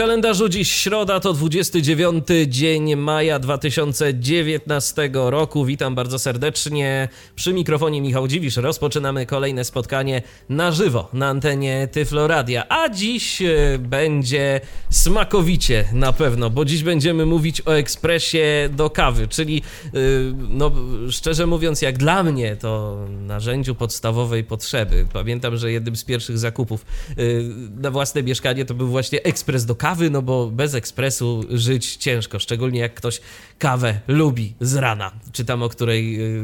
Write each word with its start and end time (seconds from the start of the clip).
Kalendarzu 0.00 0.48
dziś 0.48 0.72
środa 0.72 1.20
to 1.20 1.32
29 1.32 2.26
dzień 2.46 2.96
maja 2.96 3.38
2019 3.38 5.10
roku. 5.12 5.64
Witam 5.64 5.94
bardzo 5.94 6.18
serdecznie. 6.18 7.08
Przy 7.36 7.52
mikrofonie 7.52 8.00
Michał 8.00 8.28
Dziwisz. 8.28 8.56
Rozpoczynamy 8.56 9.26
kolejne 9.26 9.64
spotkanie 9.64 10.22
na 10.48 10.72
żywo 10.72 11.08
na 11.12 11.28
antenie 11.28 11.88
Tyfloradia. 11.92 12.68
A 12.68 12.88
dziś 12.88 13.42
e, 13.42 13.78
będzie 13.78 14.60
smakowicie 14.90 15.84
na 15.92 16.12
pewno, 16.12 16.50
bo 16.50 16.64
dziś 16.64 16.82
będziemy 16.82 17.26
mówić 17.26 17.62
o 17.66 17.76
ekspresie 17.76 18.68
do 18.72 18.90
kawy, 18.90 19.28
czyli 19.28 19.62
e, 19.86 19.90
no 20.48 20.72
szczerze 21.10 21.46
mówiąc 21.46 21.82
jak 21.82 21.98
dla 21.98 22.22
mnie 22.22 22.56
to 22.56 22.98
narzędziu 23.10 23.74
podstawowej 23.74 24.44
potrzeby. 24.44 25.06
Pamiętam, 25.12 25.56
że 25.56 25.72
jednym 25.72 25.96
z 25.96 26.04
pierwszych 26.04 26.38
zakupów 26.38 26.86
e, 27.10 27.14
na 27.80 27.90
własne 27.90 28.22
mieszkanie 28.22 28.64
to 28.64 28.74
był 28.74 28.88
właśnie 28.88 29.22
ekspres 29.22 29.66
do 29.66 29.74
kawy, 29.74 29.89
no 30.10 30.22
bo 30.22 30.46
bez 30.46 30.74
ekspresu 30.74 31.44
żyć 31.50 31.96
ciężko, 31.96 32.38
szczególnie 32.38 32.80
jak 32.80 32.94
ktoś 32.94 33.20
kawę 33.58 34.00
lubi 34.08 34.54
z 34.60 34.76
rana, 34.76 35.12
czy 35.32 35.44
tam 35.44 35.62
o 35.62 35.68
której 35.68 36.18
yy, 36.18 36.42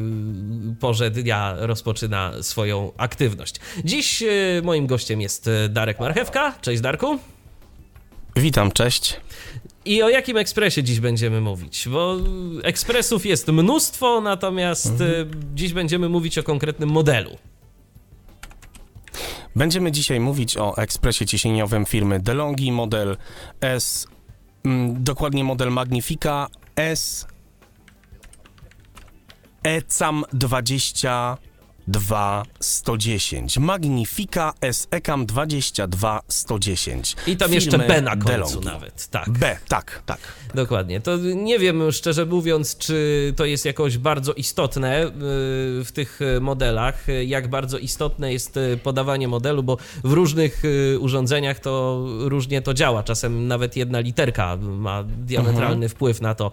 porze 0.80 1.10
dnia 1.10 1.54
rozpoczyna 1.58 2.32
swoją 2.42 2.92
aktywność. 2.96 3.56
Dziś 3.84 4.20
yy, 4.20 4.62
moim 4.64 4.86
gościem 4.86 5.20
jest 5.20 5.46
yy, 5.46 5.68
Darek 5.68 6.00
Marchewka. 6.00 6.54
Cześć 6.60 6.80
Darku. 6.80 7.18
Witam, 8.36 8.72
cześć. 8.72 9.20
I 9.84 10.02
o 10.02 10.08
jakim 10.08 10.36
ekspresie 10.36 10.82
dziś 10.82 11.00
będziemy 11.00 11.40
mówić? 11.40 11.88
Bo 11.88 12.16
ekspresów 12.62 13.26
jest 13.26 13.48
mnóstwo, 13.48 14.20
natomiast 14.20 14.86
mhm. 14.86 15.30
dziś 15.54 15.72
będziemy 15.72 16.08
mówić 16.08 16.38
o 16.38 16.42
konkretnym 16.42 16.88
modelu. 16.88 17.38
Będziemy 19.56 19.92
dzisiaj 19.92 20.20
mówić 20.20 20.56
o 20.56 20.76
ekspresie 20.76 21.26
ciśnieniowym 21.26 21.86
firmy 21.86 22.20
DeLonghi, 22.20 22.72
model 22.72 23.16
S, 23.60 24.06
mm, 24.64 25.04
dokładnie 25.04 25.44
model 25.44 25.70
Magnifica 25.70 26.46
S 26.76 27.26
ECAM 29.62 30.24
20 30.32 31.36
210. 31.88 33.58
Magnifica 33.58 34.52
SECAM 34.72 35.26
22 35.26 36.20
110. 36.28 37.16
I 37.26 37.36
tam 37.36 37.52
jeszcze 37.52 37.78
B 37.78 38.02
na 38.02 38.10
końcu 38.10 38.26
DeLonghi. 38.28 38.64
nawet. 38.64 39.08
Tak. 39.10 39.30
B, 39.30 39.56
tak, 39.68 40.02
tak. 40.06 40.18
Dokładnie. 40.54 41.00
To 41.00 41.16
nie 41.16 41.58
wiem, 41.58 41.92
szczerze 41.92 42.26
mówiąc, 42.26 42.76
czy 42.78 43.32
to 43.36 43.44
jest 43.44 43.64
jakoś 43.64 43.98
bardzo 43.98 44.32
istotne 44.32 45.06
y, 45.06 45.10
w 45.84 45.88
tych 45.94 46.20
modelach, 46.40 47.06
jak 47.26 47.48
bardzo 47.48 47.78
istotne 47.78 48.32
jest 48.32 48.56
y, 48.56 48.78
podawanie 48.82 49.28
modelu, 49.28 49.62
bo 49.62 49.76
w 50.04 50.12
różnych 50.12 50.64
y, 50.64 50.98
urządzeniach 51.00 51.58
to 51.58 52.04
różnie 52.20 52.62
to 52.62 52.74
działa. 52.74 53.02
Czasem 53.02 53.48
nawet 53.48 53.76
jedna 53.76 54.00
literka 54.00 54.56
ma 54.56 55.04
diametralny 55.04 55.74
mhm. 55.74 55.88
wpływ 55.88 56.20
na 56.20 56.34
to, 56.34 56.52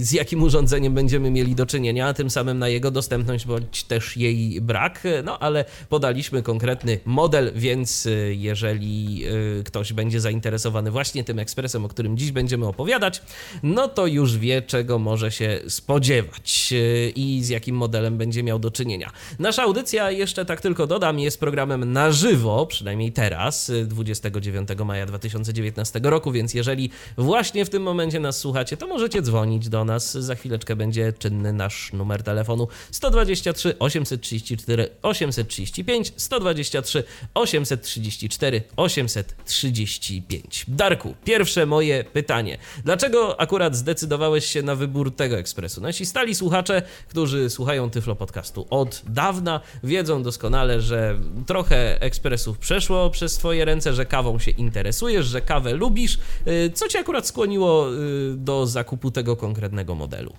z 0.00 0.12
jakim 0.12 0.42
urządzeniem 0.42 0.94
będziemy 0.94 1.30
mieli 1.30 1.54
do 1.54 1.66
czynienia, 1.66 2.06
a 2.06 2.14
tym 2.14 2.30
samym 2.30 2.58
na 2.58 2.68
jego 2.68 2.90
dostępność, 2.90 3.46
bądź 3.46 3.84
też 3.84 4.16
jej 4.20 4.60
brak, 4.60 5.02
no 5.24 5.38
ale 5.38 5.64
podaliśmy 5.88 6.42
konkretny 6.42 7.00
model, 7.04 7.52
więc 7.54 8.06
y, 8.06 8.34
jeżeli 8.38 9.24
y, 9.60 9.64
ktoś 9.64 9.92
będzie 9.92 10.20
zainteresowany 10.20 10.90
właśnie 10.90 11.24
tym 11.24 11.38
ekspresem, 11.38 11.84
o 11.84 11.88
którym 11.88 12.16
dziś 12.16 12.32
będziemy 12.32 12.66
opowiadać, 12.66 13.22
no 13.62 13.88
to 13.88 14.06
już 14.06 14.38
wie, 14.38 14.62
czego 14.62 14.98
może 14.98 15.30
się 15.30 15.60
spodziewać 15.68 16.72
y, 16.72 17.12
i 17.16 17.42
z 17.44 17.48
jakim 17.48 17.76
modelem 17.76 18.18
będzie 18.18 18.42
miał 18.42 18.58
do 18.58 18.70
czynienia. 18.70 19.10
Nasza 19.38 19.62
audycja, 19.62 20.10
jeszcze 20.10 20.44
tak 20.44 20.60
tylko 20.60 20.86
dodam, 20.86 21.18
jest 21.18 21.40
programem 21.40 21.92
na 21.92 22.12
żywo, 22.12 22.66
przynajmniej 22.66 23.12
teraz, 23.12 23.72
29 23.84 24.68
maja 24.84 25.06
2019 25.06 26.00
roku, 26.02 26.32
więc 26.32 26.54
jeżeli 26.54 26.90
właśnie 27.18 27.64
w 27.64 27.70
tym 27.70 27.82
momencie 27.82 28.20
nas 28.20 28.38
słuchacie, 28.38 28.76
to 28.76 28.86
możecie 28.86 29.22
dzwonić 29.22 29.68
do 29.68 29.84
nas. 29.84 30.12
Za 30.12 30.34
chwileczkę 30.34 30.76
będzie 30.76 31.12
czynny 31.12 31.52
nasz 31.52 31.92
numer 31.92 32.22
telefonu 32.22 32.68
123 32.90 33.78
800 33.78 34.09
834 34.10 34.88
835 35.02 36.12
123 36.16 37.04
834 37.34 38.62
835. 38.76 40.64
Darku, 40.68 41.14
pierwsze 41.24 41.66
moje 41.66 42.04
pytanie. 42.04 42.58
Dlaczego 42.84 43.40
akurat 43.40 43.76
zdecydowałeś 43.76 44.44
się 44.44 44.62
na 44.62 44.74
wybór 44.74 45.16
tego 45.16 45.38
ekspresu? 45.38 45.80
Nasi 45.80 46.06
stali 46.06 46.34
słuchacze, 46.34 46.82
którzy 47.08 47.50
słuchają 47.50 47.90
Tyflo 47.90 48.16
Podcastu 48.16 48.66
od 48.70 49.02
dawna, 49.08 49.60
wiedzą 49.84 50.22
doskonale, 50.22 50.80
że 50.80 51.18
trochę 51.46 52.00
ekspresów 52.00 52.58
przeszło 52.58 53.10
przez 53.10 53.34
twoje 53.34 53.64
ręce, 53.64 53.92
że 53.92 54.06
kawą 54.06 54.38
się 54.38 54.50
interesujesz, 54.50 55.26
że 55.26 55.40
kawę 55.40 55.74
lubisz. 55.74 56.18
Y, 56.46 56.70
co 56.74 56.88
cię 56.88 56.98
akurat 56.98 57.26
skłoniło 57.26 57.94
y, 57.94 58.34
do 58.36 58.66
zakupu 58.66 59.10
tego 59.10 59.36
konkretnego 59.36 59.94
modelu? 59.94 60.32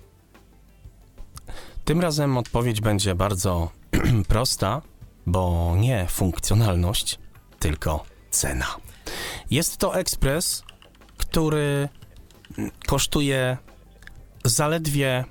Tym 1.84 2.00
razem 2.00 2.36
odpowiedź 2.38 2.80
będzie 2.80 3.14
bardzo 3.14 3.70
prosta, 4.28 4.82
bo 5.26 5.74
nie 5.78 6.06
funkcjonalność, 6.06 7.18
tylko 7.58 8.04
cena. 8.30 8.66
Jest 9.50 9.76
to 9.76 9.94
ekspres, 9.98 10.62
który 11.16 11.88
kosztuje 12.86 13.56
zaledwie 14.44 15.24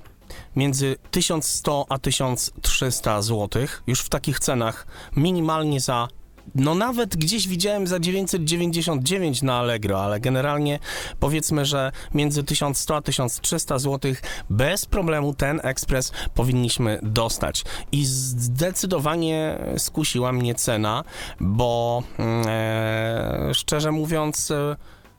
między 0.56 0.96
1100 1.10 1.86
a 1.88 1.98
1300 1.98 3.22
zł. 3.22 3.66
Już 3.86 4.00
w 4.00 4.08
takich 4.08 4.40
cenach 4.40 4.86
minimalnie 5.16 5.80
za 5.80 6.08
no 6.54 6.74
nawet 6.74 7.16
gdzieś 7.16 7.48
widziałem 7.48 7.86
za 7.86 8.00
999 8.00 9.42
na 9.42 9.58
Allegro, 9.58 10.04
ale 10.04 10.20
generalnie 10.20 10.78
powiedzmy, 11.20 11.64
że 11.64 11.92
między 12.14 12.44
1100 12.44 12.96
a 12.96 13.02
1300 13.02 13.78
zł 13.78 14.12
bez 14.50 14.86
problemu 14.86 15.34
ten 15.34 15.60
ekspres 15.62 16.12
powinniśmy 16.34 16.98
dostać. 17.02 17.64
I 17.92 18.04
zdecydowanie 18.06 19.58
skusiła 19.78 20.32
mnie 20.32 20.54
cena, 20.54 21.04
bo 21.40 22.02
mm, 22.18 22.44
e, 22.48 23.54
szczerze 23.54 23.92
mówiąc 23.92 24.50
e, 24.50 24.76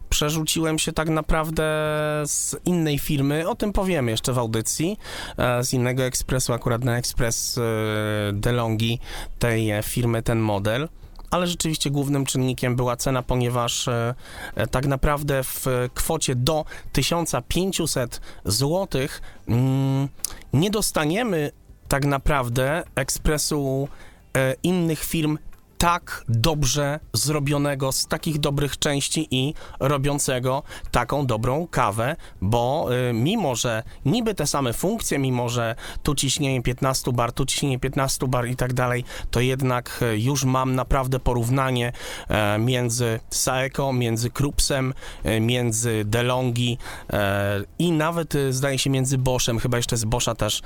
przerzuciłem 0.09 0.79
się 0.79 0.93
tak 0.93 1.09
naprawdę 1.09 1.63
z 2.25 2.55
innej 2.65 2.99
firmy, 2.99 3.49
o 3.49 3.55
tym 3.55 3.73
powiemy 3.73 4.11
jeszcze 4.11 4.33
w 4.33 4.37
audycji, 4.37 4.97
e, 5.37 5.63
z 5.63 5.73
innego 5.73 6.03
ekspresu, 6.03 6.53
akurat 6.53 6.83
na 6.83 6.97
ekspres 6.97 7.57
e, 7.57 7.61
DeLonghi 8.33 8.99
tej 9.39 9.71
firmy 9.83 10.23
ten 10.23 10.39
model 10.39 10.89
ale 11.33 11.47
rzeczywiście 11.47 11.89
głównym 11.89 12.25
czynnikiem 12.25 12.75
była 12.75 12.95
cena, 12.95 13.23
ponieważ 13.23 13.87
e, 13.87 14.15
e, 14.55 14.67
tak 14.67 14.87
naprawdę 14.87 15.43
w 15.43 15.65
kwocie 15.93 16.35
do 16.35 16.65
1500 16.91 18.21
zł 18.45 19.01
mm, 19.47 20.07
nie 20.53 20.69
dostaniemy 20.69 21.51
tak 21.87 22.05
naprawdę 22.05 22.83
ekspresu 22.95 23.87
e, 24.37 24.55
innych 24.63 25.03
firm 25.03 25.37
tak 25.83 26.23
dobrze 26.29 26.99
zrobionego, 27.13 27.91
z 27.91 28.07
takich 28.07 28.39
dobrych 28.39 28.79
części 28.79 29.27
i 29.31 29.53
robiącego 29.79 30.63
taką 30.91 31.25
dobrą 31.25 31.67
kawę, 31.67 32.15
bo 32.41 32.89
y, 33.09 33.13
mimo, 33.13 33.55
że 33.55 33.83
niby 34.05 34.35
te 34.35 34.47
same 34.47 34.73
funkcje, 34.73 35.19
mimo, 35.19 35.49
że 35.49 35.75
tu 36.03 36.15
ciśnienie 36.15 36.61
15 36.61 37.11
bar, 37.13 37.31
tu 37.31 37.45
ciśnienie 37.45 37.79
15 37.79 38.27
bar 38.27 38.47
i 38.47 38.55
tak 38.55 38.73
dalej, 38.73 39.05
to 39.31 39.39
jednak 39.39 39.99
y, 40.01 40.19
już 40.19 40.43
mam 40.43 40.75
naprawdę 40.75 41.19
porównanie 41.19 41.91
y, 42.55 42.59
między 42.59 43.19
Saeco, 43.29 43.93
między 43.93 44.29
Krupsem, 44.29 44.93
y, 45.25 45.39
między 45.39 46.03
DeLonghi 46.05 46.77
y, 47.13 47.15
i 47.79 47.91
nawet 47.91 48.35
y, 48.35 48.53
zdaje 48.53 48.79
się 48.79 48.89
między 48.89 49.17
Boschem, 49.17 49.59
chyba 49.59 49.77
jeszcze 49.77 49.97
z 49.97 50.05
Boscha 50.05 50.35
też 50.35 50.61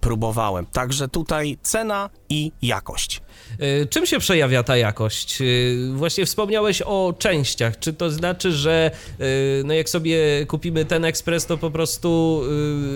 próbowałem. 0.00 0.66
Także 0.66 1.08
tutaj 1.08 1.58
cena 1.62 2.10
i 2.28 2.52
jakość. 2.62 3.22
Czym 3.90 4.06
się 4.06 4.18
przejawia 4.18 4.62
ta 4.62 4.76
jakość? 4.76 5.40
Y, 5.40 5.90
właśnie 5.94 6.26
wspomniałeś 6.26 6.82
o 6.82 7.14
częściach. 7.18 7.78
Czy 7.78 7.92
to 7.92 8.10
znaczy, 8.10 8.52
że 8.52 8.90
y, 9.20 9.62
no 9.64 9.74
jak 9.74 9.88
sobie 9.88 10.46
kupimy 10.46 10.84
ten 10.84 11.04
ekspres, 11.04 11.46
to 11.46 11.58
po 11.58 11.70
prostu 11.70 12.42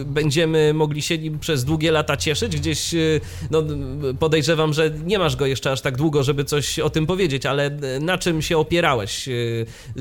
będziemy 0.06 0.74
mogli 0.74 1.02
się 1.02 1.18
nim 1.18 1.38
przez 1.38 1.64
długie 1.64 1.92
lata 1.92 2.16
cieszyć? 2.16 2.56
Gdzieś 2.56 2.94
no, 3.50 3.62
podejrzewam, 4.18 4.72
że 4.72 4.90
nie 5.04 5.18
masz 5.18 5.36
go 5.36 5.46
jeszcze 5.46 5.72
aż 5.72 5.80
tak 5.80 5.96
długo, 5.96 6.22
żeby 6.22 6.44
coś 6.44 6.78
o 6.78 6.90
tym 6.90 7.06
powiedzieć, 7.06 7.46
ale 7.46 7.70
na 8.00 8.18
czym 8.18 8.42
się 8.42 8.58
opierałeś? 8.58 9.28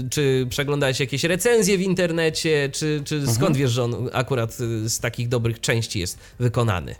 Czy 0.09 0.47
przeglądałeś 0.49 0.99
jakieś 0.99 1.23
recenzje 1.23 1.77
w 1.77 1.81
internecie, 1.81 2.69
czy, 2.73 3.01
czy 3.05 3.21
skąd 3.21 3.39
mhm. 3.41 3.53
wiesz, 3.53 3.71
że 3.71 3.83
on 3.83 4.09
akurat 4.13 4.53
z 4.85 4.99
takich 4.99 5.27
dobrych 5.27 5.59
części 5.59 5.99
jest 5.99 6.19
wykonany? 6.39 6.95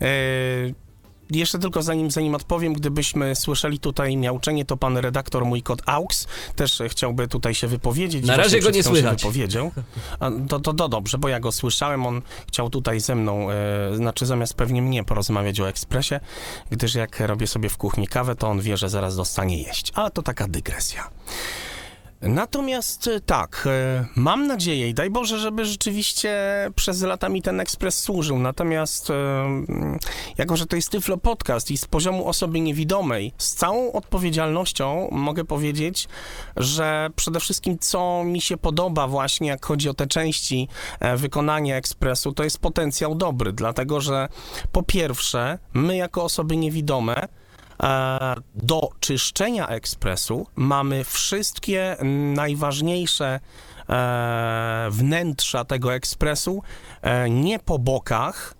E 0.00 0.82
jeszcze 1.38 1.58
tylko 1.58 1.82
zanim, 1.82 2.10
zanim 2.10 2.34
odpowiem, 2.34 2.72
gdybyśmy 2.72 3.36
słyszeli 3.36 3.78
tutaj 3.78 4.16
miauczenie, 4.16 4.64
to 4.64 4.76
pan 4.76 4.96
redaktor, 4.96 5.44
mój 5.44 5.62
kot 5.62 5.82
AUX, 5.86 6.26
też 6.56 6.82
chciałby 6.88 7.28
tutaj 7.28 7.54
się 7.54 7.66
wypowiedzieć. 7.66 8.26
Na 8.26 8.36
razie 8.36 8.60
go 8.60 8.70
nie 8.70 8.82
słychać. 8.82 9.22
Wypowiedział. 9.22 9.70
A, 10.20 10.30
to, 10.48 10.60
to, 10.60 10.74
to 10.74 10.88
dobrze, 10.88 11.18
bo 11.18 11.28
ja 11.28 11.40
go 11.40 11.52
słyszałem, 11.52 12.06
on 12.06 12.22
chciał 12.48 12.70
tutaj 12.70 13.00
ze 13.00 13.14
mną, 13.14 13.50
e, 13.50 13.96
znaczy 13.96 14.26
zamiast 14.26 14.54
pewnie 14.54 14.82
mnie 14.82 15.04
porozmawiać 15.04 15.60
o 15.60 15.68
ekspresie, 15.68 16.20
gdyż 16.70 16.94
jak 16.94 17.20
robię 17.20 17.46
sobie 17.46 17.68
w 17.68 17.76
kuchni 17.76 18.06
kawę, 18.06 18.36
to 18.36 18.48
on 18.48 18.60
wie, 18.60 18.76
że 18.76 18.88
zaraz 18.88 19.16
dostanie 19.16 19.62
jeść. 19.62 19.92
Ale 19.94 20.10
to 20.10 20.22
taka 20.22 20.48
dygresja. 20.48 21.10
Natomiast 22.22 23.08
e, 23.08 23.20
tak, 23.20 23.64
e, 23.66 24.04
mam 24.16 24.46
nadzieję 24.46 24.88
i 24.88 24.94
daj 24.94 25.10
Boże, 25.10 25.38
żeby 25.38 25.64
rzeczywiście 25.64 26.34
przez 26.74 27.02
lata 27.02 27.28
mi 27.28 27.42
ten 27.42 27.60
ekspres 27.60 27.98
służył. 27.98 28.38
Natomiast 28.38 29.10
e, 29.10 29.14
mm, 29.14 29.98
jako, 30.38 30.56
że 30.56 30.66
to 30.66 30.76
jest 30.76 30.90
Tyflo 30.90 31.16
Podcast 31.16 31.70
i 31.70 31.78
z 31.78 31.84
poziomu 31.84 32.28
osoby 32.28 32.60
niewidomej, 32.60 33.32
z 33.38 33.54
całą 33.54 33.92
odpowiedzialnością 33.92 35.08
mogę 35.12 35.44
powiedzieć, 35.44 36.08
że 36.56 37.10
przede 37.16 37.40
wszystkim 37.40 37.78
co 37.78 38.24
mi 38.24 38.40
się 38.40 38.56
podoba 38.56 39.06
właśnie, 39.06 39.48
jak 39.48 39.66
chodzi 39.66 39.88
o 39.88 39.94
te 39.94 40.06
części 40.06 40.68
wykonania 41.16 41.76
ekspresu, 41.76 42.32
to 42.32 42.44
jest 42.44 42.58
potencjał 42.58 43.14
dobry, 43.14 43.52
dlatego 43.52 44.00
że 44.00 44.28
po 44.72 44.82
pierwsze, 44.82 45.58
my 45.74 45.96
jako 45.96 46.24
osoby 46.24 46.56
niewidome 46.56 47.28
do 48.54 48.88
czyszczenia 49.00 49.68
ekspresu 49.68 50.46
mamy 50.56 51.04
wszystkie 51.04 51.96
najważniejsze 52.34 53.40
e, 53.88 54.88
wnętrza 54.90 55.64
tego 55.64 55.94
ekspresu 55.94 56.62
e, 57.02 57.30
nie 57.30 57.58
po 57.58 57.78
bokach, 57.78 58.54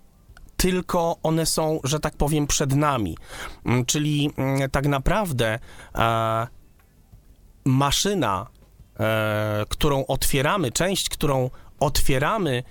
tylko 0.57 1.17
one 1.23 1.45
są, 1.45 1.79
że 1.83 1.99
tak 1.99 2.17
powiem, 2.17 2.47
przed 2.47 2.75
nami. 2.75 3.17
Mm, 3.65 3.85
Czyli 3.85 4.31
mm, 4.37 4.69
tak 4.69 4.87
naprawdę 4.87 5.59
e, 5.95 6.47
maszyna, 7.65 8.47
e, 8.99 9.65
którą 9.69 10.05
otwieramy, 10.05 10.71
część, 10.71 11.09
którą 11.09 11.49
otwieramy, 11.79 12.63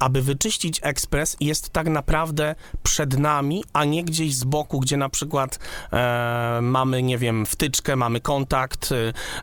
aby 0.00 0.22
wyczyścić 0.22 0.80
ekspres, 0.82 1.36
jest 1.40 1.70
tak 1.70 1.88
naprawdę 1.88 2.54
przed 2.82 3.18
nami, 3.18 3.64
a 3.72 3.84
nie 3.84 4.04
gdzieś 4.04 4.34
z 4.34 4.44
boku, 4.44 4.80
gdzie 4.80 4.96
na 4.96 5.08
przykład 5.08 5.58
e, 5.92 6.58
mamy, 6.62 7.02
nie 7.02 7.18
wiem, 7.18 7.46
wtyczkę, 7.46 7.96
mamy 7.96 8.20
kontakt, 8.20 8.92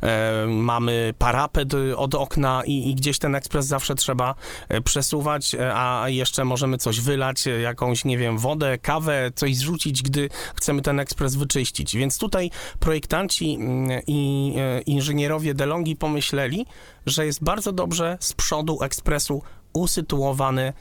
e, 0.01 0.47
mamy 0.47 1.13
parapet 1.17 1.73
od 1.95 2.15
okna 2.15 2.61
i, 2.65 2.89
i 2.89 2.95
gdzieś 2.95 3.19
ten 3.19 3.35
ekspres 3.35 3.65
zawsze 3.65 3.95
trzeba 3.95 4.35
e, 4.69 4.81
przesuwać, 4.81 5.55
e, 5.55 5.75
a 5.75 6.09
jeszcze 6.09 6.45
możemy 6.45 6.77
coś 6.77 7.01
wylać, 7.01 7.47
e, 7.47 7.61
jakąś, 7.61 8.05
nie 8.05 8.17
wiem, 8.17 8.37
wodę, 8.37 8.77
kawę, 8.77 9.31
coś 9.35 9.55
zrzucić, 9.57 10.03
gdy 10.03 10.29
chcemy 10.55 10.81
ten 10.81 10.99
ekspres 10.99 11.35
wyczyścić. 11.35 11.95
Więc 11.95 12.17
tutaj 12.17 12.51
projektanci 12.79 13.53
mm, 13.53 14.01
i 14.07 14.53
inżynierowie 14.85 15.53
DeLonghi 15.53 15.95
pomyśleli, 15.95 16.65
że 17.05 17.25
jest 17.25 17.43
bardzo 17.43 17.71
dobrze 17.71 18.17
z 18.19 18.33
przodu 18.33 18.77
ekspresu 18.81 19.41
usytuowane, 19.75 20.73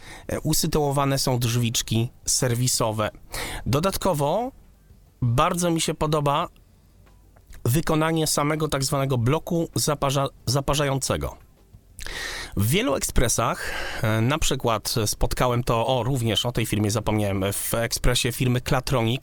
usytuowane 0.42 1.18
są 1.18 1.38
drzwiczki 1.38 2.10
serwisowe. 2.26 3.10
Dodatkowo 3.66 4.52
bardzo 5.22 5.70
mi 5.70 5.80
się 5.80 5.94
podoba 5.94 6.48
wykonanie 7.64 8.26
samego 8.26 8.68
tak 8.68 8.84
zwanego 8.84 9.18
bloku 9.18 9.68
zaparza, 9.74 10.28
zaparzającego. 10.46 11.43
W 12.56 12.68
wielu 12.68 12.94
ekspresach, 12.94 13.70
e, 14.02 14.20
na 14.20 14.38
przykład 14.38 14.94
spotkałem 15.06 15.64
to, 15.64 15.86
o 15.86 16.02
również 16.02 16.46
o 16.46 16.52
tej 16.52 16.66
firmie 16.66 16.90
zapomniałem, 16.90 17.44
w 17.52 17.74
ekspresie 17.74 18.32
firmy 18.32 18.60
Klatronic, 18.60 19.22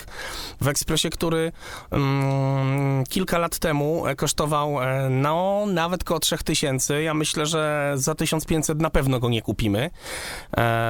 w 0.62 0.68
ekspresie, 0.68 1.10
który 1.10 1.51
mm, 1.92 3.04
kilka 3.06 3.38
lat 3.38 3.60
temu 3.60 4.07
e, 4.07 4.16
kosztował 4.16 4.81
e, 4.81 5.10
no 5.10 5.66
nawet 5.68 6.04
koło 6.04 6.19
3000. 6.19 7.04
Ja 7.04 7.13
myślę, 7.13 7.45
że 7.45 7.94
za 7.95 8.16
1500 8.16 8.81
na 8.81 8.89
pewno 8.89 9.19
go 9.19 9.30
nie 9.30 9.42
kupimy, 9.42 9.89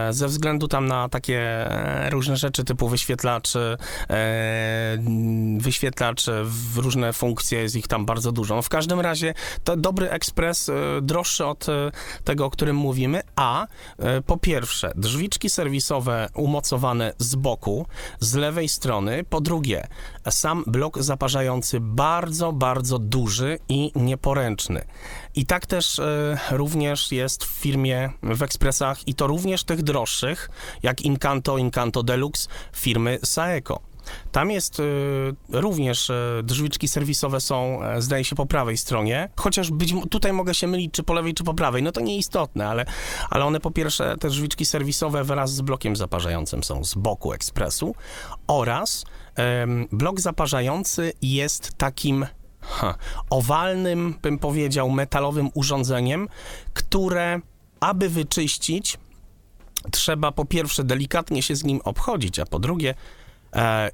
ze 0.09 0.27
względu 0.27 0.67
tam 0.67 0.87
na 0.87 1.09
takie 1.09 1.69
różne 2.09 2.37
rzeczy 2.37 2.63
typu 2.63 2.87
wyświetlacz, 2.89 3.53
wyświetlacz 5.57 6.25
różne 6.75 7.13
funkcje, 7.13 7.61
jest 7.61 7.75
ich 7.75 7.87
tam 7.87 8.05
bardzo 8.05 8.31
dużo. 8.31 8.55
No 8.55 8.61
w 8.61 8.69
każdym 8.69 8.99
razie 8.99 9.33
to 9.63 9.77
dobry 9.77 10.09
ekspres, 10.09 10.71
droższy 11.01 11.45
od 11.45 11.67
tego, 12.23 12.45
o 12.45 12.49
którym 12.49 12.75
mówimy, 12.75 13.21
a 13.35 13.67
e, 13.99 14.21
po 14.21 14.37
pierwsze 14.37 14.91
drzwiczki 14.95 15.49
serwisowe 15.49 16.29
umocowane 16.33 17.13
z 17.17 17.35
boku, 17.35 17.85
z 18.19 18.35
lewej 18.35 18.69
strony, 18.69 19.23
po 19.23 19.41
drugie 19.41 19.87
sam 20.29 20.63
blok 20.67 20.99
zaparzający 20.99 21.79
bardzo, 21.79 22.53
bardzo 22.53 22.99
duży 22.99 23.59
i 23.69 23.91
nieporęczny. 23.95 24.85
I 25.35 25.45
tak 25.45 25.65
też 25.65 25.99
e, 25.99 26.37
również 26.51 27.11
jest 27.11 27.45
w 27.45 27.47
firmie, 27.47 28.09
w 28.23 28.43
ekspresach 28.43 29.07
i 29.07 29.13
to 29.13 29.27
również 29.27 29.63
tych 29.63 29.83
droższych, 29.83 30.49
jak 30.83 31.01
Incanto, 31.01 31.57
Incanto 31.57 32.03
Deluxe 32.03 32.49
firmy 32.75 33.19
Saeco. 33.23 33.90
Tam 34.31 34.51
jest 34.51 34.79
y, 34.79 34.83
również 35.49 36.09
y, 36.09 36.41
drzwiczki 36.43 36.87
serwisowe 36.87 37.41
są, 37.41 37.83
e, 37.83 38.01
zdaje 38.01 38.23
się, 38.23 38.35
po 38.35 38.45
prawej 38.45 38.77
stronie. 38.77 39.29
Chociaż 39.35 39.71
być, 39.71 39.93
tutaj 40.09 40.33
mogę 40.33 40.53
się 40.53 40.67
mylić, 40.67 40.93
czy 40.93 41.03
po 41.03 41.13
lewej, 41.13 41.33
czy 41.33 41.43
po 41.43 41.53
prawej. 41.53 41.83
No 41.83 41.91
to 41.91 42.01
nieistotne, 42.01 42.67
ale, 42.67 42.85
ale 43.29 43.45
one 43.45 43.59
po 43.59 43.71
pierwsze, 43.71 44.15
te 44.19 44.29
drzwiczki 44.29 44.65
serwisowe 44.65 45.23
wraz 45.23 45.53
z 45.53 45.61
blokiem 45.61 45.95
zaparzającym 45.95 46.63
są 46.63 46.83
z 46.83 46.95
boku 46.95 47.33
ekspresu 47.33 47.95
oraz 48.47 49.05
em, 49.35 49.87
blok 49.91 50.19
zaparzający 50.19 51.13
jest 51.21 51.77
takim 51.77 52.25
ha, 52.61 52.95
owalnym, 53.29 54.15
bym 54.21 54.39
powiedział, 54.39 54.89
metalowym 54.89 55.49
urządzeniem, 55.53 56.27
które 56.73 57.41
aby 57.81 58.09
wyczyścić, 58.09 58.97
trzeba 59.91 60.31
po 60.31 60.45
pierwsze 60.45 60.83
delikatnie 60.83 61.43
się 61.43 61.55
z 61.55 61.63
nim 61.63 61.81
obchodzić, 61.83 62.39
a 62.39 62.45
po 62.45 62.59
drugie 62.59 62.95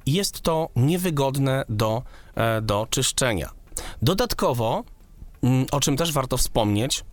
jest 0.06 0.40
to 0.40 0.68
niewygodne 0.76 1.64
do, 1.68 2.02
e, 2.34 2.60
do 2.60 2.86
czyszczenia. 2.90 3.50
Dodatkowo, 4.02 4.84
mm, 5.42 5.66
o 5.72 5.80
czym 5.80 5.96
też 5.96 6.12
warto 6.12 6.36
wspomnieć, 6.36 7.04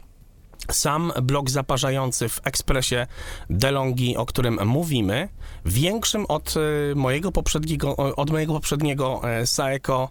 sam 0.71 1.11
blok 1.21 1.49
zaparzający 1.49 2.29
w 2.29 2.41
ekspresie 2.43 3.07
DeLonghi, 3.49 4.17
o 4.17 4.25
którym 4.25 4.59
mówimy, 4.65 5.29
większym 5.65 6.25
od 6.25 6.53
e, 6.57 6.95
mojego 6.95 7.31
poprzedniego, 7.31 7.95
od 7.95 8.29
mojego 8.29 8.53
poprzedniego 8.53 9.21
e, 9.23 9.47
Saeco, 9.47 10.09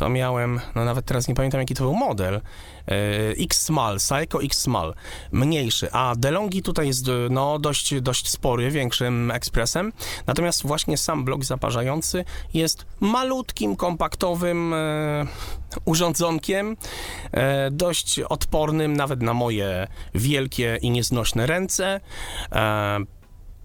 to 0.00 0.08
miałem, 0.08 0.60
no 0.74 0.84
nawet 0.84 1.04
teraz 1.04 1.28
nie 1.28 1.34
pamiętam 1.34 1.60
jaki 1.60 1.74
to 1.74 1.84
był 1.84 1.94
model, 1.94 2.34
e, 2.34 2.40
X-Small, 3.30 4.00
Saeco 4.00 4.42
X-Small, 4.42 4.94
mniejszy, 5.32 5.92
a 5.92 6.14
DeLonghi 6.16 6.62
tutaj 6.62 6.86
jest 6.86 7.08
e, 7.08 7.12
no 7.30 7.58
dość, 7.58 8.00
dość 8.00 8.28
spory, 8.28 8.70
większym 8.70 9.30
ekspresem, 9.30 9.92
natomiast 10.26 10.66
właśnie 10.66 10.96
sam 10.96 11.24
blok 11.24 11.44
zaparzający 11.44 12.24
jest 12.54 12.86
malutkim, 13.00 13.76
kompaktowym 13.76 14.74
e, 14.74 15.26
urządzonkiem, 15.84 16.76
dość 17.70 18.20
odpornym 18.20 18.96
nawet 18.96 19.22
na 19.22 19.34
moje 19.34 19.86
wielkie 20.14 20.78
i 20.82 20.90
nieznośne 20.90 21.46
ręce. 21.46 22.00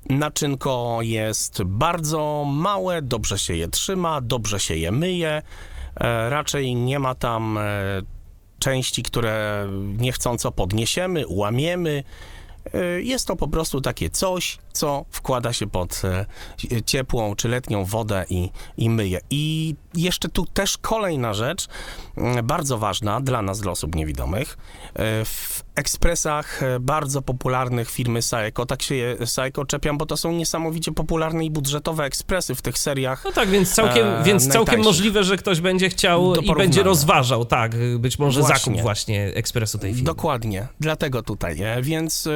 Naczynko 0.10 1.00
jest 1.02 1.64
bardzo 1.64 2.46
małe, 2.48 3.02
dobrze 3.02 3.40
się 3.40 3.56
je 3.56 3.68
trzyma, 3.68 4.22
dobrze 4.22 4.60
się 4.60 4.76
je 4.76 4.92
myje. 4.92 5.42
E, 6.00 6.30
raczej 6.30 6.76
nie 6.76 7.00
ma 7.00 7.16
tam 7.16 7.58
e, 7.58 7.62
części, 8.60 9.04
które 9.04 9.68
niechcąco 9.98 10.52
podniesiemy, 10.52 11.24
łamiemy. 11.30 12.04
E, 12.74 13.02
Jest 13.02 13.28
to 13.28 13.36
po 13.36 13.48
prostu 13.48 13.82
takie 13.82 14.10
coś, 14.10 14.58
co 14.76 15.06
wkłada 15.12 15.54
się 15.54 15.68
pod 15.68 16.02
e, 16.06 16.26
ciepłą 16.86 17.36
czy 17.36 17.48
letnią 17.48 17.86
wodę 17.86 18.26
i, 18.30 18.50
i 18.78 18.90
myje. 18.90 19.20
I 19.30 19.76
jeszcze 19.94 20.30
tu 20.30 20.46
też 20.46 20.78
kolejna 20.78 21.34
rzecz, 21.34 21.68
mm, 22.18 22.46
bardzo 22.48 22.78
ważna 22.78 23.22
dla 23.22 23.42
nas, 23.42 23.60
dla 23.60 23.72
osób 23.72 23.96
niewidomych. 23.96 24.58
E, 24.96 25.26
W 25.26 25.64
ekspresach 25.76 26.64
e, 26.64 26.80
bardzo 26.80 27.22
popularnych 27.22 27.92
firmy 27.92 28.22
Saeco, 28.22 28.66
tak 28.66 28.82
się 28.82 28.96
je 28.96 29.28
Saeco 29.28 29.66
czepiam, 29.66 29.98
bo 29.98 30.06
to 30.06 30.18
są 30.18 30.32
niesamowicie 30.32 30.92
popularne 30.92 31.46
i 31.46 31.52
budżetowe 31.52 32.04
ekspresy 32.04 32.56
w 32.56 32.62
tych 32.62 32.78
seriach. 32.78 33.26
No 33.26 33.32
tak, 33.32 33.50
więc 33.50 33.74
całkiem, 33.76 34.08
E, 34.08 34.24
więc 34.24 34.48
całkiem 34.48 34.84
możliwe, 34.84 35.24
że 35.24 35.38
ktoś 35.38 35.62
będzie 35.62 35.90
chciał 35.90 36.36
i 36.36 36.56
będzie 36.56 36.84
rozważał, 36.84 37.46
tak, 37.46 37.72
być 38.00 38.20
może 38.20 38.42
Właśnie. 38.42 38.58
zakup 38.74 38.82
właśnie 38.82 39.26
ekspresu 39.36 39.78
tej 39.78 39.94
firmy. 39.94 40.06
Dokładnie, 40.06 40.68
dlatego 40.80 41.24
tutaj, 41.24 41.58
więc 41.82 42.30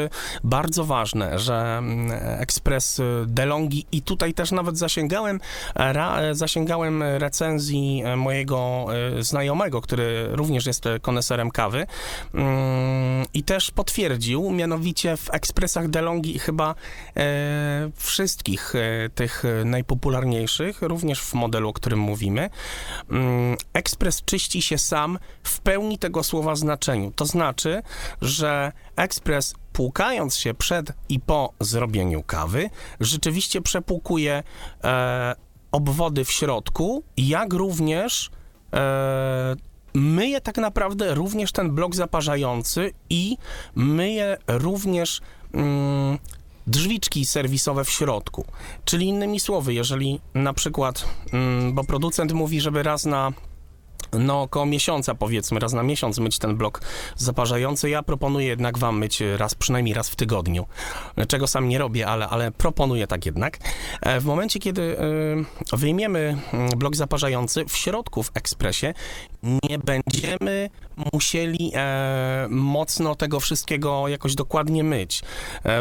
bardzo 0.43 0.85
ważne, 0.85 1.39
że, 1.39 1.77
mm, 1.77 2.11
ekspres 2.39 3.01
DeLonghi 3.27 3.85
i 3.91 4.01
tutaj 4.01 4.33
też 4.33 4.51
nawet 4.51 4.77
zasięgałem, 4.77 5.39
ra, 5.75 6.33
zasięgałem 6.33 7.03
recenzji 7.03 8.03
mojego 8.17 8.85
znajomego, 9.19 9.81
który 9.81 10.27
również 10.31 10.65
jest 10.65 10.85
koneserem 11.01 11.51
kawy. 11.51 11.85
Mm, 12.33 13.25
i 13.33 13.43
też 13.43 13.71
potwierdził, 13.71 14.51
mianowicie 14.51 15.17
w 15.17 15.33
ekspresach 15.33 15.87
DeLonghi 15.87 16.39
chyba 16.39 16.75
wszystkich 17.95 18.73
tych 19.15 19.43
najpopularniejszych, 19.65 20.81
również 20.81 21.21
w 21.21 21.33
modelu, 21.33 21.69
o 21.69 21.73
którym 21.73 21.99
mówimy, 21.99 22.49
mm, 23.11 23.57
ekspres 23.73 24.23
czyści 24.25 24.61
się 24.61 24.77
sam 24.77 25.19
w 25.43 25.59
pełni 25.59 25.97
tego 25.97 26.23
słowa 26.23 26.55
znaczeniu. 26.55 27.11
To 27.15 27.25
znaczy, 27.25 27.81
że 28.21 28.71
ekspres 28.95 29.55
płukając 29.79 30.37
się 30.37 30.53
przed 30.53 30.91
i 31.09 31.19
po 31.19 31.53
zrobieniu 31.59 32.23
kawy, 32.23 32.69
rzeczywiście 32.99 33.61
przepłukuje 33.61 34.43
e, 34.83 35.35
obwody 35.71 36.25
w 36.25 36.31
środku, 36.31 37.03
jak 37.17 37.53
również 37.53 38.29
e, 38.73 39.55
myje 39.93 40.41
tak 40.41 40.57
naprawdę 40.57 41.15
również 41.15 41.51
ten 41.51 41.71
blok 41.71 41.95
zaparzający 41.95 42.91
i 43.09 43.37
myje 43.75 44.37
również 44.47 45.21
mm, 45.53 46.17
drzwiczki 46.67 47.25
serwisowe 47.25 47.83
w 47.83 47.89
środku. 47.89 48.45
Czyli 48.85 49.07
innymi 49.07 49.39
słowy, 49.39 49.73
jeżeli 49.73 50.21
na 50.33 50.53
przykład, 50.53 51.05
mm, 51.33 51.73
bo 51.73 51.83
producent 51.83 52.31
mówi, 52.31 52.61
żeby 52.61 52.83
raz 52.83 53.05
na 53.05 53.31
no 54.13 54.41
około 54.41 54.65
miesiąca 54.65 55.15
powiedzmy, 55.15 55.59
raz 55.59 55.73
na 55.73 55.83
miesiąc 55.83 56.19
myć 56.19 56.39
ten 56.39 56.55
blok 56.57 56.81
zaparzający. 57.15 57.89
Ja 57.89 58.03
proponuję 58.03 58.47
jednak 58.47 58.77
wam 58.77 58.97
myć 58.97 59.23
raz, 59.37 59.55
przynajmniej 59.55 59.93
raz 59.93 60.09
w 60.09 60.15
tygodniu, 60.15 60.65
czego 61.27 61.47
sam 61.47 61.69
nie 61.69 61.77
robię, 61.77 62.07
ale, 62.07 62.27
ale 62.27 62.51
proponuję 62.51 63.07
tak 63.07 63.25
jednak. 63.25 63.57
E, 64.01 64.19
w 64.19 64.25
momencie, 64.25 64.59
kiedy 64.59 64.97
e, 65.71 65.77
wyjmiemy 65.77 66.37
mm, 66.53 66.69
blok 66.69 66.95
zaparzający, 66.95 67.65
w 67.65 67.77
środku 67.77 68.23
w 68.23 68.31
ekspresie 68.33 68.93
nie 69.43 69.79
będziemy 69.79 70.69
musieli 71.13 71.71
e, 71.75 72.47
mocno 72.49 73.15
tego 73.15 73.39
wszystkiego 73.39 74.07
jakoś 74.07 74.35
dokładnie 74.35 74.83
myć. 74.83 75.21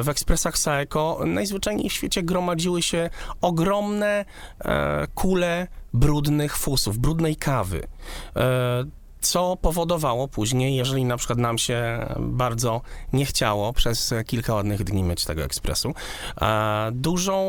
W 0.03 0.09
ekspresach 0.09 0.59
Saeco 0.59 1.21
najzwyczajniej 1.27 1.91
w 1.91 1.93
świecie 1.93 2.23
gromadziły 2.23 2.83
się 2.83 3.11
ogromne 3.41 4.25
kule 5.15 5.67
brudnych 5.93 6.57
fusów, 6.57 6.99
brudnej 6.99 7.37
kawy. 7.37 7.87
E, 8.37 8.85
co 9.21 9.57
powodowało 9.57 10.29
później, 10.29 10.77
jeżeli 10.77 11.05
na 11.05 11.17
przykład 11.17 11.39
nam 11.39 11.59
się 11.59 12.07
bardzo 12.19 12.81
nie 13.13 13.27
chciało 13.27 13.73
przez 13.73 14.15
kilka 14.27 14.55
ładnych 14.55 14.85
dni 14.85 15.05
myć 15.05 15.25
tego 15.25 15.43
ekspresu, 15.43 15.95
dużą, 16.93 17.45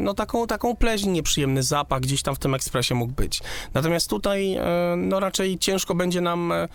no 0.00 0.14
taką, 0.14 0.46
taką 0.46 0.76
pleźń, 0.76 1.10
nieprzyjemny 1.10 1.62
zapach 1.62 2.00
gdzieś 2.00 2.22
tam 2.22 2.34
w 2.34 2.38
tym 2.38 2.54
ekspresie 2.54 2.94
mógł 2.94 3.12
być. 3.12 3.42
Natomiast 3.74 4.10
tutaj, 4.10 4.54
e, 4.54 4.64
no 4.96 5.20
raczej 5.20 5.58
ciężko 5.58 5.94
będzie 5.94 6.20
nam 6.20 6.52
e, 6.52 6.68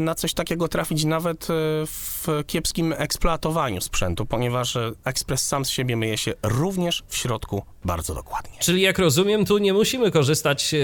na 0.00 0.14
coś 0.14 0.34
takiego 0.34 0.68
trafić 0.68 1.04
nawet 1.04 1.44
e, 1.44 1.46
w 1.86 2.26
kiepskim 2.46 2.94
eksploatowaniu 2.96 3.80
sprzętu, 3.80 4.26
ponieważ 4.26 4.78
ekspres 5.04 5.46
sam 5.46 5.64
z 5.64 5.68
siebie 5.68 5.96
myje 5.96 6.18
się 6.18 6.32
również 6.42 7.02
w 7.08 7.16
środku 7.16 7.62
bardzo 7.84 8.14
dokładnie. 8.14 8.58
Czyli 8.58 8.82
jak 8.82 8.98
rozumiem, 8.98 9.44
tu 9.44 9.58
nie 9.58 9.72
musimy 9.72 10.10
korzystać, 10.10 10.74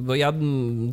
bo 0.00 0.14
ja 0.14 0.32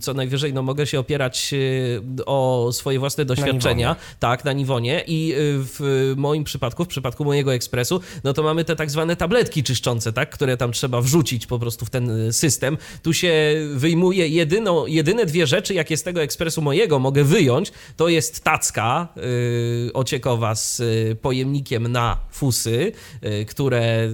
co 0.02 0.14
najwyżej 0.14 0.54
no, 0.54 0.62
mogę 0.62 0.88
się 0.88 1.00
opierać 1.00 1.54
e, 1.54 2.26
o 2.26 2.70
swoje 2.74 3.00
własne 3.00 3.26
doświadczenia, 3.26 3.90
na 3.90 3.96
tak, 4.20 4.46
na 4.46 4.54
Niwonie 4.54 5.04
i 5.08 5.34
e, 5.34 5.36
w 5.40 6.14
moim 6.18 6.44
przypadku, 6.44 6.86
w 6.86 6.88
przypadku 6.88 7.26
mojego 7.26 7.54
ekspresu, 7.54 8.02
no 8.24 8.34
to 8.34 8.44
mamy 8.44 8.66
te 8.66 8.76
tak 8.76 8.92
zwane 8.92 9.16
tabletki 9.16 9.64
czyszczące, 9.64 10.14
tak, 10.14 10.30
które 10.30 10.58
tam 10.58 10.72
trzeba 10.72 11.02
wrzucić 11.02 11.46
po 11.46 11.60
prostu 11.60 11.86
w 11.86 11.90
ten 11.90 12.28
e, 12.28 12.34
system. 12.34 12.78
Tu 13.04 13.14
się 13.14 13.34
wyjmuje 13.74 14.28
jedyną, 14.28 14.86
jedyne 14.86 15.26
dwie 15.26 15.48
rzeczy, 15.48 15.74
jakie 15.74 15.98
z 15.98 16.04
tego 16.04 16.22
ekspresu 16.22 16.62
mojego 16.62 17.00
mogę 17.00 17.19
wyjąć, 17.24 17.72
to 17.98 18.08
jest 18.08 18.44
tacka 18.44 19.08
yy, 19.16 19.94
ociekowa 19.94 20.56
z 20.56 20.82
pojemnikiem 21.22 21.88
na 21.88 22.18
fusy, 22.32 22.92
yy, 23.22 23.46
które 23.46 24.10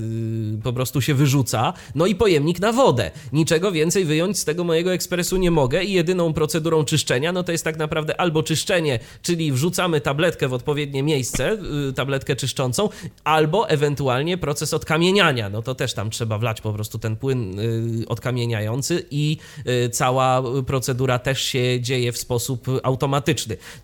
yy, 0.51 0.57
po 0.63 0.73
prostu 0.73 1.01
się 1.01 1.13
wyrzuca, 1.13 1.73
no 1.95 2.05
i 2.05 2.15
pojemnik 2.15 2.59
na 2.59 2.71
wodę. 2.71 3.11
Niczego 3.33 3.71
więcej 3.71 4.05
wyjąć 4.05 4.39
z 4.39 4.45
tego 4.45 4.63
mojego 4.63 4.93
ekspresu 4.93 5.37
nie 5.37 5.51
mogę 5.51 5.83
i 5.83 5.93
jedyną 5.93 6.33
procedurą 6.33 6.85
czyszczenia, 6.85 7.31
no 7.31 7.43
to 7.43 7.51
jest 7.51 7.63
tak 7.63 7.77
naprawdę 7.77 8.19
albo 8.21 8.43
czyszczenie, 8.43 8.99
czyli 9.21 9.51
wrzucamy 9.51 10.01
tabletkę 10.01 10.47
w 10.47 10.53
odpowiednie 10.53 11.03
miejsce, 11.03 11.57
y, 11.89 11.93
tabletkę 11.93 12.35
czyszczącą, 12.35 12.89
albo 13.23 13.69
ewentualnie 13.69 14.37
proces 14.37 14.73
odkamieniania. 14.73 15.49
No 15.49 15.61
to 15.61 15.75
też 15.75 15.93
tam 15.93 16.09
trzeba 16.09 16.37
wlać 16.37 16.61
po 16.61 16.73
prostu 16.73 16.99
ten 16.99 17.15
płyn 17.15 17.59
y, 17.59 18.07
odkamieniający 18.07 19.05
i 19.11 19.37
y, 19.85 19.89
cała 19.89 20.43
procedura 20.67 21.19
też 21.19 21.41
się 21.41 21.81
dzieje 21.81 22.11
w 22.11 22.17
sposób 22.17 22.67
automatyczny. 22.83 22.94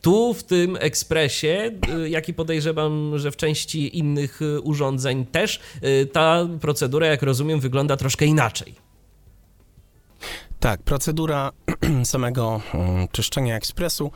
Tu 0.01 0.33
w 0.33 0.43
tym 0.43 0.77
ekspresie, 0.79 1.71
jak 2.07 2.29
i 2.29 2.33
podejrzewam, 2.33 3.19
że 3.19 3.31
w 3.31 3.37
części 3.37 3.97
innych 3.97 4.39
urządzeń 4.63 5.25
też, 5.25 5.59
ta 6.11 6.47
procedura, 6.61 7.07
jak 7.07 7.23
rozumiem, 7.23 7.59
wygląda 7.59 7.97
troszkę 7.97 8.25
inaczej. 8.25 8.75
Tak, 10.59 10.83
procedura 10.83 11.51
samego 12.03 12.61
mm, 12.73 13.07
czyszczenia 13.11 13.55
ekspresu 13.55 14.11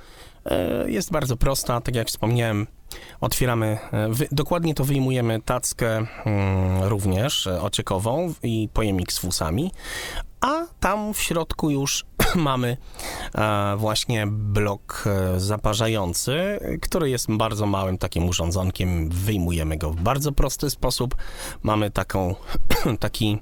jest 0.85 1.11
bardzo 1.11 1.37
prosta. 1.37 1.81
Tak 1.81 1.95
jak 1.95 2.07
wspomniałem, 2.07 2.67
otwieramy, 3.21 3.77
e, 3.93 4.09
dokładnie 4.31 4.73
to 4.73 4.83
wyjmujemy 4.83 5.41
tackę 5.41 6.05
mm, 6.25 6.83
również 6.83 7.47
ociekową 7.47 8.33
i 8.43 8.69
pojemnik 8.73 9.11
z 9.11 9.19
fusami, 9.19 9.71
a 10.41 10.65
tam 10.79 11.13
w 11.13 11.21
środku 11.21 11.69
już 11.69 12.05
mamy 12.35 12.77
właśnie 13.77 14.27
blok 14.27 15.03
zaparzający, 15.37 16.59
który 16.81 17.09
jest 17.09 17.31
bardzo 17.31 17.65
małym 17.65 17.97
takim 17.97 18.29
urządzonkiem. 18.29 19.09
Wyjmujemy 19.09 19.77
go 19.77 19.91
w 19.91 19.95
bardzo 19.95 20.31
prosty 20.31 20.69
sposób. 20.69 21.15
Mamy 21.63 21.91
taką, 21.91 22.35
taki 22.99 23.39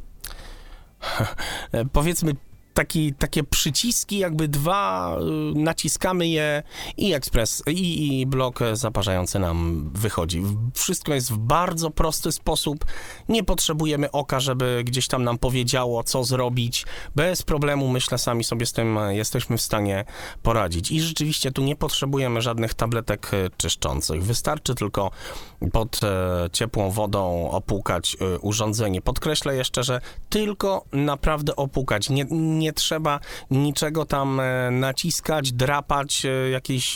powiedzmy 1.93 2.35
taki, 2.73 3.13
takie 3.13 3.43
przyciski, 3.43 4.17
jakby 4.17 4.47
dwa, 4.47 5.17
y, 5.55 5.59
naciskamy 5.59 6.27
je 6.27 6.63
i 6.97 7.13
ekspres, 7.13 7.63
i, 7.67 8.19
i 8.21 8.25
blok 8.25 8.59
zaparzający 8.73 9.39
nam 9.39 9.89
wychodzi. 9.93 10.43
Wszystko 10.73 11.13
jest 11.13 11.31
w 11.31 11.37
bardzo 11.37 11.91
prosty 11.91 12.31
sposób. 12.31 12.85
Nie 13.29 13.43
potrzebujemy 13.43 14.11
oka, 14.11 14.39
żeby 14.39 14.83
gdzieś 14.85 15.07
tam 15.07 15.23
nam 15.23 15.37
powiedziało, 15.37 16.03
co 16.03 16.23
zrobić. 16.23 16.85
Bez 17.15 17.43
problemu, 17.43 17.87
myślę, 17.87 18.17
sami 18.17 18.43
sobie 18.43 18.65
z 18.65 18.73
tym 18.73 18.99
jesteśmy 19.09 19.57
w 19.57 19.61
stanie 19.61 20.05
poradzić. 20.43 20.91
I 20.91 21.01
rzeczywiście 21.01 21.51
tu 21.51 21.63
nie 21.63 21.75
potrzebujemy 21.75 22.41
żadnych 22.41 22.73
tabletek 22.73 23.33
y, 23.33 23.49
czyszczących. 23.57 24.23
Wystarczy 24.23 24.75
tylko 24.75 25.11
pod 25.71 26.03
e, 26.03 26.49
ciepłą 26.51 26.91
wodą 26.91 27.49
opłukać 27.51 28.17
e, 28.21 28.39
urządzenie. 28.39 29.01
Podkreślę 29.01 29.55
jeszcze, 29.55 29.83
że 29.83 30.01
tylko 30.29 30.85
naprawdę 30.91 31.55
opłukać. 31.55 32.09
Nie, 32.09 32.25
nie 32.31 32.62
trzeba 32.71 33.19
niczego 33.51 34.05
tam 34.05 34.39
e, 34.39 34.71
naciskać, 34.71 35.51
drapać 35.51 36.25
jakiejś 36.51 36.95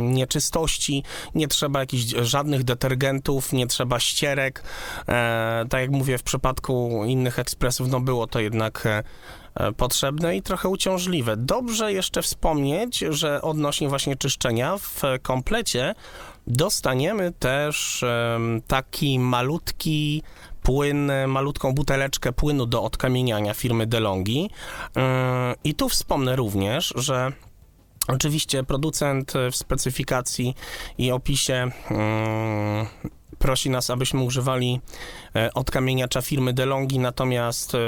nieczystości, 0.00 1.02
nie 1.34 1.48
trzeba 1.48 1.80
jakichś 1.80 2.04
żadnych 2.04 2.64
detergentów, 2.64 3.52
nie 3.52 3.66
trzeba 3.66 4.00
ścierek. 4.00 4.62
Tak 5.70 5.80
jak 5.80 5.90
mówię, 5.90 6.18
w 6.18 6.22
przypadku 6.22 7.04
innych 7.06 7.38
ekspresów, 7.38 7.88
no 7.88 8.00
było 8.00 8.26
to 8.26 8.40
jednak 8.40 8.88
potrzebne 9.76 10.36
i 10.36 10.42
trochę 10.42 10.68
uciążliwe. 10.68 11.36
Dobrze 11.36 11.92
jeszcze 11.92 12.22
wspomnieć, 12.22 12.98
że 12.98 13.42
odnośnie 13.42 13.88
właśnie 13.88 14.16
czyszczenia 14.16 14.76
w 14.78 15.02
komplecie 15.22 15.94
dostaniemy 16.46 17.32
też 17.32 18.04
taki 18.66 19.18
malutki 19.18 20.22
płyn, 20.66 21.12
malutką 21.26 21.72
buteleczkę 21.72 22.32
płynu 22.32 22.66
do 22.66 22.82
odkamieniania 22.82 23.54
firmy 23.54 23.86
DeLonghi. 23.86 24.50
I 25.64 25.74
tu 25.74 25.88
wspomnę 25.88 26.36
również, 26.36 26.92
że 26.96 27.32
oczywiście 28.08 28.64
producent 28.64 29.32
w 29.52 29.56
specyfikacji 29.56 30.54
i 30.98 31.12
opisie 31.12 31.70
prosi 33.38 33.70
nas, 33.70 33.90
abyśmy 33.90 34.22
używali 34.22 34.80
e, 35.36 35.54
odkamieniacza 35.54 36.22
firmy 36.22 36.52
DeLonghi, 36.52 36.98
natomiast 36.98 37.74
e, 37.74 37.78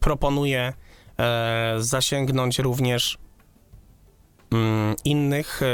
proponuje 0.00 0.72
e, 1.18 1.74
zasięgnąć 1.78 2.58
również 2.58 3.18
innych, 5.04 5.62
e, 5.62 5.66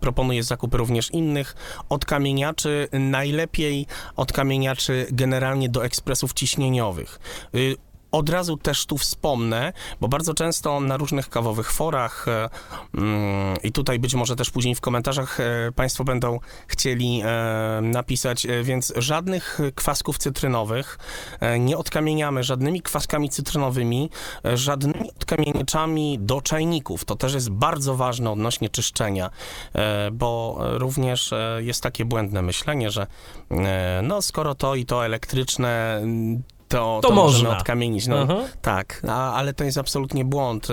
proponuje 0.00 0.42
zakup 0.42 0.74
również 0.74 1.10
innych 1.10 1.56
odkamieniaczy, 1.88 2.88
najlepiej 2.92 3.86
odkamieniaczy 4.16 5.06
generalnie 5.10 5.68
do 5.68 5.84
ekspresów 5.84 6.32
ciśnieniowych. 6.32 7.20
Od 8.14 8.28
razu 8.28 8.56
też 8.56 8.86
tu 8.86 8.98
wspomnę, 8.98 9.72
bo 10.00 10.08
bardzo 10.08 10.34
często 10.34 10.80
na 10.80 10.96
różnych 10.96 11.28
kawowych 11.28 11.72
forach 11.72 12.28
e, 12.28 12.48
mm, 12.94 13.56
i 13.62 13.72
tutaj 13.72 13.98
być 13.98 14.14
może 14.14 14.36
też 14.36 14.50
później 14.50 14.74
w 14.74 14.80
komentarzach 14.80 15.40
e, 15.40 15.72
Państwo 15.76 16.04
będą 16.04 16.38
chcieli 16.66 17.22
e, 17.24 17.80
napisać, 17.82 18.46
więc 18.62 18.92
żadnych 18.96 19.60
kwasków 19.74 20.18
cytrynowych 20.18 20.98
nie 21.58 21.78
odkamieniamy 21.78 22.42
żadnymi 22.42 22.82
kwaskami 22.82 23.30
cytrynowymi, 23.30 24.10
żadnymi 24.54 25.10
odkamieniaczami 25.10 26.18
do 26.20 26.40
czajników. 26.40 27.04
To 27.04 27.16
też 27.16 27.34
jest 27.34 27.50
bardzo 27.50 27.96
ważne 27.96 28.30
odnośnie 28.30 28.68
czyszczenia, 28.68 29.30
bo 30.12 30.58
również 30.60 31.34
jest 31.58 31.82
takie 31.82 32.04
błędne 32.04 32.42
myślenie, 32.42 32.90
że 32.90 33.06
no 34.02 34.22
skoro 34.22 34.54
to 34.54 34.74
i 34.74 34.86
to 34.86 35.04
elektryczne, 35.04 36.02
to, 36.74 37.00
To 37.02 37.10
możemy 37.14 37.44
można. 37.44 37.58
odkamienić. 37.58 38.06
No, 38.06 38.16
Aha. 38.22 38.36
tak, 38.62 39.02
a, 39.08 39.32
ale 39.32 39.54
to 39.54 39.64
jest 39.64 39.78
absolutnie 39.78 40.24
błąd. 40.24 40.68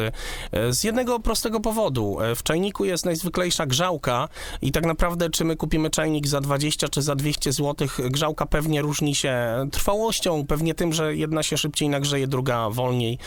E, 0.51 0.73
Z 0.73 0.83
jednego 0.83 1.19
prostego 1.19 1.59
powodu. 1.59 2.17
E, 2.21 2.35
W 2.35 2.43
czajniku 2.43 2.85
jest 2.85 3.05
najzwyklejsza 3.05 3.65
grzałka 3.65 4.27
i 4.61 4.71
tak 4.71 4.85
naprawdę, 4.85 5.29
czy 5.29 5.43
my 5.45 5.55
kupimy 5.55 5.89
czajnik 5.89 6.27
za 6.27 6.41
20 6.41 6.87
czy 6.89 7.01
za 7.01 7.15
200 7.15 7.51
zł, 7.51 7.87
grzałka 7.99 8.45
pewnie 8.45 8.81
różni 8.81 9.15
się 9.15 9.35
trwałością, 9.71 10.45
pewnie 10.47 10.73
tym, 10.73 10.93
że 10.93 11.15
jedna 11.15 11.43
się 11.43 11.57
szybciej 11.57 11.89
nagrzeje, 11.89 12.27
druga 12.27 12.69
wolniej. 12.69 13.17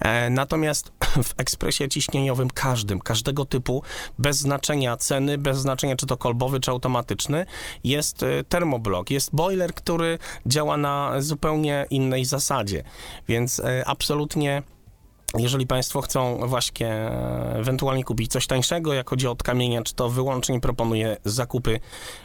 E, 0.00 0.30
Natomiast 0.30 0.92
w 1.22 1.34
ekspresie 1.36 1.88
ciśnieniowym 1.88 2.50
każdym, 2.50 3.00
każdego 3.00 3.44
typu, 3.44 3.82
bez 4.18 4.36
znaczenia 4.36 4.96
ceny, 4.96 5.38
bez 5.38 5.58
znaczenia 5.58 5.96
czy 5.96 6.06
to 6.06 6.16
kolbowy, 6.16 6.60
czy 6.60 6.70
automatyczny, 6.70 7.46
jest 7.84 8.22
e, 8.22 8.44
termoblok, 8.44 9.10
jest 9.10 9.34
boiler, 9.34 9.74
który 9.74 10.18
działa 10.46 10.76
na 10.76 11.12
zupełnie 11.18 11.86
innej 11.90 12.24
zasadzie. 12.24 12.84
Więc 13.28 13.60
e, 13.60 13.84
absolutnie 13.86 14.62
jeżeli 15.38 15.66
Państwo 15.66 16.00
chcą 16.00 16.48
właśnie 16.48 16.88
e, 16.88 17.56
ewentualnie 17.58 18.04
kupić 18.04 18.32
coś 18.32 18.46
tańszego, 18.46 18.94
jak 18.94 19.10
chodzi 19.10 19.26
o 19.26 19.30
odkamieniacz, 19.30 19.92
to 19.92 20.08
wyłącznie 20.08 20.60
proponuję 20.60 21.16
zakupy 21.24 21.80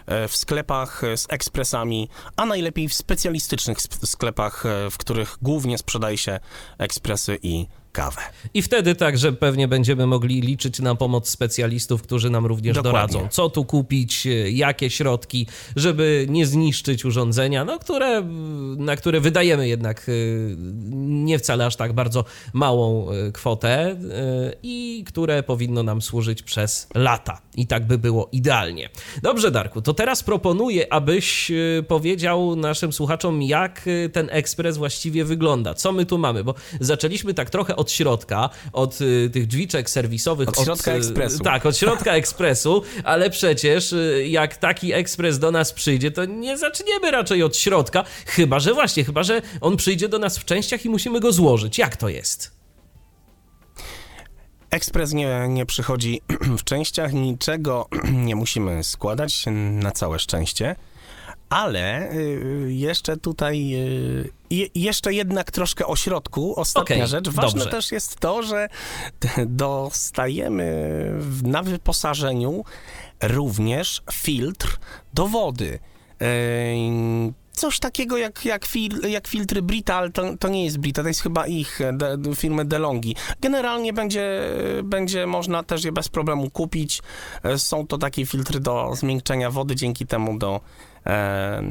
e, 0.06 0.28
w 0.28 0.38
sklepach 0.38 1.04
e, 1.04 1.18
z 1.18 1.28
ekspresami, 1.30 2.10
a 2.36 2.46
najlepiej 2.46 2.90
w 2.90 2.94
specjalistycznych 2.94 3.78
sp- 3.86 4.08
sklepach, 4.08 4.64
w 4.92 4.98
których 4.98 5.38
głównie 5.42 5.78
sprzedaje 5.78 6.18
się 6.18 6.40
ekspresy 6.78 7.40
i 7.44 7.68
kawę. 7.92 8.22
I 8.54 8.62
wtedy 8.62 8.96
także 8.96 9.34
pewnie 9.34 9.68
będziemy 9.68 10.08
mogli 10.08 10.42
liczyć 10.42 10.80
na 10.80 10.96
pomoc 10.96 11.30
specjalistów, 11.30 12.02
którzy 12.02 12.30
nam 12.30 12.46
również 12.46 12.76
Dokładnie. 12.76 12.92
doradzą, 13.14 13.28
co 13.32 13.50
tu 13.50 13.66
kupić, 13.66 14.28
e, 14.28 14.30
jakie 14.52 14.90
środki, 14.90 15.48
żeby 15.76 16.26
nie 16.30 16.46
zniszczyć 16.46 17.06
urządzenia, 17.06 17.66
no, 17.66 17.80
które, 17.80 18.22
na 18.78 18.96
które 18.96 19.20
wydajemy 19.20 19.68
jednak 19.68 20.10
e, 20.10 20.12
nie 21.00 21.40
wcale 21.40 21.66
aż 21.66 21.76
tak 21.76 21.94
bardzo 21.94 22.26
małą 22.54 23.12
e, 23.12 23.32
kwotę 23.32 23.96
i 24.64 25.04
które 25.08 25.44
powinno 25.44 25.84
nam 25.84 26.02
służyć 26.02 26.44
przez 26.44 26.88
lata. 26.96 27.42
I 27.56 27.68
tak 27.68 27.88
by 27.88 27.98
było 27.98 28.30
idealnie. 28.32 28.90
Dobrze, 29.24 29.52
Darku, 29.52 29.82
to 29.82 29.94
teraz 29.94 30.24
proponuję, 30.24 30.94
abyś 30.94 31.52
powiedział 31.88 32.56
naszym 32.56 32.94
słuchaczom, 32.94 33.42
jak 33.42 33.86
ten 34.14 34.28
ekspres 34.32 34.78
właściwie 34.78 35.26
wygląda. 35.26 35.74
Co 35.74 35.92
my 35.92 36.06
tu 36.06 36.18
mamy? 36.18 36.44
Bo 36.44 36.56
zaczęliśmy 36.80 37.34
tak 37.34 37.50
trochę 37.50 37.76
od 37.80 37.92
środka, 37.92 38.50
od 38.74 39.02
y, 39.02 39.30
tych 39.34 39.48
drzwiczek 39.48 39.90
serwisowych. 39.90 40.50
Od 40.50 40.60
środka 40.60 40.92
y, 40.92 40.96
ekspresu. 40.96 41.40
Tak, 41.40 41.66
od 41.66 41.78
środka 41.78 42.12
ekspresu, 42.22 42.84
ale 43.04 43.30
przecież 43.30 43.94
y, 43.94 44.26
jak 44.30 44.58
taki 44.58 44.94
ekspres 44.94 45.40
do 45.40 45.52
nas 45.52 45.74
przyjdzie, 45.74 46.12
to 46.12 46.26
nie 46.26 46.58
zaczniemy 46.58 47.12
raczej 47.12 47.44
od 47.44 47.58
środka, 47.58 48.04
chyba 48.26 48.60
że 48.60 48.74
właśnie, 48.74 49.04
chyba 49.04 49.24
że 49.24 49.42
on 49.62 49.78
przyjdzie 49.78 50.10
do 50.10 50.20
nas 50.20 50.38
w 50.38 50.46
częściach 50.46 50.86
i 50.86 50.90
musimy 50.90 51.20
go 51.20 51.32
złożyć. 51.32 51.78
Jak 51.78 51.98
to 51.98 52.10
jest? 52.10 52.60
Ekspres 54.72 55.14
nie, 55.14 55.46
nie 55.50 55.66
przychodzi 55.66 56.22
w 56.60 56.64
częściach, 56.64 57.14
niczego 57.14 57.88
nie 58.28 58.36
musimy 58.36 58.84
składać 58.84 59.46
na 59.72 59.92
całe 59.92 60.20
szczęście. 60.20 60.76
Ale 61.50 62.12
y, 62.12 62.68
jeszcze 62.74 63.18
tutaj, 63.18 63.74
y, 63.74 64.30
je, 64.50 64.68
jeszcze 64.76 65.14
jednak 65.14 65.52
troszkę 65.52 65.86
o 65.86 65.96
środku. 65.96 66.60
Ostatnia 66.60 66.96
Okej, 66.96 67.08
rzecz. 67.08 67.30
Ważne 67.30 67.60
dobrze. 67.60 67.78
też 67.78 67.92
jest 67.92 68.16
to, 68.20 68.44
że 68.44 68.68
dostajemy 69.48 70.74
na 71.44 71.64
wyposażeniu 71.64 72.64
również 73.22 74.02
filtr 74.14 74.78
do 75.14 75.28
wody. 75.28 75.80
Ym, 76.22 77.34
Coś 77.52 77.80
takiego 77.80 78.18
jak, 78.18 78.46
jak, 78.46 78.66
fil, 78.66 79.10
jak 79.10 79.28
filtry 79.28 79.62
Brita, 79.62 79.96
ale 79.96 80.10
to, 80.10 80.38
to 80.38 80.48
nie 80.48 80.66
jest 80.66 80.78
Brita, 80.78 81.02
to 81.02 81.08
jest 81.08 81.22
chyba 81.22 81.48
ich, 81.48 81.80
de, 81.94 82.36
firmy 82.36 82.66
DeLonghi. 82.66 83.16
Generalnie 83.42 83.94
będzie, 83.94 84.42
będzie 84.84 85.28
można 85.28 85.64
też 85.64 85.84
je 85.84 85.92
bez 85.92 86.10
problemu 86.10 86.50
kupić. 86.50 87.02
Są 87.58 87.88
to 87.88 87.98
takie 87.98 88.26
filtry 88.26 88.60
do 88.60 88.96
zmiękczenia 88.96 89.52
wody, 89.52 89.76
dzięki 89.76 90.06
temu 90.06 90.38
do 90.38 90.62
e, 91.06 91.62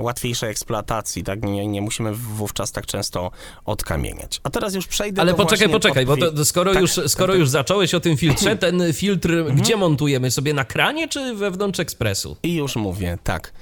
łatwiejszej 0.00 0.50
eksploatacji, 0.50 1.24
tak? 1.24 1.42
Nie, 1.44 1.66
nie 1.66 1.80
musimy 1.80 2.12
wówczas 2.14 2.72
tak 2.72 2.86
często 2.86 3.30
odkamieniać. 3.64 4.40
A 4.42 4.50
teraz 4.50 4.74
już 4.74 4.86
przejdę 4.86 5.22
Ale 5.22 5.30
do 5.32 5.36
poczekaj, 5.36 5.68
poczekaj, 5.68 6.06
bo 6.06 6.16
to, 6.16 6.32
to 6.32 6.44
skoro, 6.44 6.72
Tak, 6.72 6.80
już, 6.80 6.94
tak, 6.94 7.08
skoro 7.08 7.32
tak. 7.32 7.40
już 7.40 7.48
zacząłeś 7.48 7.94
o 7.94 8.00
tym 8.00 8.16
filtrze, 8.16 8.56
ten 8.66 8.92
filtr 8.92 9.32
Mhm. 9.32 9.56
gdzie 9.56 9.76
montujemy? 9.76 10.30
Sobie 10.30 10.54
na 10.54 10.64
kranie 10.64 11.08
czy 11.08 11.34
wewnątrz 11.34 11.80
ekspresu? 11.80 12.36
I 12.42 12.54
już 12.54 12.76
mówię, 12.76 13.18
tak. 13.24 13.52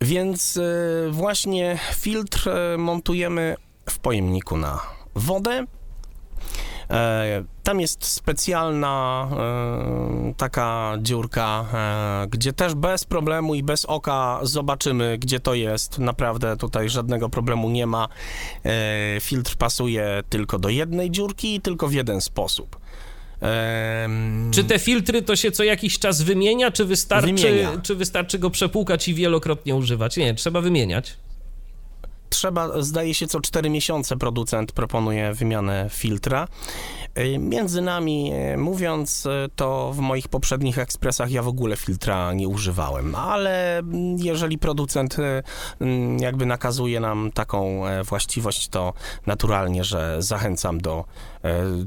Więc 0.00 0.56
e, 0.56 0.62
właśnie 1.10 1.78
filtr 1.94 2.50
montujemy 2.78 3.56
w 3.90 3.98
pojemniku 3.98 4.56
na 4.56 4.80
wodę. 5.14 5.66
E, 6.90 7.44
Tam 7.62 7.80
jest 7.80 8.04
specjalna 8.04 9.28
e, 9.32 10.34
taka 10.36 10.94
dziurka, 11.02 11.64
e, 11.74 12.26
gdzie 12.30 12.52
też 12.52 12.74
bez 12.74 13.04
problemu 13.04 13.54
i 13.54 13.62
bez 13.62 13.84
oka 13.84 14.40
zobaczymy, 14.42 15.18
gdzie 15.18 15.40
to 15.40 15.54
jest. 15.54 15.98
Naprawdę 15.98 16.56
tutaj 16.56 16.88
żadnego 16.88 17.28
problemu 17.28 17.70
nie 17.70 17.86
ma. 17.86 18.08
Filtr 19.20 19.56
pasuje 19.56 20.22
tylko 20.28 20.58
do 20.58 20.68
jednej 20.68 21.10
dziurki 21.10 21.54
i 21.54 21.60
tylko 21.60 21.88
w 21.88 21.92
jeden 21.92 22.20
sposób. 22.20 22.76
Em, 23.40 24.50
Czy 24.54 24.64
te 24.64 24.78
filtry 24.78 25.22
to 25.22 25.36
się 25.36 25.50
co 25.52 25.64
jakiś 25.64 25.98
czas 25.98 26.22
wymienia, 26.22 26.70
czy 26.70 26.84
wystarczy, 26.84 27.26
Wymienia. 27.26 27.70
czy 27.82 27.94
wystarczy 27.94 28.38
go 28.38 28.50
przepłukać 28.50 29.08
i 29.08 29.14
wielokrotnie 29.14 29.74
używać? 29.74 30.16
Nie, 30.16 30.34
trzeba 30.34 30.60
wymieniać. 30.60 31.16
Trzeba, 32.38 32.82
zdaje 32.82 33.14
się, 33.14 33.26
co 33.26 33.40
4 33.40 33.70
miesiące 33.70 34.16
producent 34.16 34.72
proponuje 34.72 35.34
wymianę 35.34 35.86
filtra. 35.90 36.48
Y, 37.18 37.38
Między 37.38 37.80
nami 37.80 38.32
y, 38.54 38.56
mówiąc, 38.56 39.26
y, 39.26 39.48
to 39.56 39.92
w 39.92 39.98
moich 39.98 40.28
poprzednich 40.28 40.78
ekspresach 40.78 41.30
ja 41.30 41.42
w 41.42 41.48
ogóle 41.48 41.76
filtra 41.76 42.32
nie 42.32 42.48
używałem, 42.48 43.14
ale 43.14 43.78
mm, 43.78 44.18
jeżeli 44.18 44.58
producent 44.58 45.16
mm, 45.80 46.18
jakby 46.18 46.46
nakazuje 46.46 47.00
nam 47.00 47.30
taką 47.34 47.86
e, 47.86 48.04
właściwość, 48.04 48.68
to 48.68 48.92
naturalnie, 49.26 49.84
że 49.84 50.22
zachęcam 50.22 50.80
do 50.80 51.04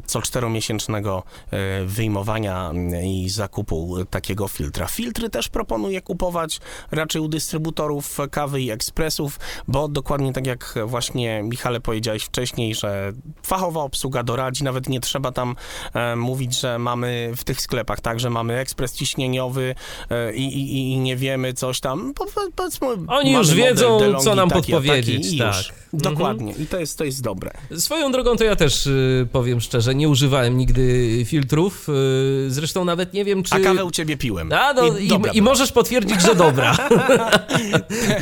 co 0.05 0.21
czteromiesięcznego 0.21 1.23
e, 1.51 1.85
wyjmowania 1.85 2.71
i 3.03 3.29
zakupu 3.29 3.97
takiego 4.09 4.47
filtra. 4.47 4.87
Filtry 4.87 5.29
też 5.29 5.49
proponuję 5.49 6.01
kupować 6.01 6.59
raczej 6.91 7.21
u 7.21 7.27
dystrybutorów 7.27 8.17
kawy 8.31 8.61
i 8.61 8.71
ekspresów, 8.71 9.39
bo 9.67 9.87
dokładnie 9.87 10.33
tak 10.33 10.47
jak 10.47 10.75
właśnie 10.85 11.43
Michale 11.43 11.79
powiedziałeś 11.79 12.23
wcześniej, 12.23 12.75
że 12.75 13.13
fachowa 13.43 13.81
obsługa 13.81 14.23
doradzi, 14.23 14.63
nawet 14.63 14.89
nie 14.89 14.99
trzeba 14.99 15.31
tam 15.31 15.55
e, 15.93 16.15
mówić, 16.15 16.59
że 16.59 16.79
mamy 16.79 17.31
w 17.37 17.43
tych 17.43 17.61
sklepach, 17.61 17.99
tak, 17.99 18.19
że 18.19 18.29
mamy 18.29 18.57
ekspres 18.57 18.93
ciśnieniowy 18.93 19.75
e, 20.09 20.33
i, 20.33 20.45
i, 20.59 20.91
i 20.91 20.99
nie 20.99 21.15
wiemy 21.15 21.53
coś 21.53 21.79
tam. 21.79 22.13
Po, 22.13 22.25
po, 22.25 22.41
powiedzmy, 22.55 22.87
Oni 23.07 23.31
już 23.31 23.53
wiedzą, 23.53 23.99
co 24.23 24.35
nam 24.35 24.49
taki, 24.49 24.61
taki 24.61 24.71
podpowiedzieć, 24.71 25.33
i 25.33 25.37
tak. 25.37 25.57
Już. 25.57 25.73
Mhm. 25.93 26.13
Dokładnie. 26.13 26.53
I 26.53 26.67
to 26.67 26.79
jest, 26.79 26.97
to 26.97 27.03
jest 27.03 27.21
dobre. 27.21 27.51
Swoją 27.77 28.11
drogą 28.11 28.35
to 28.35 28.43
ja 28.43 28.55
też 28.55 28.87
y, 28.87 29.27
powiem 29.41 29.61
szczerze, 29.61 29.95
nie 29.95 30.09
używałem 30.09 30.57
nigdy 30.57 31.09
filtrów. 31.25 31.89
y, 31.89 32.51
Zresztą 32.51 32.85
nawet 32.85 33.13
nie 33.13 33.25
wiem, 33.25 33.43
czy. 33.43 33.55
A 33.55 33.59
kawę 33.59 33.85
u 33.85 33.91
ciebie 33.91 34.17
piłem. 34.17 34.53
A, 34.53 34.73
no, 34.73 34.97
i, 34.97 35.05
i, 35.05 35.07
była. 35.07 35.33
możesz 35.41 35.71
potwierdzić, 35.71 36.21
że 36.21 36.35
dobra. 36.35 36.77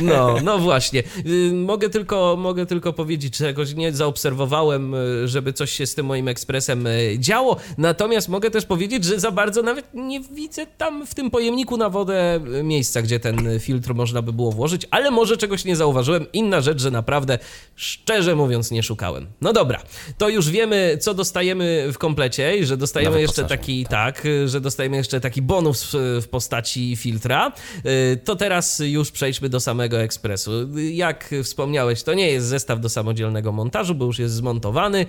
No, 0.02 0.36
no 0.44 0.58
właśnie. 0.58 1.02
Y, 1.26 1.52
Mogę 1.52 1.90
tylko, 1.90 2.36
mogę 2.38 2.66
tylko 2.66 2.92
powiedzieć, 2.92 3.36
że 3.36 3.46
jakoś 3.46 3.74
nie 3.74 3.92
zaobserwowałem, 3.92 4.94
y, 4.94 5.28
żeby 5.28 5.52
coś 5.52 5.72
się 5.72 5.86
z 5.86 5.94
tym 5.94 6.06
moim 6.06 6.28
ekspresem 6.28 6.84
działo. 7.18 7.56
Natomiast 7.78 8.28
mogę 8.28 8.50
też 8.50 8.66
powiedzieć, 8.66 9.04
że 9.04 9.20
za 9.20 9.30
bardzo 9.30 9.62
nawet 9.62 9.86
nie 9.94 10.20
widzę 10.20 10.66
tam 10.66 11.06
w 11.06 11.14
tym 11.14 11.30
pojemniku 11.30 11.76
na 11.76 11.90
wodę 11.90 12.40
miejsca, 12.64 13.02
gdzie 13.02 13.20
ten 13.20 13.60
filtr 13.60 13.94
można 13.94 14.22
by 14.22 14.32
było 14.32 14.52
włożyć, 14.52 14.86
ale 14.90 15.10
może 15.10 15.36
czegoś 15.36 15.64
nie 15.64 15.76
zauważyłem. 15.76 16.26
Inna 16.32 16.60
rzecz, 16.60 16.80
że 16.80 16.90
naprawdę, 16.90 17.38
szczerze 17.76 18.34
mówiąc, 18.36 18.70
nie 18.70 18.82
szukałem. 18.82 19.26
No 19.40 19.52
dobra, 19.52 19.82
to 20.18 20.28
już 20.28 20.50
wiemy, 20.50 20.98
co 21.00 21.09
dostajemy 21.14 21.92
w 21.92 21.98
komplecie 21.98 22.56
i 22.56 22.64
że 22.64 22.76
dostajemy 22.76 23.20
jeszcze 23.20 23.44
taki, 23.44 23.86
tak, 23.86 24.28
że 24.46 24.60
dostajemy 24.60 24.96
jeszcze 24.96 25.20
taki 25.20 25.42
bonus 25.42 25.84
w, 25.84 26.20
w 26.22 26.28
postaci 26.28 26.96
filtra. 26.96 27.52
Y, 27.86 28.16
To 28.24 28.36
teraz 28.36 28.82
już 28.84 29.10
przejdźmy 29.10 29.48
do 29.48 29.60
samego 29.60 30.00
ekspresu. 30.00 30.50
Jak 30.92 31.34
wspomniałeś. 31.42 32.02
To 32.02 32.14
nie 32.14 32.30
jest 32.30 32.46
zestaw 32.46 32.80
do 32.80 32.88
samodzielnego 32.88 33.52
montażu, 33.52 33.94
bo 33.94 34.04
już 34.04 34.18
jest 34.18 34.34
zmontowany. 34.34 35.06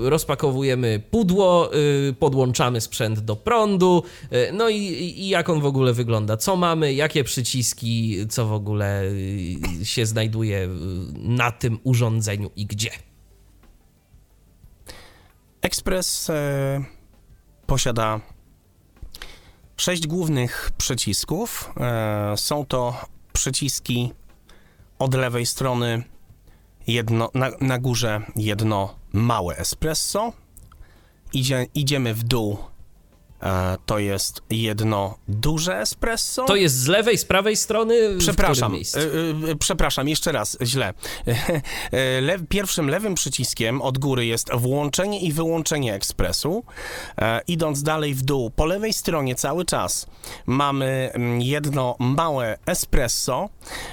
Yy, 0.00 0.10
rozpakowujemy 0.10 1.02
pudło, 1.10 1.70
yy, 2.06 2.12
podłączamy 2.12 2.80
sprzęt 2.80 3.20
do 3.20 3.36
prądu. 3.36 4.02
No 4.52 4.68
i, 4.68 4.76
i, 4.76 5.28
jak 5.28 5.48
on 5.48 5.60
w 5.60 5.66
ogóle 5.66 5.92
wygląda? 5.92 6.36
Co 6.36 6.56
mamy? 6.56 6.94
Jakie 6.94 7.24
przyciski? 7.24 8.16
Co 8.28 8.46
w 8.46 8.52
ogóle 8.52 9.02
się 9.82 10.06
znajduje 10.06 10.68
na 11.18 11.50
tym 11.50 11.78
urządzeniu 11.84 12.50
i 12.56 12.66
gdzie? 12.66 12.90
Express 15.62 16.30
e, 16.30 16.84
posiada 17.66 18.20
sześć 19.76 20.06
głównych 20.06 20.70
przycisków. 20.78 21.72
E, 21.80 22.36
są 22.36 22.66
to 22.66 23.06
przyciski 23.32 24.12
od 24.98 25.14
lewej 25.14 25.46
strony 25.46 26.02
jedno, 26.86 27.30
na, 27.34 27.50
na 27.60 27.78
górze 27.78 28.20
jedno 28.36 28.94
małe 29.12 29.56
espresso. 29.56 30.32
Idzie, 31.32 31.66
idziemy 31.74 32.14
w 32.14 32.22
dół 32.22 32.58
to 33.86 33.98
jest 33.98 34.42
jedno 34.50 35.18
duże 35.28 35.80
espresso. 35.80 36.44
To 36.44 36.56
jest 36.56 36.76
z 36.76 36.86
lewej, 36.86 37.18
z 37.18 37.24
prawej 37.24 37.56
strony? 37.56 37.94
Przepraszam, 38.18 38.74
y, 38.74 38.78
y, 39.48 39.56
przepraszam, 39.56 40.08
jeszcze 40.08 40.32
raz, 40.32 40.58
źle. 40.62 40.94
Le 42.20 42.38
pierwszym 42.48 42.88
lewym 42.88 43.14
przyciskiem 43.14 43.82
od 43.82 43.98
góry 43.98 44.26
jest 44.26 44.50
włączenie 44.54 45.20
i 45.20 45.32
wyłączenie 45.32 45.94
ekspresu. 45.94 46.64
E, 47.18 47.40
idąc 47.48 47.82
dalej 47.82 48.14
w 48.14 48.22
dół, 48.22 48.50
po 48.50 48.66
lewej 48.66 48.92
stronie 48.92 49.34
cały 49.34 49.64
czas 49.64 50.06
mamy 50.46 51.10
mm, 51.12 51.40
jedno 51.40 51.96
małe 51.98 52.58
espresso. 52.66 53.48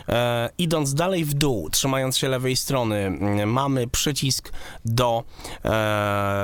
E, 0.09 0.49
idąc 0.57 0.93
dalej 0.93 1.25
w 1.25 1.33
dół, 1.33 1.69
trzymając 1.69 2.17
się 2.17 2.29
lewej 2.29 2.55
strony, 2.55 2.95
mm, 2.95 3.51
mamy 3.51 3.87
przycisk 3.87 4.51
do 4.85 5.23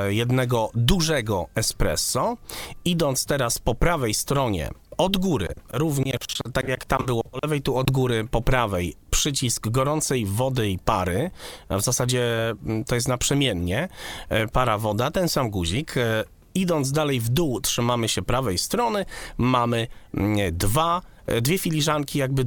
jednego 0.09 0.71
dużego 0.75 1.47
espresso. 1.55 2.37
I 2.85 2.92
idąc 2.93 3.25
teraz 3.25 3.59
po 3.59 3.75
prawej 3.75 4.13
stronie, 4.13 4.69
od 4.97 5.17
góry, 5.17 5.47
również 5.73 6.17
tak 6.53 6.67
jak 6.67 6.85
tam 6.85 7.05
było 7.05 7.23
po 7.23 7.39
lewej, 7.43 7.61
tu 7.61 7.77
od 7.77 7.91
góry 7.91 8.27
po 8.31 8.41
prawej, 8.41 8.95
przycisk 9.09 9.67
gorącej 9.67 10.25
wody 10.25 10.69
i 10.69 10.79
pary. 10.79 11.31
W 11.69 11.81
zasadzie 11.81 12.49
mm, 12.49 12.83
to 12.83 12.95
jest 12.95 13.07
naprzemiennie. 13.07 13.87
E, 14.29 14.47
para, 14.47 14.77
woda, 14.77 15.11
ten 15.11 15.29
sam 15.29 15.49
guzik. 15.49 15.97
E, 15.97 16.23
idąc 16.55 16.91
dalej 16.91 17.19
w 17.19 17.29
dół, 17.29 17.61
trzymamy 17.61 18.09
się 18.09 18.21
prawej 18.21 18.57
strony, 18.57 19.05
mamy 19.37 19.87
mm, 20.13 20.57
dwa 20.57 21.01
e, 21.25 21.41
dwie 21.41 21.57
filiżanki 21.57 22.19
jakby 22.19 22.45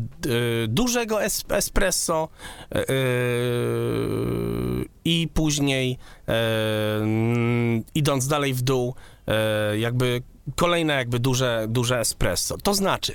dużego 0.68 1.24
es 1.24 1.44
espresso 1.48 2.28
i 5.04 5.28
później 5.35 5.98
y, 6.28 6.32
idąc 7.94 8.28
dalej 8.28 8.54
w 8.54 8.62
dół 8.62 8.94
jakby 9.78 10.22
kolejne 10.54 10.94
jakby 10.94 11.18
duże, 11.18 11.66
duże 11.68 12.00
espresso. 12.00 12.59
To 12.62 12.74
znaczy, 12.74 13.14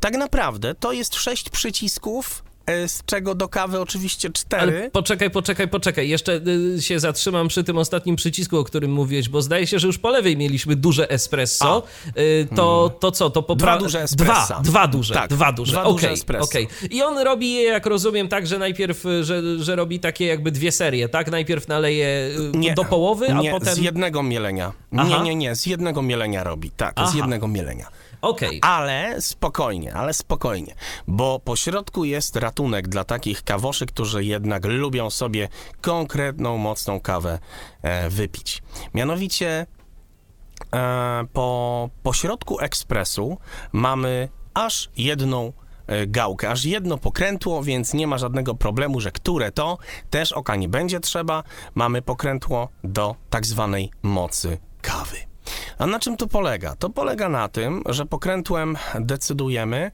tak 0.00 0.16
naprawdę 0.16 0.74
to 0.74 0.92
jest 0.92 1.14
sześć 1.14 1.50
przycisków, 1.50 2.42
z 2.86 3.04
czego 3.06 3.34
do 3.34 3.48
kawy 3.48 3.80
oczywiście 3.80 4.30
cztery. 4.30 4.62
Ale 4.62 4.90
poczekaj, 4.90 5.30
poczekaj, 5.30 5.68
poczekaj. 5.68 6.08
Jeszcze 6.08 6.40
y, 6.76 6.82
się 6.82 7.00
zatrzymam 7.00 7.48
przy 7.48 7.64
tym 7.64 7.78
ostatnim 7.78 8.16
przycisku, 8.16 8.58
o 8.58 8.64
którym 8.64 8.92
mówiłeś, 8.92 9.28
bo 9.28 9.42
zdaje 9.42 9.66
się, 9.66 9.78
że 9.78 9.86
już 9.86 9.98
po 9.98 10.10
lewej 10.10 10.36
mieliśmy 10.36 10.76
duże 10.76 11.10
espresso. 11.10 11.82
Y, 12.08 12.48
to, 12.56 12.80
hmm. 12.80 13.00
to 13.00 13.10
co? 13.10 13.30
To 13.30 13.42
po 13.42 13.54
Dwa 13.54 13.78
duże 13.78 14.02
espresso. 14.02 14.46
Dwa, 14.46 14.60
dwa 14.60 14.88
duże. 14.88 15.14
Tak, 15.14 15.30
dwa 15.30 15.52
duże. 15.52 15.72
Dwa 15.72 15.82
okay, 15.82 15.92
duże 15.92 16.10
espresso. 16.10 16.44
Okay. 16.44 16.66
I 16.90 17.02
on 17.02 17.18
robi 17.18 17.52
je, 17.52 17.62
jak 17.62 17.86
rozumiem, 17.86 18.28
tak, 18.28 18.46
że 18.46 18.58
najpierw, 18.58 19.06
y, 19.06 19.24
że, 19.24 19.58
że 19.58 19.76
robi 19.76 20.00
takie 20.00 20.26
jakby 20.26 20.50
dwie 20.50 20.72
serie, 20.72 21.08
tak? 21.08 21.30
Najpierw 21.30 21.68
naleje 21.68 22.30
nie, 22.54 22.74
do 22.74 22.84
połowy, 22.84 23.28
a 23.28 23.40
nie, 23.40 23.50
potem... 23.50 23.74
z 23.74 23.78
jednego 23.78 24.22
mielenia. 24.22 24.72
Aha. 24.96 25.08
Nie, 25.08 25.20
nie, 25.20 25.34
nie, 25.34 25.56
z 25.56 25.66
jednego 25.66 26.02
mielenia 26.02 26.44
robi, 26.44 26.70
tak, 26.70 26.92
Aha. 26.96 27.10
z 27.10 27.14
jednego 27.14 27.48
mielenia. 27.48 27.86
Okay. 28.22 28.58
Ale 28.62 29.20
spokojnie, 29.20 29.94
ale 29.94 30.14
spokojnie, 30.14 30.74
bo 31.06 31.40
po 31.44 31.56
środku 31.56 32.04
jest 32.04 32.36
ratunek 32.36 32.88
dla 32.88 33.04
takich 33.04 33.42
kawoszy, 33.42 33.86
którzy 33.86 34.24
jednak 34.24 34.64
lubią 34.64 35.10
sobie 35.10 35.48
konkretną, 35.80 36.56
mocną 36.56 37.00
kawę 37.00 37.38
e, 37.82 38.10
wypić. 38.10 38.62
Mianowicie 38.94 39.66
e, 40.72 41.24
po, 41.32 41.90
po 42.02 42.12
środku 42.12 42.60
ekspresu 42.60 43.38
mamy 43.72 44.28
aż 44.54 44.90
jedną 44.96 45.52
e, 45.86 46.06
gałkę, 46.06 46.50
aż 46.50 46.64
jedno 46.64 46.98
pokrętło, 46.98 47.62
więc 47.62 47.94
nie 47.94 48.06
ma 48.06 48.18
żadnego 48.18 48.54
problemu, 48.54 49.00
że 49.00 49.12
które 49.12 49.52
to, 49.52 49.78
też 50.10 50.32
oka 50.32 50.56
nie 50.56 50.68
będzie 50.68 51.00
trzeba. 51.00 51.42
Mamy 51.74 52.02
pokrętło 52.02 52.68
do 52.84 53.16
tak 53.30 53.46
zwanej 53.46 53.90
mocy 54.02 54.58
kawy. 54.82 55.29
A 55.78 55.86
na 55.86 55.98
czym 55.98 56.16
to 56.16 56.26
polega? 56.26 56.76
To 56.76 56.90
polega 56.90 57.28
na 57.28 57.48
tym, 57.48 57.82
że 57.86 58.06
pokrętłem 58.06 58.76
decydujemy, 59.00 59.90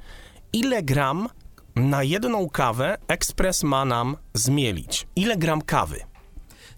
ile 0.52 0.82
gram 0.82 1.28
na 1.76 2.02
jedną 2.02 2.48
kawę 2.48 2.98
ekspres 3.08 3.62
ma 3.62 3.84
nam 3.84 4.16
zmielić. 4.34 5.06
Ile 5.16 5.36
gram 5.36 5.62
kawy? 5.62 6.00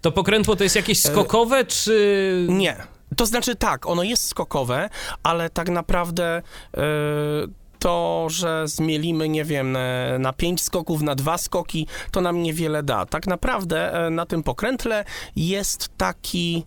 To 0.00 0.12
pokrętło 0.12 0.56
to 0.56 0.64
jest 0.64 0.76
jakieś 0.76 1.06
e, 1.06 1.08
skokowe, 1.08 1.56
e... 1.56 1.64
czy... 1.64 2.46
Nie. 2.50 2.76
To 3.16 3.26
znaczy 3.26 3.56
tak, 3.56 3.86
ono 3.86 4.02
jest 4.02 4.28
skokowe, 4.28 4.88
ale 5.22 5.50
tak 5.50 5.68
naprawdę... 5.68 6.42
E, 6.76 6.82
to, 7.78 8.26
że 8.30 8.68
zmielimy, 8.68 9.28
nie 9.28 9.44
wiem, 9.44 9.76
na 10.18 10.32
pięć 10.32 10.62
skoków, 10.62 11.02
na 11.02 11.14
dwa 11.14 11.38
skoki, 11.38 11.86
to 12.10 12.20
nam 12.20 12.42
niewiele 12.42 12.82
da. 12.82 13.06
Tak 13.06 13.26
naprawdę 13.26 14.06
e, 14.06 14.10
na 14.10 14.26
tym 14.26 14.42
pokrętle 14.42 15.04
jest 15.36 15.88
taki 15.96 16.66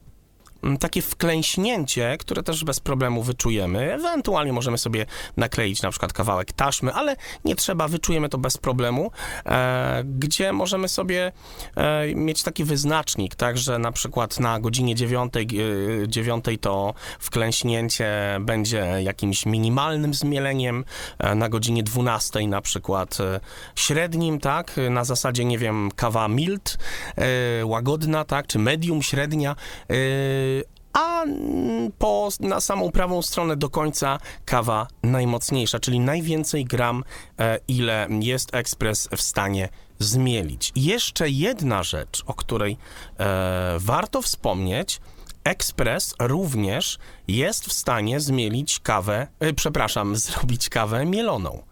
takie 0.79 1.01
wklęśnięcie, 1.01 2.17
które 2.19 2.43
też 2.43 2.63
bez 2.63 2.79
problemu 2.79 3.23
wyczujemy. 3.23 3.93
Ewentualnie 3.93 4.53
możemy 4.53 4.77
sobie 4.77 5.05
nakleić 5.37 5.81
na 5.81 5.89
przykład 5.89 6.13
kawałek 6.13 6.53
taśmy, 6.53 6.93
ale 6.93 7.15
nie 7.45 7.55
trzeba, 7.55 7.87
wyczujemy 7.87 8.29
to 8.29 8.37
bez 8.37 8.57
problemu, 8.57 9.11
e, 9.45 10.03
gdzie 10.05 10.53
możemy 10.53 10.87
sobie 10.87 11.31
e, 11.75 12.15
mieć 12.15 12.43
taki 12.43 12.63
wyznacznik, 12.63 13.35
tak, 13.35 13.57
że 13.57 13.79
na 13.79 13.91
przykład 13.91 14.39
na 14.39 14.59
godzinie 14.59 14.95
9, 14.95 15.33
e, 15.37 16.07
9 16.07 16.45
to 16.61 16.93
wklęśnięcie 17.19 18.11
będzie 18.39 18.87
jakimś 19.03 19.45
minimalnym 19.45 20.13
zmieleniem, 20.13 20.85
e, 21.19 21.35
na 21.35 21.49
godzinie 21.49 21.83
12 21.83 22.47
na 22.47 22.61
przykład 22.61 23.17
e, 23.19 23.39
średnim, 23.75 24.39
tak, 24.39 24.75
na 24.89 25.03
zasadzie, 25.03 25.45
nie 25.45 25.57
wiem, 25.57 25.89
kawa 25.95 26.27
mild, 26.27 26.77
e, 27.15 27.65
łagodna, 27.65 28.25
tak, 28.25 28.47
czy 28.47 28.59
medium, 28.59 29.01
średnia, 29.01 29.55
a 30.93 31.25
po, 31.97 32.29
na 32.39 32.61
samą 32.61 32.91
prawą 32.91 33.21
stronę 33.21 33.55
do 33.55 33.69
końca 33.69 34.17
kawa 34.45 34.87
najmocniejsza, 35.03 35.79
czyli 35.79 35.99
najwięcej 35.99 36.65
gram, 36.65 37.03
e, 37.39 37.59
ile 37.67 38.07
jest 38.19 38.55
ekspres 38.55 39.09
w 39.17 39.21
stanie 39.21 39.69
zmielić. 39.99 40.71
Jeszcze 40.75 41.29
jedna 41.29 41.83
rzecz, 41.83 42.23
o 42.25 42.33
której 42.33 42.77
e, 43.17 43.75
warto 43.79 44.21
wspomnieć, 44.21 45.01
ekspres 45.43 46.15
również 46.19 46.99
jest 47.27 47.65
w 47.65 47.73
stanie 47.73 48.19
zmielić 48.19 48.79
kawę, 48.79 49.27
e, 49.39 49.53
przepraszam, 49.53 50.15
zrobić 50.25 50.69
kawę 50.69 51.05
mieloną. 51.05 51.63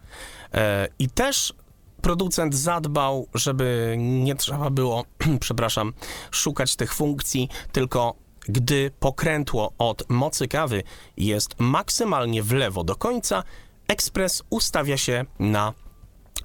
E, 0.54 0.88
I 0.98 1.08
też 1.08 1.54
producent 2.02 2.54
zadbał, 2.54 3.26
żeby 3.34 3.96
nie 3.98 4.34
trzeba 4.34 4.70
było, 4.70 5.04
przepraszam, 5.40 5.92
szukać 6.30 6.76
tych 6.76 6.94
funkcji, 6.94 7.48
tylko 7.72 8.14
gdy 8.48 8.90
pokrętło 9.00 9.72
od 9.78 10.10
mocy 10.10 10.48
kawy 10.48 10.82
jest 11.16 11.54
maksymalnie 11.58 12.42
w 12.42 12.52
lewo 12.52 12.84
do 12.84 12.96
końca, 12.96 13.42
ekspres 13.88 14.42
ustawia 14.50 14.96
się 14.96 15.24
na 15.38 15.72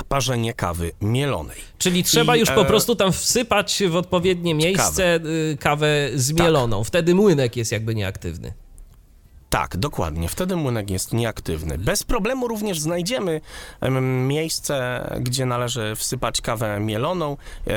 parzenie 0.10 0.54
kawy 0.54 0.92
mielonej. 1.02 1.58
Czyli 1.78 2.04
trzeba 2.04 2.36
I, 2.36 2.40
już 2.40 2.52
po 2.52 2.62
e... 2.62 2.66
prostu 2.66 2.96
tam 2.96 3.12
wsypać 3.12 3.84
w 3.90 3.96
odpowiednie 3.96 4.56
miejsce 4.56 5.20
kawę, 5.20 5.30
kawę 5.60 6.10
zmieloną. 6.16 6.80
Tak. 6.80 6.88
Wtedy 6.88 7.16
młynek 7.16 7.58
jest 7.58 7.72
jakby 7.72 7.96
nieaktywny. 7.96 8.54
Tak, 9.56 9.78
dokładnie. 9.78 10.30
Wtedy 10.30 10.56
młynek 10.56 10.90
jest 10.90 11.14
nieaktywny. 11.14 11.78
Bez 11.78 12.04
problemu 12.04 12.48
również 12.48 12.80
znajdziemy 12.80 13.42
miejsce, 14.28 15.08
gdzie 15.22 15.46
należy 15.46 15.96
wsypać 15.96 16.42
kawę 16.42 16.80
mieloną. 16.80 17.38
E, 17.68 17.74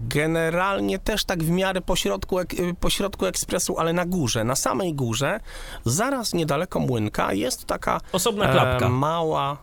generalnie 0.00 0.98
też 0.98 1.24
tak 1.24 1.42
w 1.42 1.50
miarę 1.50 1.80
pośrodku, 1.80 2.36
pośrodku 2.80 3.26
ekspresu, 3.26 3.78
ale 3.78 3.92
na 3.92 4.06
górze, 4.06 4.44
na 4.44 4.56
samej 4.56 4.94
górze, 4.94 5.40
zaraz 5.84 6.34
niedaleko 6.34 6.80
młynka 6.80 7.32
jest 7.32 7.64
taka 7.64 8.00
osobna 8.12 8.48
klapka. 8.48 8.88
mała 8.88 9.56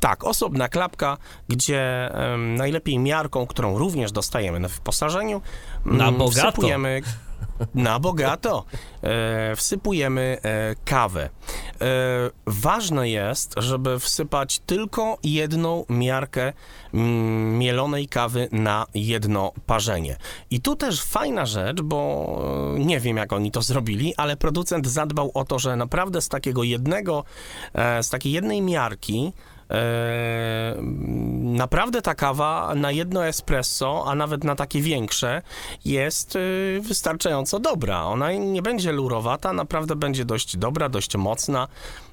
tak, 0.00 0.24
osobna 0.24 0.68
klapka, 0.68 1.16
gdzie 1.48 2.10
um, 2.14 2.54
najlepiej 2.54 2.98
miarką, 2.98 3.46
którą 3.46 3.78
również 3.78 4.12
dostajemy 4.12 4.60
na 4.60 4.68
wyposażeniu, 4.68 5.40
na 5.84 6.12
bogato. 6.12 6.50
wsypujemy 6.50 7.02
Na 7.74 7.98
bogato 7.98 8.64
e, 9.02 9.56
wsypujemy 9.56 10.38
e, 10.42 10.74
kawę. 10.84 11.24
E, 11.24 11.86
ważne 12.46 13.08
jest, 13.08 13.54
żeby 13.56 13.98
wsypać 13.98 14.58
tylko 14.58 15.18
jedną 15.22 15.84
miarkę 15.88 16.52
mm, 16.94 17.58
mielonej 17.58 18.08
kawy 18.08 18.48
na 18.52 18.86
jedno 18.94 19.52
parzenie. 19.66 20.16
I 20.50 20.60
tu 20.60 20.76
też 20.76 21.02
fajna 21.02 21.46
rzecz, 21.46 21.82
bo 21.82 22.74
e, 22.76 22.78
nie 22.78 23.00
wiem 23.00 23.16
jak 23.16 23.32
oni 23.32 23.50
to 23.50 23.62
zrobili, 23.62 24.14
ale 24.16 24.36
producent 24.36 24.86
zadbał 24.86 25.30
o 25.34 25.44
to, 25.44 25.58
że 25.58 25.76
naprawdę 25.76 26.20
z 26.20 26.28
takiego 26.28 26.62
jednego, 26.62 27.24
e, 27.74 28.02
z 28.02 28.10
takiej 28.10 28.32
jednej 28.32 28.62
miarki 28.62 29.32
E, 29.70 30.76
naprawdę 31.42 32.02
ta 32.02 32.14
kawa 32.14 32.74
na 32.74 32.90
jedno 32.90 33.26
espresso, 33.26 34.04
a 34.06 34.14
nawet 34.14 34.44
na 34.44 34.56
takie 34.56 34.80
większe, 34.80 35.42
jest 35.84 36.36
e, 36.36 36.40
wystarczająco 36.80 37.58
dobra. 37.58 38.04
Ona 38.04 38.32
nie 38.32 38.62
będzie 38.62 38.92
lurowata, 38.92 39.52
naprawdę 39.52 39.96
będzie 39.96 40.24
dość 40.24 40.56
dobra, 40.56 40.88
dość 40.88 41.16
mocna. 41.16 41.68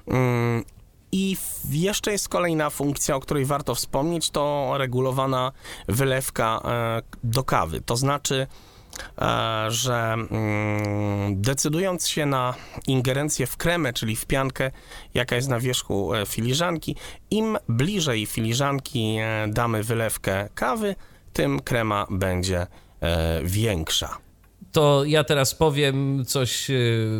Mm, 0.08 0.64
I 1.12 1.36
jeszcze 1.70 2.12
jest 2.12 2.28
kolejna 2.28 2.70
funkcja, 2.70 3.16
o 3.16 3.20
której 3.20 3.44
warto 3.44 3.74
wspomnieć, 3.74 4.30
to 4.30 4.74
regulowana 4.78 5.52
wylewka 5.88 6.60
e, 6.64 7.02
do 7.24 7.44
kawy. 7.44 7.80
To 7.80 7.96
znaczy, 7.96 8.46
że 9.68 10.12
mm, 10.12 11.42
decydując 11.42 12.08
się 12.08 12.26
na 12.26 12.54
ingerencję 12.86 13.46
w 13.46 13.56
kremę, 13.56 13.92
czyli 13.92 14.16
w 14.16 14.26
piankę, 14.26 14.70
jaka 15.14 15.36
jest 15.36 15.48
na 15.48 15.60
wierzchu 15.60 16.14
e, 16.14 16.26
filiżanki, 16.26 16.96
im 17.30 17.58
bliżej 17.68 18.26
filiżanki 18.26 19.16
e, 19.20 19.48
damy 19.48 19.82
wylewkę 19.82 20.48
kawy, 20.54 20.96
tym 21.32 21.60
krema 21.60 22.06
będzie 22.10 22.66
większa. 23.44 24.18
To 24.72 25.04
ja 25.04 25.24
teraz 25.24 25.54
powiem 25.54 26.24
coś 26.24 26.70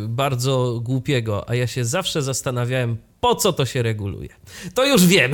bardzo 0.07 0.79
głupiego, 0.83 1.49
a 1.49 1.55
ja 1.55 1.67
się 1.67 1.85
zawsze 1.85 2.21
zastanawiałem, 2.21 2.97
po 3.25 3.35
co 3.35 3.53
to 3.53 3.65
się 3.65 3.81
reguluje. 3.81 4.29
To 4.73 4.85
już 4.85 5.05
wiem. 5.05 5.31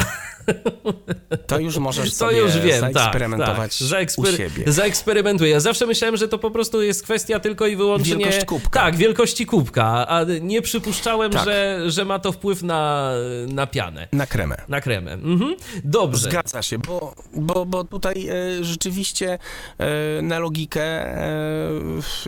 To 1.48 1.60
już 1.60 1.78
możesz 1.78 2.18
to 2.18 2.32
już 2.32 2.58
wiem, 2.58 2.82
tak, 2.82 2.94
zaeksperymentować 2.94 3.80
tak, 3.80 4.10
tak. 4.16 4.18
u 4.18 4.26
siebie. 4.26 4.72
Zaeksperymentuję. 4.72 5.52
Ja 5.52 5.60
zawsze 5.60 5.86
myślałem, 5.86 6.18
że 6.18 6.28
to 6.28 6.38
po 6.38 6.52
prostu 6.52 6.82
jest 6.82 7.04
kwestia 7.04 7.40
tylko 7.40 7.68
i 7.68 7.76
wyłącznie... 7.76 8.18
Wielkość 8.18 8.46
kubka. 8.46 8.80
Tak, 8.80 8.96
wielkości 8.96 9.46
kubka, 9.46 10.08
a 10.08 10.24
nie 10.42 10.62
przypuszczałem, 10.62 11.32
tak. 11.32 11.46
że, 11.46 11.84
że 11.92 12.06
ma 12.06 12.20
to 12.20 12.32
wpływ 12.32 12.64
na, 12.64 13.12
na 13.48 13.68
pianę. 13.68 14.08
Na 14.12 14.26
kremę. 14.26 14.58
Na 14.68 14.82
kremę. 14.82 15.14
Mhm. 15.14 15.56
Dobrze. 15.84 16.30
Zgadza 16.30 16.62
się, 16.62 16.78
bo, 16.78 17.16
bo, 17.34 17.66
bo 17.66 17.84
tutaj 17.84 18.28
e, 18.28 18.64
rzeczywiście 18.64 19.40
e, 19.78 20.22
na 20.22 20.40
logikę 20.40 20.84
e, 20.84 21.30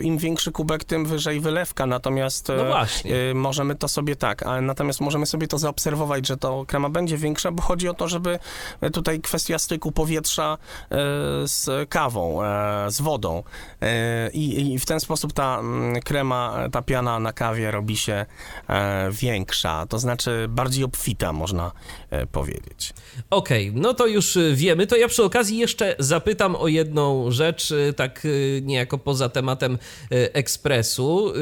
im 0.02 0.18
większy 0.18 0.52
kubek, 0.52 0.84
tym 0.84 1.06
wyżej 1.06 1.40
wylewka, 1.40 1.86
natomiast 1.86 2.48
no 2.56 2.64
właśnie. 2.64 3.16
E, 3.30 3.34
możemy 3.34 3.74
to 3.74 3.88
sobie 3.88 4.16
tak, 4.16 4.42
a 4.42 4.60
natomiast 4.60 5.00
możemy 5.00 5.26
sobie 5.26 5.48
to 5.48 5.53
zaobserwować, 5.58 6.26
że 6.26 6.36
to 6.36 6.64
krema 6.66 6.88
będzie 6.88 7.16
większa, 7.16 7.50
bo 7.50 7.62
chodzi 7.62 7.88
o 7.88 7.94
to, 7.94 8.08
żeby 8.08 8.38
tutaj 8.92 9.20
kwestia 9.20 9.58
styku 9.58 9.92
powietrza 9.92 10.58
e, 10.90 10.96
z 11.48 11.88
kawą, 11.88 12.44
e, 12.44 12.90
z 12.90 13.00
wodą 13.00 13.42
e, 13.80 14.30
i, 14.30 14.72
i 14.72 14.78
w 14.78 14.86
ten 14.86 15.00
sposób 15.00 15.32
ta 15.32 15.58
mm, 15.58 16.00
krema, 16.02 16.68
ta 16.72 16.82
piana 16.82 17.18
na 17.18 17.32
kawie 17.32 17.70
robi 17.70 17.96
się 17.96 18.26
większa, 19.10 19.86
to 19.86 19.98
znaczy 19.98 20.46
bardziej 20.48 20.84
obfita, 20.84 21.32
można 21.32 21.72
powiedzieć. 22.32 22.94
Okej, 23.30 23.68
okay, 23.70 23.82
no 23.82 23.94
to 23.94 24.06
już 24.06 24.38
wiemy. 24.54 24.86
To 24.86 24.96
ja 24.96 25.08
przy 25.08 25.24
okazji 25.24 25.58
jeszcze 25.58 25.96
zapytam 25.98 26.56
o 26.56 26.68
jedną 26.68 27.30
rzecz, 27.30 27.72
tak 27.96 28.26
niejako 28.62 28.98
poza 28.98 29.28
tematem 29.28 29.78
ekspresu. 30.10 31.32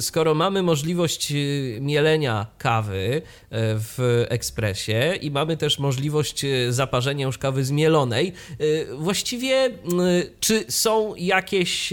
Skoro 0.00 0.34
mamy 0.34 0.62
możliwość 0.62 1.32
mielenia 1.80 2.46
kawy 2.58 3.22
w 3.56 4.24
ekspresie 4.28 5.14
i 5.20 5.30
mamy 5.30 5.56
też 5.56 5.78
możliwość 5.78 6.46
zaparzenia 6.70 7.26
już 7.26 7.38
kawy 7.38 7.64
zmielonej. 7.64 8.32
Y, 8.60 8.86
właściwie 8.98 9.70
czy 10.40 10.64
są 10.68 11.14
jakieś 11.14 11.92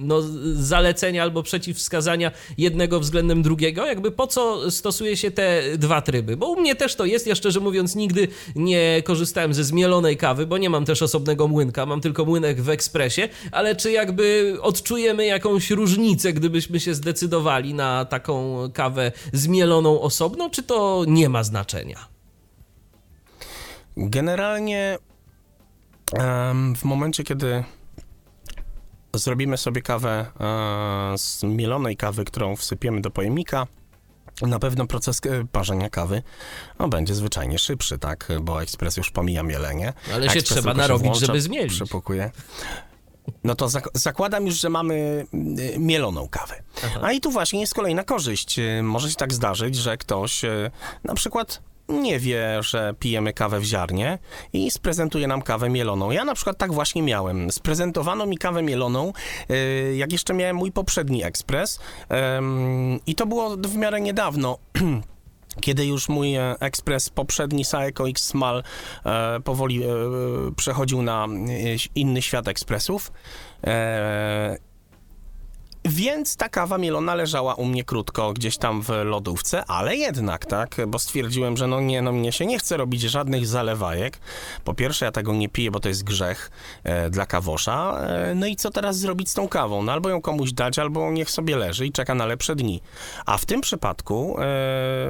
no, 0.00 0.22
zalecenia 0.54 1.22
albo 1.22 1.42
przeciwwskazania 1.42 2.30
jednego 2.58 3.00
względem 3.00 3.42
drugiego? 3.42 3.86
Jakby 3.86 4.10
po 4.10 4.26
co 4.26 4.70
stosuje 4.70 5.16
się 5.16 5.30
te 5.30 5.62
dwa 5.78 6.02
tryby? 6.02 6.36
Bo 6.36 6.50
u 6.50 6.60
mnie 6.60 6.74
też 6.74 6.94
to 6.94 7.04
jest, 7.04 7.26
ja 7.26 7.34
szczerze 7.34 7.60
mówiąc 7.60 7.96
nigdy 7.96 8.28
nie 8.56 9.02
korzystałem 9.04 9.54
ze 9.54 9.64
zmielonej 9.64 10.16
kawy, 10.16 10.46
bo 10.46 10.58
nie 10.58 10.70
mam 10.70 10.84
też 10.84 11.02
osobnego 11.02 11.48
młynka, 11.48 11.86
mam 11.86 12.00
tylko 12.00 12.24
młynek 12.24 12.60
w 12.60 12.68
ekspresie, 12.68 13.28
ale 13.52 13.76
czy 13.76 13.90
jakby 13.92 14.56
odczujemy 14.60 15.26
jakąś 15.26 15.70
różnicę, 15.70 16.32
gdybyśmy 16.32 16.80
się 16.80 16.94
zdecydowali 16.94 17.74
na 17.74 18.04
taką 18.04 18.58
kawę 18.74 19.12
zmieloną 19.32 20.00
osobno, 20.00 20.50
czy 20.50 20.62
to 20.62 21.04
nie 21.08 21.28
ma 21.28 21.44
znaczenia? 21.44 21.98
Generalnie 23.96 24.98
w 26.76 26.84
momencie, 26.84 27.24
kiedy 27.24 27.64
zrobimy 29.14 29.56
sobie 29.56 29.82
kawę 29.82 30.26
e, 31.14 31.18
z 31.18 31.42
mielonej 31.42 31.96
kawy, 31.96 32.24
którą 32.24 32.56
wsypiemy 32.56 33.00
do 33.00 33.10
pojemnika, 33.10 33.66
na 34.42 34.58
pewno 34.58 34.86
proces 34.86 35.20
e, 35.26 35.46
parzenia 35.52 35.90
kawy 35.90 36.22
no, 36.78 36.88
będzie 36.88 37.14
zwyczajnie 37.14 37.58
szybszy, 37.58 37.98
tak? 37.98 38.28
Bo 38.40 38.62
ekspres 38.62 38.96
już 38.96 39.10
pomija 39.10 39.42
mielenie. 39.42 39.92
Ale 40.14 40.30
się 40.30 40.42
trzeba 40.42 40.74
narobić, 40.74 41.06
włącza, 41.06 41.26
żeby 41.26 41.40
zmielić. 41.40 41.72
Przepukuje. 41.72 42.30
No 43.44 43.54
to 43.54 43.68
zak 43.68 43.88
zakładam 43.94 44.46
już, 44.46 44.60
że 44.60 44.68
mamy 44.68 45.26
e, 45.74 45.78
mieloną 45.78 46.28
kawę. 46.28 46.62
Aha. 46.84 47.00
A 47.02 47.12
i 47.12 47.20
tu 47.20 47.30
właśnie 47.30 47.60
jest 47.60 47.74
kolejna 47.74 48.04
korzyść. 48.04 48.60
Może 48.82 49.10
się 49.10 49.16
tak 49.16 49.34
zdarzyć, 49.34 49.76
że 49.76 49.96
ktoś 49.96 50.42
na 51.04 51.14
przykład 51.14 51.69
nie 51.90 52.18
wie, 52.18 52.62
że 52.62 52.94
pijemy 52.98 53.32
kawę 53.32 53.60
w 53.60 53.64
ziarnie 53.64 54.18
i 54.52 54.70
sprezentuje 54.70 55.26
nam 55.26 55.42
kawę 55.42 55.68
mieloną. 55.68 56.10
Ja 56.10 56.24
na 56.24 56.34
przykład 56.34 56.58
tak 56.58 56.72
właśnie 56.72 57.02
miałem. 57.02 57.50
Sprezentowano 57.50 58.26
mi 58.26 58.38
kawę 58.38 58.62
mieloną, 58.62 59.12
y, 59.50 59.94
jak 59.96 60.12
jeszcze 60.12 60.34
miałem 60.34 60.56
mój 60.56 60.72
poprzedni 60.72 61.24
ekspres 61.24 61.80
i 63.06 63.14
to 63.14 63.26
było 63.26 63.56
w 63.56 63.76
miarę 63.76 64.00
niedawno. 64.00 64.58
kiedy 65.60 65.86
już 65.86 66.08
mój 66.08 66.34
e, 66.34 66.54
ekspres 66.60 67.10
poprzedni 67.10 67.64
Saeco 67.64 68.08
X 68.08 68.22
Small 68.22 68.62
e, 69.04 69.40
powoli 69.40 69.82
e, 69.82 69.86
przechodził 70.56 71.02
na 71.02 71.26
inny 71.94 72.22
świat 72.22 72.48
ekspresów 72.48 73.12
więc 75.84 76.36
ta 76.36 76.48
kawa 76.48 76.78
mielona 76.78 77.14
leżała 77.14 77.54
u 77.54 77.64
mnie 77.64 77.84
krótko 77.84 78.32
gdzieś 78.32 78.58
tam 78.58 78.82
w 78.82 78.88
lodówce, 78.88 79.64
ale 79.64 79.96
jednak, 79.96 80.46
tak, 80.46 80.76
bo 80.88 80.98
stwierdziłem, 80.98 81.56
że 81.56 81.66
no 81.66 81.80
nie, 81.80 82.02
no 82.02 82.12
mnie 82.12 82.32
się 82.32 82.46
nie 82.46 82.58
chce 82.58 82.76
robić 82.76 83.00
żadnych 83.00 83.46
zalewajek. 83.46 84.18
Po 84.64 84.74
pierwsze, 84.74 85.04
ja 85.04 85.12
tego 85.12 85.32
nie 85.32 85.48
piję, 85.48 85.70
bo 85.70 85.80
to 85.80 85.88
jest 85.88 86.04
grzech 86.04 86.50
e, 86.84 87.10
dla 87.10 87.26
kawosza. 87.26 88.00
E, 88.00 88.34
no 88.34 88.46
i 88.46 88.56
co 88.56 88.70
teraz 88.70 88.98
zrobić 88.98 89.30
z 89.30 89.34
tą 89.34 89.48
kawą? 89.48 89.82
No 89.82 89.92
albo 89.92 90.08
ją 90.08 90.20
komuś 90.20 90.52
dać, 90.52 90.78
albo 90.78 91.10
niech 91.10 91.30
sobie 91.30 91.56
leży 91.56 91.86
i 91.86 91.92
czeka 91.92 92.14
na 92.14 92.26
lepsze 92.26 92.56
dni. 92.56 92.80
A 93.26 93.38
w 93.38 93.46
tym 93.46 93.60
przypadku, 93.60 94.36
e, 94.38 94.42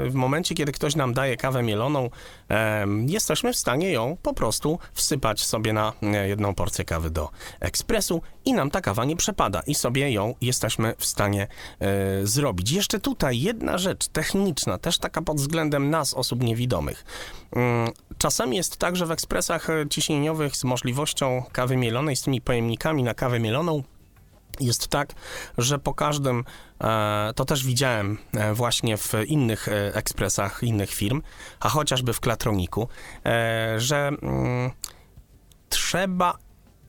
w 0.09 0.15
momencie, 0.15 0.55
kiedy 0.55 0.73
ktoś 0.73 0.97
nam 0.97 1.15
daje 1.15 1.37
kawę 1.37 1.63
mieloną, 1.63 2.11
e, 2.51 2.87
jesteśmy 3.07 3.53
w 3.53 3.57
stanie 3.57 3.93
ją 3.93 4.17
po 4.23 4.35
prostu 4.35 4.79
wsypać 4.93 5.41
sobie 5.41 5.73
na 5.73 5.93
e, 6.03 6.29
jedną 6.29 6.55
porcję 6.55 6.85
kawy 6.85 7.11
do 7.11 7.29
ekspresu 7.61 8.23
i 8.45 8.53
nam 8.53 8.71
ta 8.71 8.81
kawa 8.81 9.05
nie 9.05 9.17
przepada 9.17 9.63
i 9.67 9.75
sobie 9.75 10.13
ją 10.13 10.35
jesteśmy 10.61 10.95
w 10.99 11.05
stanie 11.07 11.47
e, 11.81 11.87
zrobić. 12.27 12.73
Jeszcze 12.73 13.01
tutaj 13.01 13.41
jedna 13.41 13.79
rzecz 13.79 14.09
techniczna, 14.09 14.79
też 14.79 14.99
taka 14.99 15.23
pod 15.23 15.37
względem 15.37 15.91
nas, 15.91 16.15
osób 16.15 16.43
niewidomych. 16.43 17.05
Mm, 17.53 17.91
czasami 18.19 18.57
jest 18.57 18.77
tak, 18.77 18.97
że 18.97 19.07
w 19.07 19.11
ekspresach 19.11 19.69
ciśnieniowych 19.91 20.57
z 20.57 20.65
możliwością 20.65 21.43
kawy 21.53 21.77
mielonej, 21.77 22.17
z 22.17 22.23
tymi 22.23 22.41
pojemnikami 22.41 23.03
na 23.03 23.15
kawę 23.15 23.41
mieloną, 23.41 23.83
jest 24.61 24.89
tak, 24.89 25.13
że 25.59 25.79
po 25.79 25.95
każdym, 25.95 26.45
e, 26.81 27.33
to 27.37 27.45
też 27.45 27.65
widziałem 27.65 28.19
e, 28.33 28.55
właśnie 28.55 28.97
w 28.97 29.13
innych 29.27 29.69
ekspresach 29.95 30.63
innych 30.63 30.91
firm, 30.91 31.23
a 31.61 31.69
chociażby 31.69 32.13
w 32.13 32.21
Klatroniku, 32.21 32.89
że 33.77 34.11
mm, 34.23 34.71
trzeba 35.69 36.39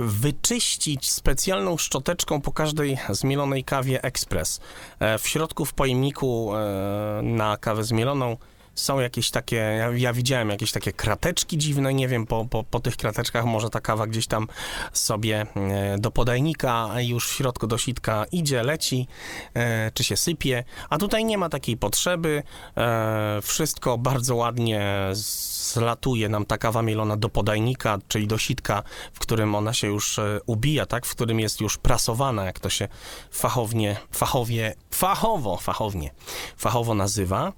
wyczyścić 0.05 1.11
specjalną 1.11 1.77
szczoteczką 1.77 2.41
po 2.41 2.51
każdej 2.51 2.97
zmielonej 3.09 3.63
kawie 3.63 4.03
ekspres. 4.03 4.59
E, 4.99 5.17
w 5.17 5.27
środku 5.27 5.65
w 5.65 5.73
pojemniku 5.73 6.55
e, 6.55 7.21
na 7.23 7.57
kawę 7.57 7.83
zmieloną 7.83 8.37
są 8.75 8.99
jakieś 8.99 9.31
takie, 9.31 9.55
ja, 9.55 9.91
ja 9.91 10.13
widziałem 10.13 10.49
jakieś 10.49 10.71
takie 10.71 10.93
krateczki 10.93 11.57
dziwne, 11.57 11.93
nie 11.93 12.07
wiem, 12.07 12.27
po, 12.27 12.45
po, 12.45 12.63
po 12.63 12.79
tych 12.79 12.97
krateczkach 12.97 13.45
może 13.45 13.69
ta 13.69 13.81
kawa 13.81 14.07
gdzieś 14.07 14.27
tam 14.27 14.47
sobie 14.93 15.45
e, 15.55 15.97
do 15.97 16.11
podajnika, 16.11 16.89
a 16.91 17.01
już 17.01 17.29
w 17.29 17.33
środku 17.33 17.67
do 17.67 17.77
sitka 17.77 18.25
idzie, 18.31 18.63
leci, 18.63 19.07
e, 19.53 19.91
czy 19.91 20.03
się 20.03 20.17
sypie, 20.17 20.63
a 20.89 20.97
tutaj 20.97 21.25
nie 21.25 21.37
ma 21.37 21.49
takiej 21.49 21.77
potrzeby, 21.77 22.43
e, 22.77 23.39
wszystko 23.41 23.97
bardzo 23.97 24.35
ładnie 24.35 24.81
zlatuje 25.11 26.29
nam 26.29 26.45
ta 26.45 26.57
kawa 26.57 26.81
mielona 26.81 27.17
do 27.17 27.29
podajnika, 27.29 27.97
czyli 28.07 28.27
do 28.27 28.37
sitka, 28.37 28.83
w 29.13 29.19
którym 29.19 29.55
ona 29.55 29.73
się 29.73 29.87
już 29.87 30.19
ubija, 30.45 30.85
tak, 30.85 31.05
w 31.05 31.11
którym 31.11 31.39
jest 31.39 31.61
już 31.61 31.77
prasowana, 31.77 32.45
jak 32.45 32.59
to 32.59 32.69
się 32.69 32.87
fachownie, 33.31 33.97
fachowie, 34.11 34.75
fachowo, 34.91 35.57
fachownie, 35.57 36.11
fachowo 36.57 36.93
nazywa. 36.93 37.53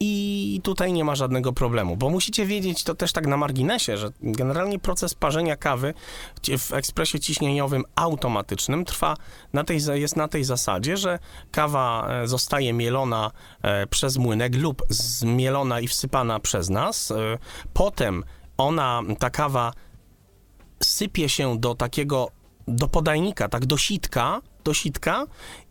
I 0.00 0.60
tutaj 0.62 0.92
nie 0.92 1.04
ma 1.04 1.14
żadnego 1.14 1.52
problemu, 1.52 1.96
bo 1.96 2.10
musicie 2.10 2.46
wiedzieć 2.46 2.84
to 2.84 2.94
też 2.94 3.12
tak 3.12 3.26
na 3.26 3.36
marginesie, 3.36 3.96
że 3.96 4.10
generalnie 4.22 4.78
proces 4.78 5.14
parzenia 5.14 5.56
kawy 5.56 5.94
w 6.58 6.72
ekspresie 6.72 7.20
ciśnieniowym 7.20 7.84
automatycznym 7.94 8.84
trwa 8.84 9.16
na 9.52 9.64
tej, 9.64 9.80
jest 9.94 10.16
na 10.16 10.28
tej 10.28 10.44
zasadzie, 10.44 10.96
że 10.96 11.18
kawa 11.50 12.08
e, 12.08 12.28
zostaje 12.28 12.72
mielona 12.72 13.30
e, 13.62 13.86
przez 13.86 14.16
młynek 14.16 14.56
lub 14.56 14.82
zmielona 14.88 15.80
i 15.80 15.88
wsypana 15.88 16.40
przez 16.40 16.70
nas. 16.70 17.10
E, 17.10 17.38
Potem 17.72 18.24
ona, 18.56 19.02
ta 19.18 19.30
kawa 19.30 19.72
sypie 20.82 21.28
się 21.28 21.58
do 21.58 21.74
takiego, 21.74 22.28
do 22.68 22.88
podajnika, 22.88 23.48
tak 23.48 23.66
do 23.66 23.78
sitka, 23.78 24.40
do 24.64 24.74
sitka 24.74 25.26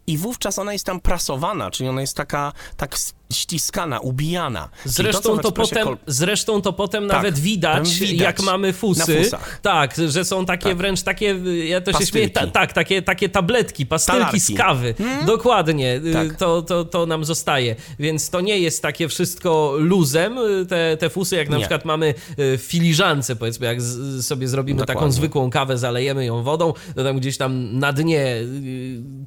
i 0.07 0.17
wówczas 0.17 0.59
ona 0.59 0.73
jest 0.73 0.85
tam 0.85 0.99
prasowana, 0.99 1.71
czyli 1.71 1.89
ona 1.89 2.01
jest 2.01 2.17
taka 2.17 2.53
tak 2.77 2.95
ściskana, 3.33 3.99
ubijana. 3.99 4.69
Zresztą 4.85 5.35
w 5.37 5.41
to, 5.41 5.49
ekspresie 5.49 5.69
potem, 5.69 5.87
kol- 5.87 5.97
zresztą 6.07 6.61
to 6.61 6.73
potem 6.73 7.07
Tak, 7.07 7.17
nawet 7.17 7.39
widać, 7.39 7.99
widać 7.99 8.19
jak 8.19 8.41
mamy 8.41 8.73
fusy. 8.73 9.29
Tak, 9.61 9.95
że 10.07 10.25
są 10.25 10.45
takie 10.45 10.69
Tak. 10.69 10.77
wręcz 10.77 11.01
takie, 11.03 11.25
ja 11.65 11.81
to 11.81 11.91
się 11.91 11.97
Pastylki. 11.97 12.11
śmieję, 12.11 12.29
ta, 12.29 12.47
tak, 12.47 12.73
takie, 12.73 13.01
takie 13.01 13.29
tabletki, 13.29 13.85
pastylki 13.85 14.19
Talarki. 14.19 14.39
z 14.39 14.57
kawy. 14.57 14.95
Dokładnie, 15.25 16.01
y, 16.05 16.13
Tak. 16.13 16.37
to, 16.37 16.61
to, 16.61 16.85
to 16.85 17.05
nam 17.05 17.25
zostaje. 17.25 17.75
Więc 17.99 18.29
to 18.29 18.41
nie 18.41 18.59
jest 18.59 18.81
takie 18.81 19.07
wszystko 19.07 19.73
luzem, 19.79 20.37
y, 20.37 20.65
te, 20.65 20.97
te 20.97 21.09
fusy, 21.09 21.35
jak 21.35 21.49
na 21.49 21.57
Nie. 21.57 21.61
przykład 21.63 21.85
mamy 21.85 22.07
y, 22.39 22.57
w 22.57 22.61
filiżance, 22.61 23.35
powiedzmy, 23.35 23.65
jak 23.67 23.81
z, 23.81 24.25
sobie 24.25 24.47
zrobimy 24.47 24.79
taką 24.79 24.93
Dokładnie. 24.93 25.13
zwykłą 25.15 25.49
kawę, 25.49 25.77
zalejemy 25.77 26.25
ją 26.25 26.43
wodą, 26.43 26.73
to 26.95 27.03
tam 27.03 27.19
gdzieś 27.19 27.37
tam 27.37 27.79
na 27.79 27.93
dnie 27.93 28.35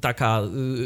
taka 0.01 0.41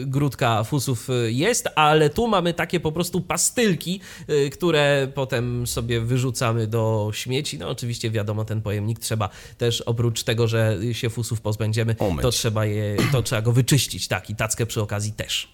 grudka 0.05 0.63
fusów 0.63 1.07
jest, 1.27 1.67
ale 1.75 2.09
tu 2.09 2.27
mamy 2.27 2.53
takie 2.53 2.79
po 2.79 2.91
prostu 2.91 3.00
pastylki, 3.27 4.01
y, 4.29 4.49
które 4.49 5.11
potem 5.15 5.67
sobie 5.67 6.01
wyrzucamy 6.01 6.67
do 6.67 7.11
śmieci. 7.13 7.57
No 7.57 7.69
oczywiście 7.69 8.11
wiadomo, 8.11 8.45
ten 8.45 8.61
pojemnik 8.61 8.99
trzeba 8.99 9.29
też 9.57 9.81
oprócz 9.81 10.23
tego, 10.23 10.47
że 10.47 10.77
się 10.91 11.09
fusów 11.09 11.41
pozbędziemy, 11.41 11.95
Umyć. 11.99 12.21
to 12.21 12.31
trzeba 12.31 12.65
je, 12.65 12.97
to 13.11 13.23
trzeba 13.23 13.41
go 13.41 13.51
wyczyścić, 13.51 14.07
tak, 14.07 14.29
i 14.29 14.35
tackę 14.35 14.65
przy 14.65 14.81
okazji 14.81 15.13
też. 15.13 15.53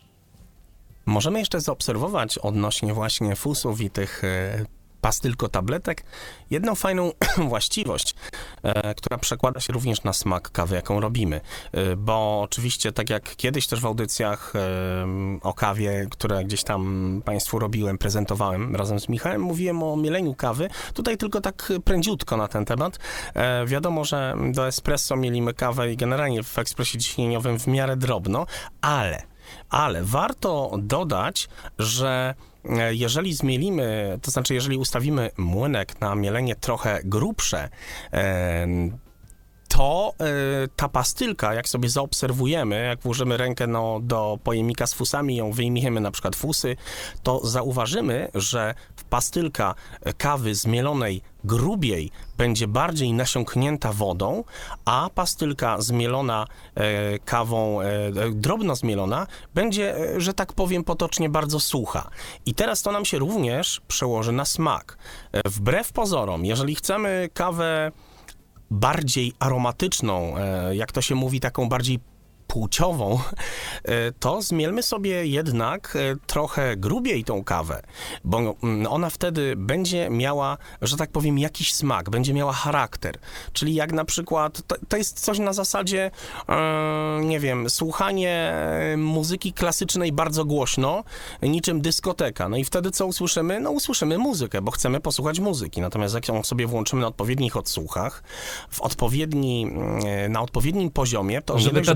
Możemy 1.06 1.40
jeszcze 1.40 1.62
zaobserwować 1.62 2.38
odnośnie 2.38 2.94
właśnie 2.94 3.36
fusów 3.36 3.82
i 3.82 3.90
tych 3.90 4.22
e, 4.98 5.02
pastylko 5.02 5.50
tabletek 5.50 6.04
jedną 6.50 6.76
fajną 6.76 7.12
właściwość, 7.50 8.16
e, 8.64 8.96
która 8.96 9.18
przekłada 9.18 9.60
się 9.60 9.74
również 9.74 10.04
na 10.04 10.14
smak 10.14 10.52
kawy, 10.52 10.76
jaką 10.76 11.00
robimy. 11.00 11.42
E, 11.72 11.96
bo 11.96 12.42
oczywiście, 12.42 12.92
tak 12.92 13.10
jak 13.10 13.36
kiedyś 13.36 13.68
też 13.68 13.80
w 13.80 13.86
audycjach 13.86 14.54
e, 14.56 14.60
o 15.42 15.54
kawie, 15.54 16.08
które 16.12 16.44
gdzieś 16.44 16.64
tam 16.64 17.22
Państwu 17.26 17.60
robiłem, 17.60 17.98
prezentowałem 17.98 18.76
razem 18.76 19.00
z 19.00 19.10
Michałem, 19.10 19.42
mówiłem 19.42 19.84
o 19.84 19.96
mieleniu 19.96 20.36
kawy. 20.36 20.70
Tutaj 20.94 21.18
tylko 21.18 21.42
tak 21.42 21.74
prędziutko 21.86 22.38
na 22.38 22.48
ten 22.48 22.66
temat. 22.66 23.00
E, 23.34 23.66
wiadomo, 23.66 24.06
że 24.06 24.36
do 24.52 24.68
espresso 24.68 25.16
mielimy 25.16 25.54
kawę 25.54 25.94
i 25.94 25.98
generalnie 25.98 26.44
w 26.44 26.60
ekspresie 26.60 26.98
ciśnieniowym 26.98 27.60
w 27.60 27.68
miarę 27.68 27.98
drobno, 27.98 28.46
ale 28.82 29.24
ale 29.70 30.04
warto 30.04 30.72
dodać, 30.78 31.50
że 31.80 32.36
jeżeli 32.91 33.34
zmielimy, 33.34 34.19
to 34.21 34.32
znaczy 34.32 34.53
jeżeli 34.53 34.77
ustawimy 34.77 35.30
młynek 35.38 36.01
na 36.01 36.15
mielenie 36.15 36.56
trochę 36.56 36.99
grubsze, 37.03 37.69
em, 38.12 38.97
to 39.78 40.13
e, 40.20 40.68
ta 40.76 40.90
pastylka, 40.90 41.54
jak 41.54 41.70
sobie 41.70 41.90
zaobserwujemy, 41.90 42.84
jak 42.84 43.00
włożymy 43.00 43.38
rękę 43.38 43.68
no, 43.68 44.00
do 44.04 44.40
pojemnika 44.44 44.88
z 44.88 44.94
fusami, 44.94 45.36
ją 45.36 45.52
wyjmiemy 45.52 46.02
na 46.02 46.12
przykład 46.12 46.36
fusy, 46.36 46.76
to 47.24 47.48
zauważymy, 47.48 48.30
że 48.36 48.74
pastylka 49.10 49.76
kawy 50.18 50.56
zmielonej 50.56 51.22
grubiej 51.44 52.12
będzie 52.38 52.68
bardziej 52.68 53.13
nasiąknięta 53.13 53.94
wodą, 53.94 54.44
a 54.86 55.10
pastylka 55.16 55.82
zmielona 55.82 56.48
e, 56.76 57.20
kawą, 57.20 57.82
e, 57.82 57.86
e, 57.86 58.12
drobno 58.32 58.76
zmielona, 58.76 59.28
będzie, 59.54 59.98
e, 60.16 60.22
że 60.22 60.34
tak 60.34 60.54
powiem 60.54 60.84
potocznie, 60.84 61.30
bardzo 61.30 61.60
sucha. 61.60 62.10
I 62.46 62.54
teraz 62.54 62.82
to 62.82 62.92
nam 62.92 63.06
się 63.06 63.20
również 63.20 63.82
przełoży 63.88 64.32
na 64.32 64.46
smak. 64.46 64.98
E, 65.32 65.50
wbrew 65.50 65.94
pozorom, 65.94 66.46
jeżeli 66.46 66.76
chcemy 66.76 67.30
kawę 67.34 67.92
bardziej 68.71 69.34
aromatyczną, 69.39 70.38
e, 70.38 70.75
jak 70.75 70.91
to 70.91 71.01
się 71.01 71.15
mówi, 71.15 71.39
taką 71.39 71.69
bardziej 71.69 71.99
płciową, 72.58 73.20
e, 73.84 74.12
to 74.12 74.41
zmielmy 74.41 74.84
sobie 74.84 75.26
jednak 75.26 75.96
e, 75.96 76.15
trochę 76.28 76.78
grubiej 76.78 77.24
tą 77.24 77.43
kawę, 77.43 77.82
bo 78.24 78.38
mm, 78.39 78.88
ona 78.89 79.10
wtedy 79.10 79.56
będzie 79.58 80.10
miała, 80.10 80.58
że 80.82 80.98
tak 80.98 81.12
powiem, 81.12 81.39
jakiś 81.39 81.74
smak, 81.74 82.10
będzie 82.10 82.34
miała 82.34 82.54
charakter. 82.54 83.17
Czyli 83.54 83.76
jak 83.76 83.93
na 83.93 84.06
przykład, 84.06 84.62
to, 84.67 84.76
to 84.88 84.98
jest 84.98 85.20
coś 85.20 85.39
na 85.39 85.54
zasadzie, 85.54 86.12
e, 86.50 87.20
nie 87.24 87.39
wiem, 87.39 87.70
słuchanie 87.70 88.54
muzyki 88.98 89.54
klasycznej 89.54 90.12
bardzo 90.12 90.46
głośno, 90.46 91.04
niczym 91.41 91.82
dyskoteka. 91.82 92.50
No 92.50 92.58
i 92.58 92.63
wtedy 92.63 92.91
co 92.91 93.06
usłyszymy? 93.06 93.60
No 93.60 93.72
usłyszymy 93.72 94.17
muzykę, 94.17 94.62
bo 94.62 94.72
chcemy 94.72 95.00
posłuchać 95.00 95.39
muzyki. 95.39 95.82
Natomiast 95.82 96.15
jak 96.15 96.28
ją 96.28 96.43
sobie 96.43 96.67
włączymy 96.67 97.02
na 97.02 97.08
odpowiednich 97.08 97.58
odsłuchach, 97.58 98.24
w 98.70 98.82
odpowiedni, 98.82 99.63
mm, 99.63 100.32
na 100.32 100.41
odpowiednim 100.41 100.91
poziomie, 100.91 101.41
to 101.41 101.60
Żeby 101.60 101.82
ta 101.82 101.86
że 101.86 101.96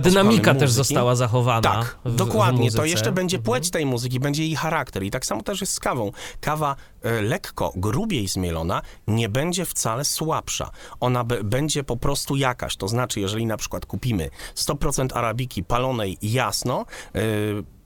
dynamika 0.53 0.65
też 0.65 0.71
została 0.71 1.15
zachowana. 1.15 1.61
tak, 1.61 1.97
w, 2.05 2.15
dokładnie. 2.15 2.71
W 2.71 2.75
to 2.75 2.85
jeszcze 2.85 3.11
będzie 3.11 3.37
Mhm. 3.37 3.45
płeć 3.45 3.71
tej 3.71 3.85
muzyki, 3.85 4.19
będzie 4.19 4.43
jej 4.43 4.55
charakter. 4.55 5.03
I 5.03 5.11
tak 5.11 5.25
samo 5.25 5.43
też 5.43 5.61
jest 5.61 5.73
z 5.73 5.79
kawą. 5.79 6.11
Kawa 6.41 6.75
e, 7.03 7.21
lekko, 7.21 7.73
grubiej 7.75 8.27
zmielona 8.27 8.81
nie 9.07 9.29
będzie 9.29 9.65
wcale 9.65 10.05
słabsza. 10.05 10.69
Ona 10.99 11.23
będzie 11.23 11.83
po 11.83 11.97
prostu 11.97 12.35
jakaś. 12.35 12.75
To 12.75 12.87
znaczy, 12.87 13.19
jeżeli 13.19 13.45
na 13.45 13.57
przykład 13.57 13.85
kupimy 13.85 14.29
100% 14.55 15.17
arabiki 15.17 15.63
palonej 15.63 16.17
jasno, 16.21 16.85
e, 17.15 17.19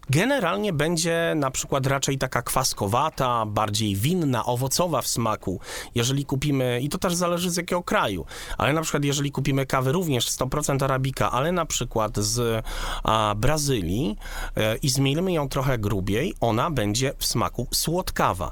Generalnie 0.09 0.73
będzie 0.73 1.33
na 1.35 1.51
przykład 1.51 1.87
raczej 1.87 2.17
taka 2.17 2.41
kwaskowata, 2.41 3.45
bardziej 3.45 3.95
winna, 3.95 4.45
owocowa 4.45 5.01
w 5.01 5.07
smaku. 5.07 5.59
Jeżeli 5.95 6.25
kupimy, 6.25 6.79
i 6.81 6.89
to 6.89 6.97
też 6.97 7.15
zależy 7.15 7.51
z 7.51 7.57
jakiego 7.57 7.83
kraju, 7.83 8.25
ale 8.57 8.73
na 8.73 8.81
przykład 8.81 9.05
jeżeli 9.05 9.31
kupimy 9.31 9.65
kawę 9.65 9.91
również 9.91 10.29
100% 10.29 10.83
arabika, 10.83 11.31
ale 11.31 11.51
na 11.51 11.65
przykład 11.65 12.17
z 12.17 12.65
a, 13.03 13.35
Brazylii 13.37 14.17
e, 14.55 14.75
i 14.75 14.89
zmielimy 14.89 15.33
ją 15.33 15.49
trochę 15.49 15.77
grubiej, 15.77 16.33
ona 16.39 16.71
będzie 16.71 17.13
w 17.17 17.25
smaku 17.25 17.67
słodkawa. 17.71 18.49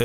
E, 0.00 0.04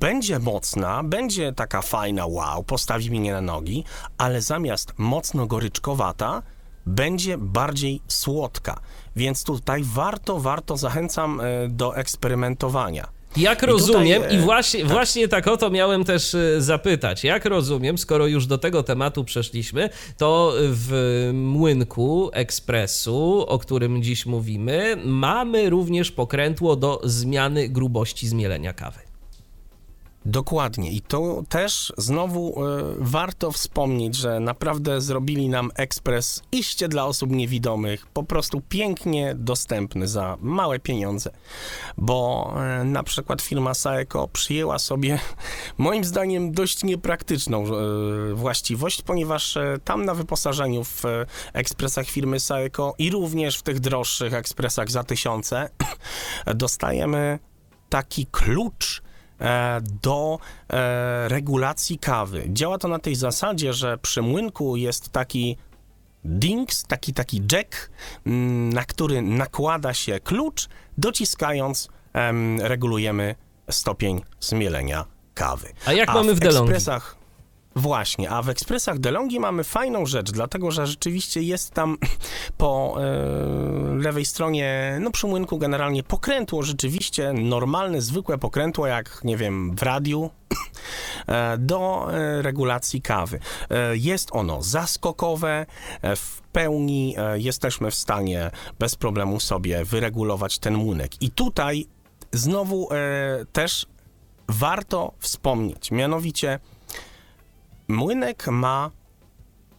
będzie 0.00 0.38
mocna, 0.38 1.02
będzie 1.02 1.52
taka 1.52 1.82
fajna, 1.82 2.26
wow, 2.26 2.62
postawi 2.62 3.10
mnie 3.10 3.32
na 3.32 3.40
nogi, 3.40 3.84
ale 4.18 4.42
zamiast 4.42 4.92
mocno 4.98 5.46
goryczkowata, 5.46 6.42
będzie 6.86 7.38
bardziej 7.38 8.00
słodka. 8.08 8.80
Więc 9.16 9.44
tutaj 9.44 9.82
warto, 9.84 10.40
warto 10.40 10.76
zachęcam 10.76 11.40
e, 11.40 11.68
do 11.68 11.96
eksperymentowania. 11.96 13.08
Jak 13.36 13.62
I 13.62 13.66
rozumiem, 13.66 14.22
tutaj, 14.22 14.36
i 14.36 14.38
e, 14.38 14.42
właśnie, 14.42 14.84
właśnie 14.84 15.28
tak 15.28 15.48
o 15.48 15.56
to 15.56 15.70
miałem 15.70 16.04
też 16.04 16.34
e, 16.34 16.60
zapytać. 16.60 17.24
Jak 17.24 17.44
rozumiem, 17.44 17.98
skoro 17.98 18.26
już 18.26 18.46
do 18.46 18.58
tego 18.58 18.82
tematu 18.82 19.24
przeszliśmy, 19.24 19.90
to 20.16 20.52
w 20.58 21.30
młynku 21.34 22.30
ekspresu, 22.32 23.44
o 23.48 23.58
którym 23.58 24.02
dziś 24.02 24.26
mówimy, 24.26 24.96
mamy 25.04 25.70
również 25.70 26.12
pokrętło 26.12 26.76
do 26.76 27.00
zmiany 27.04 27.68
grubości 27.68 28.28
zmielenia 28.28 28.72
kawy. 28.72 29.05
Dokładnie. 30.26 30.90
I 30.90 31.00
to 31.00 31.42
też 31.48 31.92
znowu 31.98 32.64
e, 32.66 32.82
warto 32.98 33.52
wspomnieć, 33.52 34.16
że 34.16 34.40
naprawdę 34.40 35.00
zrobili 35.00 35.48
nam 35.48 35.70
ekspres 35.74 36.42
iście 36.52 36.88
dla 36.88 37.04
osób 37.04 37.30
niewidomych, 37.30 38.06
po 38.06 38.22
prostu 38.22 38.62
pięknie 38.68 39.34
dostępny 39.34 40.08
za 40.08 40.36
małe 40.40 40.78
pieniądze. 40.78 41.30
Bo 41.96 42.52
e, 42.56 42.84
na 42.84 43.02
przykład 43.02 43.42
firma 43.42 43.74
Saeco 43.74 44.28
przyjęła 44.28 44.78
sobie, 44.78 45.18
moim 45.78 46.04
zdaniem, 46.04 46.52
dość 46.52 46.84
niepraktyczną 46.84 47.64
e, 47.66 47.70
właściwość, 48.34 49.02
ponieważ 49.02 49.58
tam 49.84 50.04
na 50.04 50.14
wyposażeniu 50.14 50.84
w 50.84 51.02
ekspresach 51.52 52.06
firmy 52.06 52.40
Saeco 52.40 52.94
i 52.98 53.10
również 53.10 53.58
w 53.58 53.62
tych 53.62 53.80
droższych 53.80 54.34
ekspresach 54.34 54.90
za 54.90 55.04
tysiące 55.04 55.68
dostajemy 56.54 57.38
taki 57.88 58.26
klucz 58.26 59.05
do 60.02 60.38
e, 60.70 61.28
regulacji 61.28 61.98
kawy. 61.98 62.44
Działa 62.48 62.78
to 62.78 62.88
na 62.88 62.98
tej 62.98 63.14
zasadzie, 63.14 63.72
że 63.72 63.98
przy 63.98 64.22
młynku 64.22 64.76
jest 64.76 65.08
taki 65.08 65.56
dings, 66.24 66.82
taki 66.82 67.12
taki 67.12 67.42
jack, 67.52 67.90
mm, 68.26 68.72
na 68.72 68.84
który 68.84 69.22
nakłada 69.22 69.94
się 69.94 70.20
klucz, 70.20 70.68
dociskając 70.98 71.88
em, 72.12 72.60
regulujemy 72.60 73.34
stopień 73.70 74.22
zmielenia 74.40 75.04
kawy. 75.34 75.72
A 75.86 75.92
jak 75.92 76.08
mamy 76.08 76.34
w 76.34 76.40
DeLonghi? 76.40 76.72
ekspresach 76.72 77.15
Właśnie, 77.76 78.30
a 78.30 78.42
w 78.42 78.48
ekspresach 78.48 78.98
DeLonghi 78.98 79.40
mamy 79.40 79.64
fajną 79.64 80.06
rzecz, 80.06 80.30
dlatego 80.30 80.70
że 80.70 80.86
rzeczywiście 80.86 81.42
jest 81.42 81.70
tam 81.70 81.98
po 82.58 82.96
e, 82.98 83.04
lewej 83.96 84.24
stronie, 84.24 84.98
no 85.00 85.10
przy 85.10 85.26
młynku 85.26 85.58
generalnie 85.58 86.02
pokrętło 86.02 86.62
rzeczywiście, 86.62 87.32
normalne, 87.32 88.00
zwykłe 88.00 88.38
pokrętło, 88.38 88.86
jak 88.86 89.24
nie 89.24 89.36
wiem, 89.36 89.76
w 89.76 89.82
radiu, 89.82 90.30
e, 91.26 91.58
do 91.58 92.08
e, 92.12 92.42
regulacji 92.42 93.02
kawy. 93.02 93.38
Jest 93.92 94.28
ono 94.32 94.62
zaskokowe, 94.62 95.66
w 96.16 96.40
pełni 96.52 97.16
jesteśmy 97.34 97.90
w 97.90 97.94
stanie 97.94 98.50
bez 98.78 98.96
problemu 98.96 99.40
sobie 99.40 99.84
wyregulować 99.84 100.58
ten 100.58 100.74
młynek. 100.74 101.22
I 101.22 101.30
tutaj 101.30 101.86
znowu 102.32 102.88
też 103.52 103.86
warto 104.48 105.12
wspomnieć, 105.20 105.90
mianowicie 105.90 106.58
młynek 107.88 108.46
ma 108.46 108.90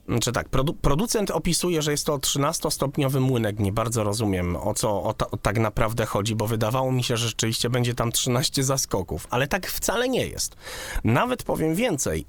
znaczy 0.08 0.32
tak, 0.32 0.49
produ 0.49 0.74
producent 0.74 1.32
opisuje, 1.32 1.82
że 1.82 1.91
jest 1.91 2.05
to 2.05 2.18
13-stopniowy 2.18 3.20
młynek. 3.20 3.60
Nie 3.60 3.72
bardzo 3.72 4.03
rozumiem, 4.03 4.55
o 4.55 4.74
co 4.74 5.03
o 5.03 5.14
ta, 5.14 5.32
o 5.32 5.38
tak 5.38 5.60
naprawdę 5.60 6.05
chodzi, 6.05 6.36
bo 6.36 6.47
wydawało 6.47 6.91
mi 6.91 7.03
się, 7.03 7.18
że 7.18 7.28
rzeczywiście 7.28 7.70
będzie 7.70 7.95
tam 7.95 8.12
13 8.12 8.64
zaskoków, 8.64 9.28
ale 9.30 9.47
tak 9.47 9.68
wcale 9.68 10.10
nie 10.10 10.28
jest. 10.28 10.55
Nawet 11.03 11.43
powiem 11.43 11.76
więcej. 11.76 12.26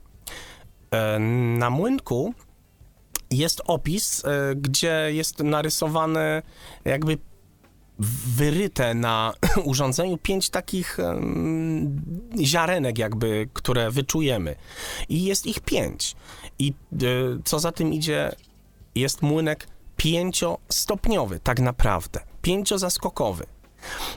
E, 0.91 1.19
Na 1.59 1.71
młynku 1.71 2.35
jest 3.31 3.63
opis, 3.67 4.25
e, 4.25 4.55
gdzie 4.57 5.09
jest 5.13 5.39
narysowane 5.39 6.43
jakby 6.85 7.19
wyryte 8.37 8.95
na 8.95 9.33
urządzeniu 9.65 10.19
pięć 10.19 10.51
takich 10.51 11.01
em, 11.01 12.03
ziarenek 12.43 12.99
jakby, 12.99 13.49
które 13.53 13.91
wyczujemy. 13.91 14.57
I 15.09 15.25
jest 15.25 15.47
ich 15.47 15.61
pięć. 15.61 16.17
I 16.59 16.73
e, 16.93 16.97
co 17.45 17.59
za 17.59 17.73
tym 17.73 17.93
idzie, 17.93 18.33
jest 18.95 19.23
młynek 19.23 19.69
pięciostopniowy 19.97 21.41
tak 21.41 21.61
naprawdę. 21.61 22.21
Pięciozaskokowy. 22.43 23.47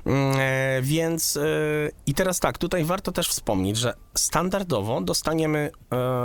Mm, 0.05 0.32
E, 0.39 0.82
więc 0.82 1.38
e, 1.38 1.41
i 2.05 2.13
teraz 2.13 2.39
tak, 2.39 2.57
tutaj 2.57 2.84
warto 2.84 3.11
też 3.11 3.27
wspomnieć, 3.29 3.77
że 3.77 3.93
standardowo 4.15 5.01
dostaniemy 5.01 5.71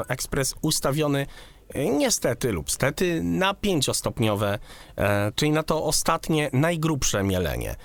ekspres 0.09 0.55
ustawiony 0.63 1.27
niestety 1.75 2.53
lub 2.53 2.71
stety 2.71 3.21
na 3.23 3.55
pięciostopniowe, 3.55 4.59
e, 4.97 5.33
czyli 5.33 5.51
na 5.51 5.63
to 5.63 5.85
ostatnie, 5.85 6.51
najgrubsze 6.53 7.23
mielenie. 7.23 7.71
E, 7.71 7.77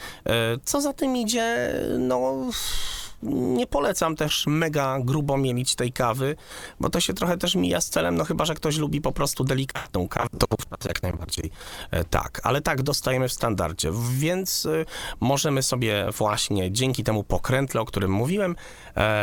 co 0.65 0.82
za 0.82 0.93
tym 0.93 1.17
idzie, 1.17 1.73
no 1.99 2.34
nie 3.23 3.67
polecam 3.67 4.15
też 4.15 4.47
mega 4.47 4.97
grubo 4.99 5.38
mielić 5.38 5.75
tej 5.75 5.91
kawy, 5.91 6.36
bo 6.79 6.89
to 6.89 6.99
się 6.99 7.13
trochę 7.13 7.38
też 7.38 7.55
mija 7.55 7.82
z 7.82 7.89
celem, 7.89 8.15
no 8.15 8.25
chyba, 8.25 8.45
że 8.45 8.55
ktoś 8.55 8.77
lubi 8.77 9.01
po 9.01 9.11
prostu 9.11 9.43
delikatną 9.43 10.07
kawę, 10.07 10.29
to 10.39 10.47
wówczas 10.49 10.86
jak 10.88 11.03
najbardziej 11.03 11.51
e, 11.91 12.03
tak. 12.03 12.41
Ale 12.43 12.61
tak, 12.61 12.82
dostajemy 12.82 13.29
w 13.29 13.34
standardzie, 13.34 13.91
więc 14.11 14.67
możemy 15.19 15.63
sobie 15.63 16.05
właśnie 16.17 16.71
dzięki 16.71 17.03
temu 17.03 17.23
pokrętle, 17.23 17.82
o 17.82 17.86
którym 17.86 18.11
mówiłem, 18.11 18.55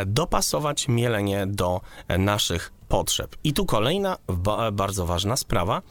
dopasować 0.05 0.87
mielenie 0.87 1.47
do 1.47 1.81
naszych 2.17 2.78
potrzeb. 2.89 3.35
I 3.43 3.53
tu 3.53 3.65
kolejna 3.65 4.17
ba 4.27 4.71
bardzo 4.71 5.05
ważna 5.05 5.37
sprawa. 5.37 5.81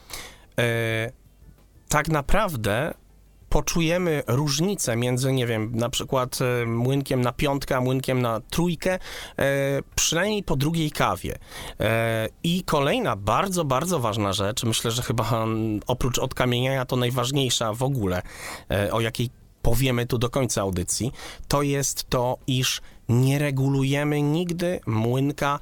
E, 0.59 1.11
tak 1.89 2.07
naprawdę 2.07 2.93
poczujemy 3.49 4.23
różnicę 4.27 4.95
między, 4.95 5.33
nie 5.33 5.47
wiem, 5.47 5.71
na 5.75 5.89
przykład 5.89 6.39
e, 6.41 6.65
młynkiem 6.65 7.21
na 7.21 7.31
piątkę, 7.31 7.77
a 7.77 7.81
młynkiem 7.81 8.21
na 8.21 8.39
trójkę, 8.39 8.93
e, 8.93 8.99
przynajmniej 9.95 10.43
po 10.43 10.55
drugiej 10.55 10.91
kawie. 10.91 11.37
I 12.43 12.63
kolejna 12.63 13.15
bardzo, 13.15 13.65
bardzo 13.65 13.99
ważna 13.99 14.33
rzecz, 14.33 14.63
myślę, 14.63 14.91
że 14.91 15.01
chyba 15.01 15.43
mm, 15.43 15.79
oprócz 15.87 16.19
odkamieniania 16.19 16.85
to 16.85 16.95
najważniejsza 16.95 17.73
w 17.73 17.83
ogóle, 17.83 18.21
o 18.91 19.01
jakiej 19.01 19.29
powiemy 19.61 20.05
tu 20.05 20.17
do 20.17 20.29
końca 20.29 20.61
audycji, 20.61 21.11
to 21.47 21.61
jest 21.61 22.09
to, 22.09 22.37
iż 22.47 22.81
nie 23.09 23.39
regulujemy 23.39 24.21
nigdy 24.21 24.79
młynka, 24.85 25.59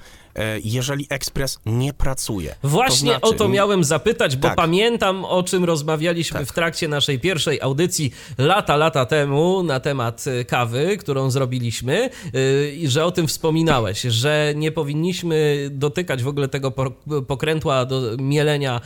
jeżeli 0.63 1.05
ekspres 1.09 1.59
nie 1.65 1.93
pracuje. 1.93 2.55
Właśnie 2.63 3.11
to 3.13 3.19
znaczy, 3.19 3.35
o 3.35 3.37
to 3.37 3.47
miałem 3.49 3.83
zapytać, 3.83 4.35
bo 4.37 4.47
Tak. 4.47 4.55
pamiętam 4.57 5.25
o 5.25 5.43
czym 5.43 5.63
rozmawialiśmy 5.63 6.39
Tak. 6.39 6.47
w 6.47 6.51
trakcie 6.53 6.87
naszej 6.87 7.19
pierwszej 7.19 7.61
audycji 7.61 8.11
lata, 8.37 8.75
lata 8.75 9.05
temu 9.05 9.63
na 9.63 9.79
temat 9.79 10.27
y, 10.27 10.45
kawy, 10.45 10.97
którą 10.97 11.31
zrobiliśmy 11.31 12.09
y, 12.35 12.71
i 12.77 12.87
że 12.87 13.05
o 13.05 13.11
tym 13.11 13.27
wspominałeś, 13.27 14.01
że 14.01 14.53
nie 14.55 14.71
powinniśmy 14.71 15.67
dotykać 15.71 16.23
w 16.23 16.27
ogóle 16.27 16.47
tego 16.47 16.71
po- 16.71 16.91
pokrętła 17.27 17.85
do 17.85 18.01
mielenia 18.19 18.81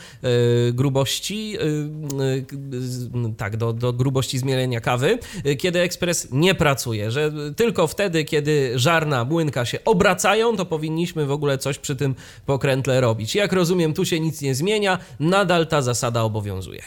grubości, 0.73 1.57
tak, 3.37 3.57
do, 3.57 3.73
do 3.73 3.93
grubości 3.93 4.39
zmielenia 4.39 4.81
kawy, 4.81 5.19
kiedy 5.57 5.79
ekspres 5.79 6.27
nie 6.31 6.55
pracuje, 6.55 7.11
że 7.11 7.31
tylko 7.55 7.87
wtedy, 7.87 8.23
kiedy 8.25 8.71
żarna 8.75 9.25
młynka 9.25 9.65
się 9.65 9.83
obracają, 9.85 10.57
to 10.57 10.65
powinniśmy 10.65 11.25
w 11.25 11.31
ogóle 11.31 11.40
coś 11.57 11.77
przy 11.77 11.95
tym 11.95 12.15
pokrętle 12.45 13.01
robić. 13.01 13.35
Jak 13.35 13.53
rozumiem, 13.53 13.93
tu 13.93 14.05
się 14.05 14.19
nic 14.19 14.41
nie 14.41 14.55
zmienia, 14.55 14.99
nadal 15.19 15.67
ta 15.67 15.81
zasada 15.81 16.21
obowiązuje. 16.21 16.83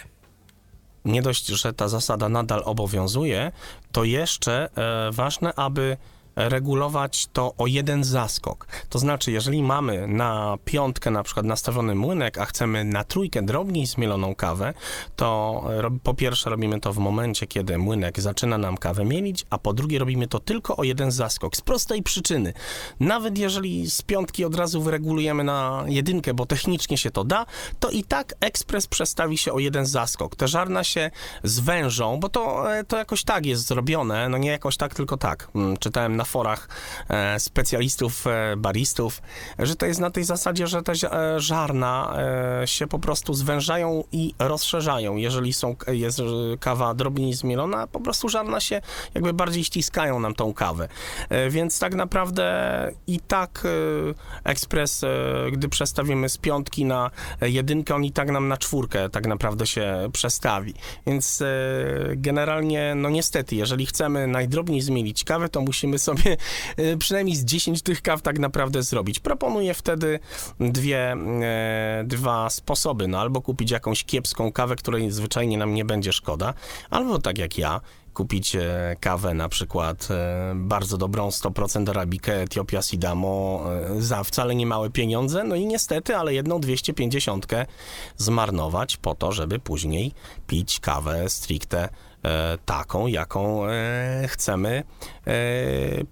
nie 1.04 1.22
dość, 1.22 1.46
że 1.46 1.72
ta 1.72 1.88
zasada 1.88 2.28
nadal 2.28 2.62
obowiązuje, 2.64 3.52
to 3.92 4.04
jeszcze 4.04 4.68
e, 4.76 5.12
ważne, 5.12 5.54
aby 5.54 5.96
regulować 6.36 7.26
to 7.26 7.54
o 7.58 7.66
jeden 7.66 8.04
zaskok. 8.04 8.66
To 8.88 8.98
znaczy, 8.98 9.32
jeżeli 9.32 9.62
mamy 9.62 10.08
na 10.08 10.58
piątkę 10.64 11.10
na 11.10 11.22
przykład 11.22 11.46
nastawiony 11.46 11.94
młynek, 11.94 12.38
a 12.38 12.44
chcemy 12.44 12.84
na 12.84 13.04
trójkę 13.04 13.42
drobniej 13.42 13.86
zmieloną 13.86 14.34
kawę, 14.34 14.74
to 15.16 15.62
e, 15.84 15.98
po 16.02 16.14
pierwsze 16.14 16.50
robimy 16.50 16.80
to 16.80 16.92
w 16.92 16.98
momencie, 16.98 17.46
kiedy 17.46 17.78
młynek 17.78 18.20
zaczyna 18.20 18.58
nam 18.58 18.76
kawę 18.76 19.04
mielić, 19.04 19.46
a 19.50 19.58
po 19.58 19.72
drugie 19.72 19.98
robimy 19.98 20.28
to 20.28 20.38
tylko 20.38 20.76
o 20.76 20.84
jeden 20.84 21.10
zaskok. 21.10 21.56
Z 21.56 21.60
prostej 21.60 22.02
przyczyny. 22.02 22.52
Nawet 23.00 23.38
jeżeli 23.38 23.90
z 23.90 24.02
piątki 24.02 24.44
od 24.44 24.54
razu 24.54 24.82
wyregulujemy 24.82 25.44
na 25.44 25.84
jedynkę, 25.86 26.34
bo 26.34 26.46
technicznie 26.46 26.98
się 26.98 27.10
to 27.10 27.24
da, 27.24 27.46
to 27.80 27.90
i 27.90 28.04
tak 28.04 28.34
ekspres 28.40 28.86
przestawi 28.86 29.38
się 29.38 29.52
o 29.52 29.58
jeden 29.58 29.86
zaskok. 29.86 30.36
Te 30.36 30.48
żarna 30.48 30.84
się 30.84 31.10
zwężą, 31.44 32.20
bo 32.20 32.28
to, 32.28 32.74
e, 32.74 32.84
to 32.84 32.96
jakoś 32.96 33.24
tak 33.24 33.46
jest 33.46 33.66
zrobione, 33.66 34.28
no 34.28 34.38
nie 34.38 34.50
jakoś 34.50 34.76
tak, 34.76 34.94
tylko 34.94 35.16
tak. 35.16 35.48
Mm, 35.54 35.76
Czytałem 35.76 36.16
na 36.16 36.23
forach 36.24 36.68
e, 37.08 37.40
specjalistów, 37.40 38.26
e, 38.26 38.56
baristów, 38.56 39.22
że 39.58 39.76
to 39.76 39.86
jest 39.86 40.00
na 40.00 40.10
tej 40.10 40.24
zasadzie, 40.24 40.66
że 40.66 40.82
te 40.82 40.92
żarna 41.36 42.16
e, 42.62 42.66
się 42.66 42.86
po 42.86 42.98
prostu 42.98 43.34
zwężają 43.34 44.04
i 44.12 44.34
rozszerzają. 44.38 45.16
Jeżeli 45.16 45.52
są, 45.52 45.76
jest 45.88 46.20
kawa 46.60 46.94
drobniej 46.94 47.34
zmielona, 47.34 47.86
po 47.86 48.00
prostu 48.00 48.28
żarna 48.28 48.60
się 48.60 48.80
jakby 49.14 49.32
bardziej 49.32 49.64
ściskają 49.64 50.20
nam 50.20 50.34
tą 50.34 50.54
kawę. 50.54 50.88
Więc 51.50 51.78
tak 51.78 51.94
naprawdę 51.94 52.44
i 53.06 53.20
tak 53.20 53.62
ekspres, 54.44 55.04
gdy 55.52 55.68
przestawimy 55.68 56.28
z 56.28 56.38
piątki 56.38 56.84
na 56.84 57.10
jedynkę, 57.40 57.94
on 57.94 58.04
i 58.04 58.12
tak 58.12 58.30
nam 58.30 58.48
na 58.48 58.56
czwórkę 58.56 59.10
tak 59.10 59.26
naprawdę 59.26 59.66
się 59.66 60.08
przestawi. 60.12 60.74
Więc 61.06 61.42
generalnie, 62.16 62.94
no 62.96 63.10
niestety, 63.10 63.56
jeżeli 63.56 63.86
chcemy 63.86 64.26
najdrobniej 64.26 64.80
zmielić 64.80 65.24
kawę, 65.24 65.48
to 65.48 65.60
musimy 65.60 65.98
sobie 65.98 66.13
e, 66.76 66.96
przynajmniej 66.96 67.36
z 67.36 67.44
10 67.44 67.82
tych 67.82 68.02
kaw 68.02 68.22
tak 68.22 68.38
naprawdę 68.38 68.82
zrobić. 68.82 69.20
Proponuję 69.20 69.74
wtedy 69.74 70.18
dwie, 70.60 71.12
e, 71.12 72.04
dwa 72.06 72.50
sposoby. 72.50 73.08
No 73.08 73.20
albo 73.20 73.40
kupić 73.40 73.70
jakąś 73.70 74.04
kiepską 74.04 74.52
kawę, 74.52 74.76
której 74.76 75.10
zwyczajnie 75.10 75.58
nam 75.58 75.74
nie 75.74 75.84
będzie 75.84 76.12
szkoda, 76.12 76.54
albo 76.90 77.18
tak 77.18 77.38
jak 77.38 77.58
ja, 77.58 77.80
kupić 78.14 78.56
e, 78.56 78.96
kawę 79.00 79.34
na 79.34 79.48
przykład 79.48 80.08
e, 80.10 80.52
bardzo 80.56 80.98
dobrą 80.98 81.28
100% 81.28 81.90
arabikę 81.90 82.42
Etiopia 82.42 82.82
Sidamo 82.82 83.64
za 83.98 84.24
wcale 84.24 84.54
nie 84.54 84.66
małe 84.66 84.90
pieniądze, 84.90 85.44
no 85.44 85.54
i 85.54 85.66
niestety, 85.66 86.16
ale 86.16 86.34
jedną 86.34 86.60
250 86.60 87.46
zmarnować 88.16 88.96
po 88.96 89.14
to, 89.14 89.32
żeby 89.32 89.58
później 89.58 90.12
pić 90.46 90.80
kawę 90.80 91.28
stricte 91.28 91.88
taką, 92.66 93.06
jaką 93.06 93.62
chcemy 94.26 94.82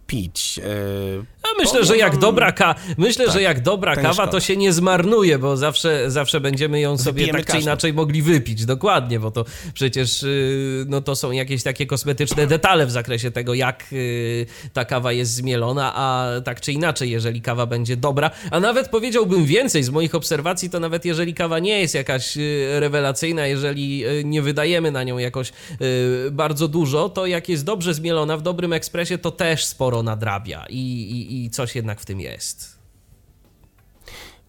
pić. 0.07 0.59
E, 0.59 1.43
myślę, 1.59 1.85
że 1.85 1.97
jak 1.97 2.19
dobra, 2.19 2.53
ka 2.53 2.75
myślę, 2.99 3.25
Tak, 3.25 3.35
że 3.35 3.43
jak 3.43 3.61
dobra 3.61 3.97
to 3.97 4.03
kawa, 4.03 4.27
to 4.27 4.41
się 4.41 4.57
nie 4.57 4.73
zmarnuje, 4.73 5.39
bo 5.39 5.57
zawsze, 5.57 6.11
zawsze 6.11 6.41
będziemy 6.41 6.81
ją 6.81 6.99
sobie 6.99 7.13
Wypijemy 7.13 7.45
tak 7.45 7.57
czy 7.57 7.63
inaczej 7.63 7.93
mogli 7.93 8.23
wypić. 8.23 8.65
Dokładnie, 8.65 9.21
bo 9.21 9.31
to 9.31 9.45
przecież 9.75 10.23
yy, 10.23 10.85
no 10.89 11.01
to 11.01 11.17
są 11.17 11.31
jakieś 11.31 11.63
takie 11.63 11.87
kosmetyczne 11.87 12.47
detale 12.47 12.87
w 12.87 12.91
zakresie 12.91 13.31
tego, 13.31 13.55
jak 13.55 13.93
yy, 13.93 14.47
ta 14.73 14.85
kawa 14.85 15.13
jest 15.13 15.35
zmielona, 15.35 15.93
a 15.95 16.29
tak 16.45 16.61
czy 16.61 16.73
inaczej, 16.73 17.11
jeżeli 17.11 17.43
kawa 17.43 17.67
będzie 17.67 17.97
dobra, 17.97 18.31
a 18.51 18.61
nawet 18.61 18.89
powiedziałbym 18.89 19.45
więcej 19.45 19.83
z 19.83 19.91
moich 19.91 20.15
obserwacji, 20.15 20.71
to 20.71 20.81
nawet 20.81 21.05
jeżeli 21.05 21.35
kawa 21.35 21.59
nie 21.59 21.81
jest 21.81 21.95
jakaś 21.95 22.37
yy, 22.37 22.81
rewelacyjna, 22.81 23.47
jeżeli 23.47 24.05
nie 24.25 24.43
wydajemy 24.43 24.91
na 24.91 25.03
nią 25.03 25.19
jakoś 25.19 25.53
bardzo 26.31 26.69
dużo, 26.69 27.09
to 27.09 27.27
jak 27.27 27.49
jest 27.49 27.65
dobrze 27.65 27.95
zmielona 27.95 28.37
w 28.37 28.43
dobrym 28.43 28.73
ekspresie, 28.73 29.02
to 29.19 29.31
też 29.31 29.65
sporo 29.65 30.03
nadrabia 30.03 30.67
i, 30.69 30.77
i, 30.77 31.45
i 31.45 31.51
coś 31.51 31.77
jednak 31.77 32.01
w 32.01 32.05
tym 32.05 32.21
jest. 32.21 32.83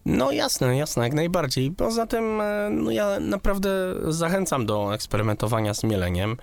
No 0.06 0.30
jasne, 0.30 0.76
jasne, 0.76 1.04
jak 1.04 1.14
najbardziej. 1.14 1.70
Poza 1.70 2.06
tym 2.06 2.40
e, 2.40 2.70
no 2.70 2.90
ja 2.90 3.20
naprawdę 3.20 3.70
zachęcam 4.08 4.66
do 4.66 4.94
eksperymentowania 4.94 5.74
z 5.74 5.84
mieleniem, 5.84 6.36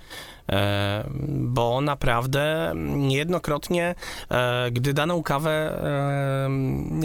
bo 1.28 1.82
naprawdę 1.82 2.74
niejednokrotnie, 2.76 3.96
e, 4.32 4.72
gdy 4.72 4.94
daną 4.94 5.24
kawę 5.24 5.52
e, 5.52 6.50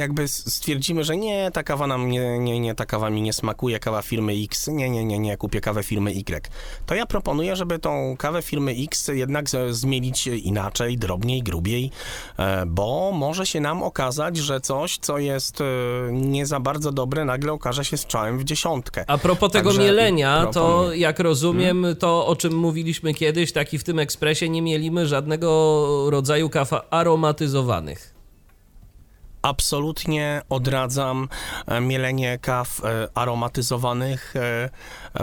jakby 0.00 0.28
stwierdzimy, 0.28 1.04
że 1.04 1.16
nie, 1.16 1.50
ta 1.50 1.62
kawa 1.62 1.86
nam 1.86 2.08
nie, 2.10 2.38
nie, 2.38 2.60
nie, 2.60 2.74
ta 2.74 2.86
kawa 2.86 3.10
mi 3.10 3.22
nie 3.22 3.32
smakuje, 3.32 3.78
kawa 3.78 4.02
firmy 4.02 4.32
X, 4.44 4.68
nie, 4.68 4.90
nie, 4.90 5.04
nie, 5.04 5.18
nie, 5.18 5.36
kupię 5.36 5.60
kawę 5.60 5.82
firmy 5.82 6.10
Y, 6.10 6.50
to 6.86 6.94
ja 6.94 7.06
proponuję, 7.06 7.56
żeby 7.56 7.78
tą 7.78 8.14
kawę 8.18 8.42
firmy 8.42 8.74
X 8.84 9.10
jednak 9.14 9.50
z- 9.50 9.76
zmielić 9.76 10.26
inaczej, 10.26 10.98
drobniej, 10.98 11.42
grubiej, 11.42 11.90
e, 12.38 12.66
bo 12.66 13.12
może 13.14 13.46
się 13.46 13.60
nam 13.60 13.82
okazać, 13.82 14.36
że 14.36 14.60
coś, 14.60 14.98
co 14.98 15.18
jest 15.18 15.60
e, 15.60 15.64
nie 16.12 16.46
za 16.46 16.60
bardzo 16.60 16.92
dobre, 16.92 17.24
nagle 17.24 17.52
okaże 17.52 17.84
się 17.84 17.96
strzałem 17.96 18.38
w 18.38 18.44
dziesiątkę. 18.44 19.04
A 19.06 19.18
propos 19.18 19.52
tego 19.52 19.68
Także 19.70 19.82
mielenia, 19.82 20.46
to 20.46 20.92
jak 20.92 21.18
rozumiem, 21.18 21.86
to 21.98 22.26
o 22.26 22.36
czym 22.36 22.54
mówiliśmy 22.54 23.14
kiedyś, 23.14 23.35
tak 23.54 23.74
i 23.74 23.78
w 23.78 23.84
tym 23.84 23.98
ekspresie 23.98 24.48
nie 24.48 24.62
mielimy 24.62 25.06
żadnego 25.06 26.10
rodzaju 26.10 26.50
kaw 26.50 26.70
aromatyzowanych. 26.90 28.14
Absolutnie 29.42 30.42
odradzam 30.48 31.28
e, 31.66 31.80
mielenie 31.80 32.38
kaw 32.38 32.84
e, 32.84 33.08
aromatyzowanych, 33.14 34.34
e, 34.36 34.70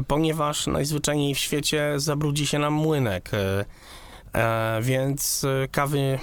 ponieważ 0.07 0.68
najzwyczajniej 0.68 1.36
w 1.36 1.39
świecie 1.39 1.93
zabrudzi 1.97 2.47
się 2.47 2.59
nam 2.59 2.74
młynek. 2.74 3.32
Więc 4.82 5.45
kawy 5.72 6.20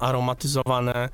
aromatyzowane 0.00 1.08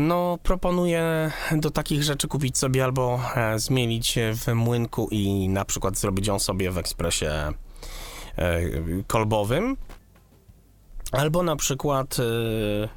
no, 0.00 0.38
proponuję 0.42 1.30
do 1.52 1.70
takich 1.70 2.02
rzeczy 2.02 2.28
kupić 2.28 2.58
sobie 2.58 2.84
albo 2.84 3.20
zmielić 3.56 4.18
w 4.34 4.54
młynku 4.54 5.08
i 5.10 5.48
na 5.48 5.64
przykład 5.64 5.98
zrobić 5.98 6.26
ją 6.26 6.38
sobie 6.38 6.70
w 6.70 6.78
ekspresie 6.78 7.52
kolbowym, 9.06 9.76
albo 11.12 11.42
na 11.42 11.56
przykład 11.56 12.16
e, 12.18 12.88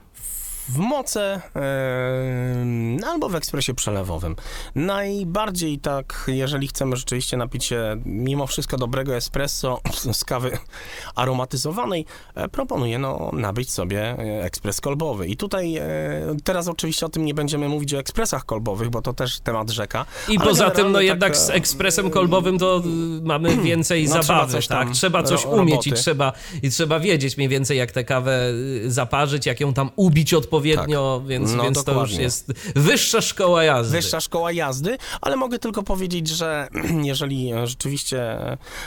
w 0.70 0.78
moce 0.78 1.42
e, 1.56 3.08
albo 3.08 3.30
w 3.30 3.36
ekspresie 3.36 3.74
przelewowym. 3.74 4.36
Najbardziej 4.76 5.80
tak, 5.80 6.24
jeżeli 6.28 6.68
chcemy 6.68 6.96
rzeczywiście 6.96 7.38
napić 7.38 7.66
się 7.66 8.02
mimo 8.06 8.48
wszystko 8.48 8.78
dobrego 8.78 9.16
espresso 9.16 9.82
z 10.20 10.26
kawy 10.26 10.58
aromatyzowanej, 11.16 12.06
e, 12.36 12.50
proponuję 12.50 13.00
no, 13.00 13.30
nabyć 13.34 13.72
sobie 13.72 14.02
e, 14.02 14.44
ekspres 14.44 14.82
kolbowy. 14.82 15.28
I 15.28 15.38
tutaj 15.38 15.78
e, 15.78 15.84
teraz 16.44 16.68
oczywiście 16.68 17.06
o 17.06 17.10
tym 17.10 17.26
nie 17.26 17.34
będziemy 17.34 17.70
mówić 17.70 17.94
o 17.94 18.00
ekspresach 18.00 18.46
kolbowych, 18.46 18.90
bo 18.90 19.02
to 19.02 19.14
też 19.14 19.40
temat 19.40 19.70
rzeka. 19.70 20.06
I 20.30 20.40
poza 20.40 20.72
tym, 20.72 20.92
no 20.92 21.02
jednak 21.02 21.34
tak, 21.34 21.38
z 21.38 21.50
ekspresem 21.50 22.10
kolbowym 22.10 22.60
to 22.60 22.84
y, 22.86 23.22
mamy 23.22 23.58
więcej 23.70 24.04
No, 24.04 24.10
trzeba 24.10 24.24
zabawy, 24.24 24.52
coś 24.52 24.68
tak? 24.68 24.92
Trzeba 24.92 25.24
coś 25.24 25.46
umieć 25.46 25.88
i 25.88 25.94
trzeba, 25.94 26.34
i 26.64 26.70
trzeba 26.70 27.00
wiedzieć 27.00 27.38
mniej 27.38 27.50
więcej, 27.50 27.78
jak 27.78 27.92
tę 27.92 28.04
kawę 28.04 28.52
y, 28.86 28.92
zaparzyć, 28.92 29.46
jak 29.46 29.60
ją 29.60 29.74
tam 29.74 29.90
ubić 29.96 30.34
odpowiednio, 30.34 30.59
więc, 31.26 31.54
No, 31.54 31.64
więc 31.64 31.84
to 31.84 32.02
już 32.02 32.12
jest 32.12 32.54
wyższa 32.76 33.22
szkoła 33.22 33.64
jazdy. 33.64 33.98
Wyższa 33.98 34.22
szkoła 34.22 34.52
jazdy, 34.52 34.98
ale 35.22 35.36
mogę 35.36 35.60
tylko 35.60 35.84
powiedzieć, 35.84 36.28
że 36.28 36.68
jeżeli 37.04 37.52
rzeczywiście 37.64 38.38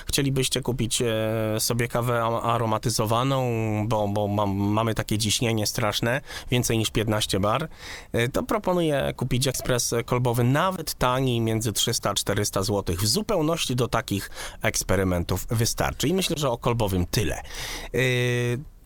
chcielibyście 0.06 0.60
kupić 0.60 1.02
e, 1.02 1.10
sobie 1.58 1.88
kawę 1.88 2.22
aromatyzowaną, 2.22 3.42
bo, 3.88 4.08
bo 4.08 4.28
mam, 4.28 4.50
mamy 4.50 4.94
takie 4.94 5.18
ciśnienie 5.18 5.66
straszne, 5.66 6.20
więcej 6.50 6.78
niż 6.78 6.90
15 6.90 7.40
bar, 7.40 7.68
e, 8.12 8.28
to 8.28 8.42
proponuję 8.42 9.14
kupić 9.16 9.46
ekspres 9.46 9.94
kolbowy 10.06 10.44
nawet 10.44 10.94
taniej, 10.94 11.40
między 11.40 11.72
300 11.72 12.10
a 12.10 12.14
400 12.14 12.62
zł. 12.62 12.96
W 12.96 13.06
zupełności 13.06 13.76
do 13.76 13.88
takich 13.88 14.30
eksperymentów 14.62 15.46
wystarczy. 15.50 16.08
I 16.08 16.14
myślę, 16.14 16.36
że 16.38 16.50
o 16.50 16.58
kolbowym 16.58 17.06
tyle. 17.06 17.42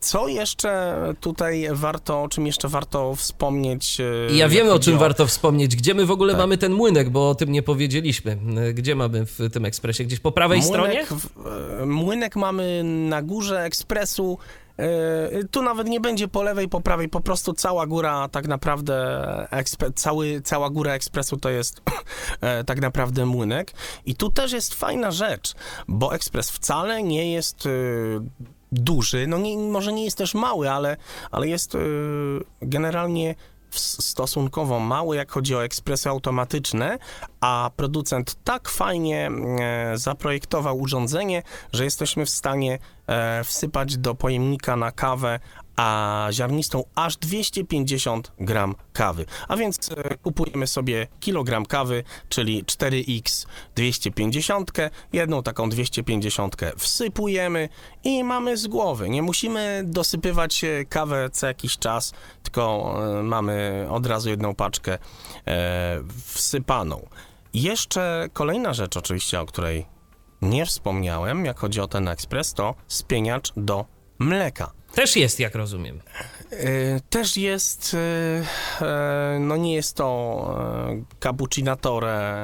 E, 0.06 0.08
Co 0.08 0.28
jeszcze 0.28 0.96
tutaj 1.20 1.66
warto, 1.72 2.22
o 2.22 2.28
czym 2.28 2.46
jeszcze 2.46 2.68
warto 2.68 3.14
wspomnieć? 3.14 4.00
e, 4.00 4.36
ja 4.36 4.48
wiem, 4.48 4.68
o 4.68 4.78
czym 4.78 4.98
warto 4.98 5.26
wspomnieć. 5.26 5.76
Gdzie 5.76 5.94
my 5.94 6.06
w 6.06 6.10
ogóle 6.10 6.32
Tak. 6.32 6.40
mamy 6.40 6.58
ten 6.58 6.72
młynek, 6.72 7.10
bo 7.10 7.30
o 7.30 7.34
tym 7.34 7.52
nie 7.52 7.62
powiedzieliśmy. 7.62 8.38
Y, 8.68 8.74
Gdzie 8.74 8.94
mamy 8.94 9.26
w 9.26 9.38
tym 9.52 9.64
ekspresie? 9.64 10.04
Gdzieś 10.04 10.20
po 10.20 10.32
prawej 10.32 10.62
stronie? 10.62 10.88
Młynek, 10.88 11.08
w- 11.08 11.82
e, 11.82 11.86
młynek 11.86 12.36
mamy 12.36 12.82
na 12.84 13.22
górze 13.22 13.62
ekspresu. 13.64 14.38
e, 14.78 15.44
Tu 15.50 15.62
nawet 15.62 15.88
nie 15.88 16.00
będzie 16.00 16.28
po 16.28 16.42
lewej, 16.42 16.68
po 16.68 16.80
prawej, 16.80 17.08
po 17.08 17.20
prostu 17.20 17.52
cała 17.52 17.86
góra 17.86 18.28
tak 18.28 18.48
naprawdę, 18.48 19.22
ekspe, 19.50 19.92
cały, 19.92 20.40
cała 20.44 20.70
góra 20.70 20.92
ekspresu 20.92 21.36
to 21.36 21.50
jest 21.50 21.82
e, 22.40 22.64
tak 22.64 22.80
naprawdę 22.80 23.26
młynek. 23.26 23.72
I 24.06 24.14
tu 24.14 24.30
też 24.30 24.52
jest 24.52 24.74
fajna 24.74 25.10
rzecz, 25.10 25.54
bo 25.88 26.14
ekspres 26.14 26.50
wcale 26.50 27.02
nie 27.02 27.32
jest 27.32 27.66
e, 27.66 27.70
duży, 28.72 29.26
no 29.26 29.38
nie, 29.38 29.58
może 29.58 29.92
nie 29.92 30.04
jest 30.04 30.18
też 30.18 30.34
mały, 30.34 30.70
ale, 30.70 30.96
ale 31.30 31.48
jest 31.48 31.74
e, 31.74 31.78
generalnie 32.62 33.34
stosunkowo 33.70 34.80
mały, 34.80 35.16
jak 35.16 35.30
chodzi 35.30 35.54
o 35.54 35.64
ekspresy 35.64 36.08
automatyczne, 36.08 36.98
a 37.40 37.70
producent 37.76 38.36
tak 38.44 38.68
fajnie 38.68 39.30
e, 39.60 39.98
zaprojektował 39.98 40.80
urządzenie, 40.80 41.42
że 41.72 41.84
jesteśmy 41.84 42.26
w 42.26 42.30
stanie 42.30 42.78
wsypać 43.44 43.96
do 43.96 44.14
pojemnika 44.14 44.76
na 44.76 44.92
kawę 44.92 45.40
a 45.76 46.28
ziarnistą 46.32 46.84
aż 46.94 47.16
250 47.16 48.32
gram 48.38 48.74
kawy. 48.92 49.26
A 49.48 49.56
więc 49.56 49.90
e, 49.92 50.16
kupujemy 50.16 50.66
sobie 50.66 51.06
kilogram 51.20 51.66
kawy, 51.66 52.04
czyli 52.28 52.64
4x 52.64 53.46
250, 53.74 54.72
jedną 55.12 55.42
taką 55.42 55.68
250 55.68 56.56
wsypujemy 56.76 57.68
i 58.04 58.24
mamy 58.24 58.56
z 58.56 58.66
głowy. 58.66 59.08
Nie 59.08 59.22
musimy 59.22 59.82
dosypywać 59.86 60.64
e, 60.64 60.84
kawę 60.84 61.30
co 61.32 61.46
jakiś 61.46 61.78
czas, 61.78 62.12
tylko 62.42 62.94
e, 63.18 63.22
mamy 63.22 63.86
od 63.90 64.06
razu 64.06 64.30
jedną 64.30 64.54
paczkę 64.54 64.98
e, 65.46 66.02
wsypaną. 66.26 67.06
Jeszcze 67.54 68.28
kolejna 68.32 68.74
rzecz 68.74 68.96
oczywiście, 68.96 69.40
o 69.40 69.46
której 69.46 69.95
nie 70.42 70.66
wspomniałem, 70.66 71.44
jak 71.44 71.58
chodzi 71.58 71.80
o 71.80 71.88
ten 71.88 72.08
ekspres, 72.08 72.54
to 72.54 72.74
spieniacz 72.88 73.52
do 73.56 73.84
mleka. 74.18 74.72
Też 74.94 75.16
jest, 75.16 75.40
jak 75.40 75.54
rozumiem. 75.54 76.00
E, 76.50 77.00
Też 77.00 77.36
jest, 77.36 77.96
e, 78.80 78.86
e, 78.86 79.38
no 79.40 79.56
nie 79.56 79.74
jest 79.74 79.96
to 79.96 80.58
cappuccinatore 81.20 82.36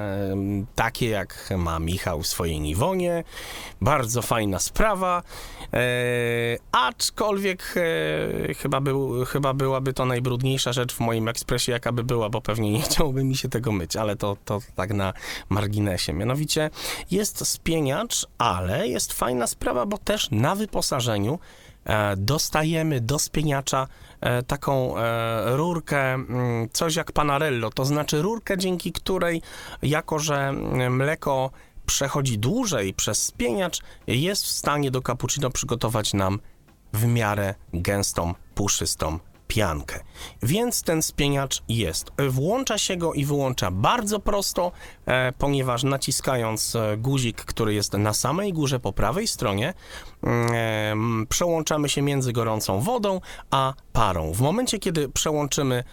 takie 0.75 1.09
jak 1.09 1.49
ma 1.57 1.79
Michał 1.79 2.23
w 2.23 2.27
swojej 2.27 2.61
Niwonie. 2.61 3.25
Bardzo 3.81 4.23
fajna 4.23 4.59
sprawa, 4.59 5.23
aczkolwiek 6.73 7.75
e, 7.77 8.55
chyba, 8.55 8.81
był, 8.81 9.25
chyba 9.25 9.55
byłaby 9.55 9.93
to 9.93 10.07
najbrudniejsza 10.07 10.73
rzecz 10.73 10.95
w 10.95 11.01
moim 11.01 11.29
ekspresie, 11.29 11.73
jaka 11.73 11.93
by 11.93 12.05
była, 12.05 12.31
bo 12.31 12.41
pewnie 12.41 12.73
nie 12.73 12.83
chciałoby 12.89 13.25
mi 13.25 13.37
się 13.37 13.49
tego 13.49 13.73
myć, 13.73 13.97
ale 13.97 14.17
to, 14.17 14.37
to 14.45 14.61
tak 14.75 14.91
na 14.91 15.13
marginesie. 15.49 16.13
Mianowicie 16.13 16.71
jest 17.11 17.49
spieniacz, 17.49 18.27
ale 18.39 18.89
jest 18.89 19.13
fajna 19.13 19.47
sprawa, 19.47 19.87
bo 19.87 19.99
też 19.99 20.31
na 20.31 20.55
wyposażeniu 20.55 21.39
e, 21.85 22.17
dostajemy 22.17 23.01
do 23.01 23.19
spieniacza 23.19 23.89
e, 24.21 24.43
taką 24.43 24.99
e, 24.99 25.57
rurkę, 25.57 26.15
mm, 26.15 26.69
coś 26.73 26.97
jak 26.97 27.13
panarello, 27.13 27.71
to 27.71 27.85
znaczy 27.85 28.23
rurkę, 28.23 28.59
dzięki 28.59 28.93
której, 28.93 29.43
jako 29.83 30.19
że 30.19 30.49
mm, 30.49 30.97
mleko 30.97 31.51
przechodzi 31.87 32.39
dłużej 32.39 32.95
przez 32.95 33.25
spieniacz, 33.25 33.81
jest 34.07 34.45
w 34.45 34.49
stanie 34.49 34.91
do 34.91 35.03
cappuccino 35.03 35.51
przygotować 35.51 36.15
nam 36.15 36.41
w 36.93 37.07
miarę 37.07 37.55
gęstą, 37.73 38.35
puszystą 38.55 39.19
piankę. 39.53 40.01
Więc 40.43 40.83
ten 40.83 41.03
spieniacz 41.03 41.63
jest. 41.69 42.13
Włącza 42.29 42.79
się 42.79 42.97
go 42.97 43.13
i 43.13 43.25
wyłącza 43.25 43.71
bardzo 43.71 44.21
prosto, 44.21 44.73
e, 45.07 45.33
ponieważ 45.33 45.83
naciskając 45.83 46.77
e, 46.77 46.97
guzik, 46.97 47.45
który 47.45 47.75
jest 47.75 47.93
na 47.93 48.13
samej 48.13 48.53
górze 48.53 48.81
po 48.81 48.93
prawej 48.93 49.29
stronie, 49.29 49.75
mm, 50.23 50.53
e, 51.23 51.27
przełączamy 51.27 51.89
się 51.89 52.03
między 52.03 52.33
gorącą 52.33 52.81
wodą 52.81 53.21
a 53.51 53.75
parą. 53.93 54.33
W 54.33 54.41
momencie, 54.41 54.79
kiedy 54.79 55.09
przełączymy 55.09 55.85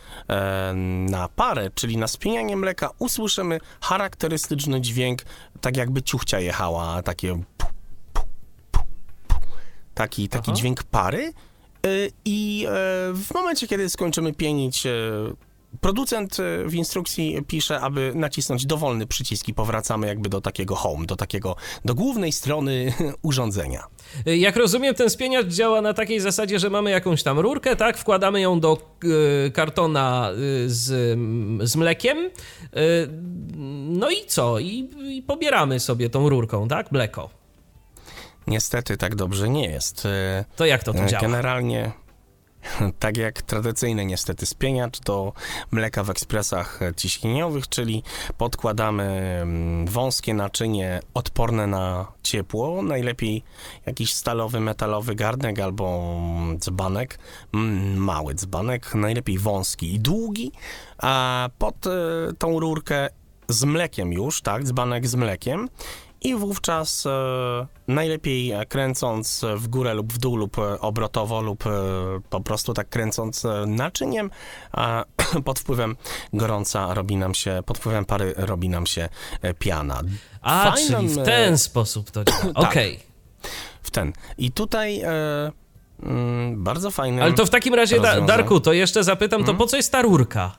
na 1.09 1.27
parę, 1.35 1.69
czyli 1.75 1.97
na 1.97 2.07
spienianie 2.07 2.57
mleka, 2.57 2.89
usłyszymy 2.99 3.59
charakterystyczny 3.81 4.81
dźwięk, 4.81 5.21
tak 5.61 5.77
jakby 5.77 6.01
ciuchcia 6.01 6.39
jechała, 6.39 7.03
takie 7.03 7.39
taki, 9.93 10.29
taki 10.29 10.51
Aha. 10.51 10.57
dźwięk 10.57 10.83
pary. 10.83 11.33
Y, 11.85 12.11
I 12.25 12.65
e, 12.67 12.69
w 13.13 13.33
momencie, 13.33 13.67
kiedy 13.67 13.89
skończymy 13.89 14.33
pienić, 14.33 14.85
e, 14.85 14.91
producent 15.81 16.37
e, 16.39 16.67
w 16.67 16.75
instrukcji 16.75 17.37
pisze, 17.47 17.79
aby 17.79 18.11
nacisnąć 18.15 18.65
dowolny 18.65 19.07
przycisk 19.07 19.47
i 19.47 19.53
powracamy 19.53 20.07
jakby 20.07 20.29
do 20.29 20.41
takiego 20.41 20.75
home, 20.75 21.05
do 21.05 21.15
takiego, 21.15 21.55
do 21.85 21.95
głównej 21.95 22.31
strony 22.31 22.93
urządzenia. 23.21 23.83
Jak 24.25 24.55
rozumiem, 24.55 24.95
ten 24.95 25.09
spieniacz 25.09 25.47
działa 25.47 25.81
na 25.81 25.93
takiej 25.93 26.19
zasadzie, 26.19 26.59
że 26.59 26.69
mamy 26.69 26.91
jakąś 26.91 27.23
tam 27.23 27.39
rurkę, 27.39 27.75
tak? 27.75 27.97
Wkładamy 27.97 28.41
ją 28.41 28.59
do 28.59 28.77
e, 29.47 29.51
kartona 29.51 30.29
z, 30.65 31.17
z 31.69 31.75
mlekiem. 31.75 32.17
no 33.89 34.09
i 34.11 34.25
co? 34.27 34.59
I, 34.59 34.89
I 35.09 35.21
pobieramy 35.21 35.79
sobie 35.79 36.09
tą 36.09 36.29
rurką, 36.29 36.67
tak? 36.67 36.91
Mleko. 36.91 37.38
Niestety 38.49 38.97
tak 38.97 39.15
dobrze 39.15 39.49
nie 39.49 39.65
jest. 39.65 40.05
E, 40.05 40.45
To 40.55 40.65
jak 40.65 40.83
to 40.83 40.93
tu 40.93 40.99
E, 40.99 41.07
działa? 41.07 41.21
Generalnie, 41.21 41.91
tak 42.99 43.17
jak 43.17 43.41
tradycyjny 43.41 44.05
niestety 44.05 44.45
spieniacz 44.45 44.99
do 44.99 45.33
mleka 45.71 46.03
w 46.03 46.09
ekspresach 46.09 46.79
ciśnieniowych, 46.95 47.67
czyli 47.69 48.03
podkładamy 48.37 49.03
mm, 49.41 49.85
wąskie 49.85 50.33
naczynie 50.33 50.99
odporne 51.13 51.67
na 51.67 52.11
ciepło, 52.23 52.81
najlepiej 52.81 53.43
jakiś 53.85 54.13
stalowy, 54.13 54.59
metalowy 54.59 55.15
garnek 55.15 55.59
albo 55.59 56.15
dzbanek, 56.57 57.19
mm, 57.53 57.97
mały 57.97 58.33
dzbanek, 58.35 58.95
najlepiej 58.95 59.37
wąski 59.37 59.93
i 59.95 59.99
długi, 59.99 60.51
a 60.97 61.49
pod 61.57 61.87
e, 61.87 61.89
tą 62.37 62.59
rurkę 62.59 63.09
z 63.49 63.63
mlekiem 63.63 64.13
już, 64.13 64.41
tak, 64.41 64.63
dzbanek 64.63 65.07
z 65.07 65.15
mlekiem 65.15 65.69
i 66.21 66.35
wówczas 66.35 67.05
e, 67.05 67.67
najlepiej 67.87 68.53
kręcąc 68.69 69.45
w 69.55 69.67
górę 69.67 69.93
lub 69.93 70.13
w 70.13 70.17
dół 70.17 70.35
lub 70.35 70.57
e, 70.57 70.79
obrotowo 70.79 71.41
lub 71.41 71.67
e, 71.67 71.69
po 72.29 72.41
prostu 72.41 72.73
tak 72.73 72.89
kręcąc 72.89 73.43
naczyniem, 73.67 74.31
a 74.71 75.05
pod 75.45 75.59
wpływem 75.59 75.95
gorąca 76.33 76.93
robi 76.93 77.17
nam 77.17 77.33
się, 77.35 77.63
pod 77.65 77.77
wpływem 77.77 78.05
pary 78.05 78.33
robi 78.37 78.69
nam 78.69 78.85
się 78.85 79.09
piana. 79.59 80.01
A, 80.41 80.73
czyli 80.87 81.07
w 81.07 81.23
ten 81.23 81.57
sposób 81.57 82.11
to 82.11 82.23
działa. 82.23 82.53
Okej. 82.69 82.99
W 83.83 83.91
ten. 83.91 84.13
I 84.37 84.51
tutaj 84.51 85.01
e, 85.01 85.51
mm, 86.03 86.63
bardzo 86.63 86.91
fajny. 86.91 87.23
Ale 87.23 87.33
to 87.33 87.45
w 87.45 87.49
takim 87.49 87.73
razie, 87.73 87.99
da. 87.99 88.21
Darku, 88.21 88.59
to 88.59 88.73
jeszcze 88.73 89.03
zapytam, 89.03 89.43
to 89.43 89.53
po 89.53 89.67
co 89.67 89.77
jest 89.77 89.91
ta 89.91 90.01
rurka? 90.01 90.55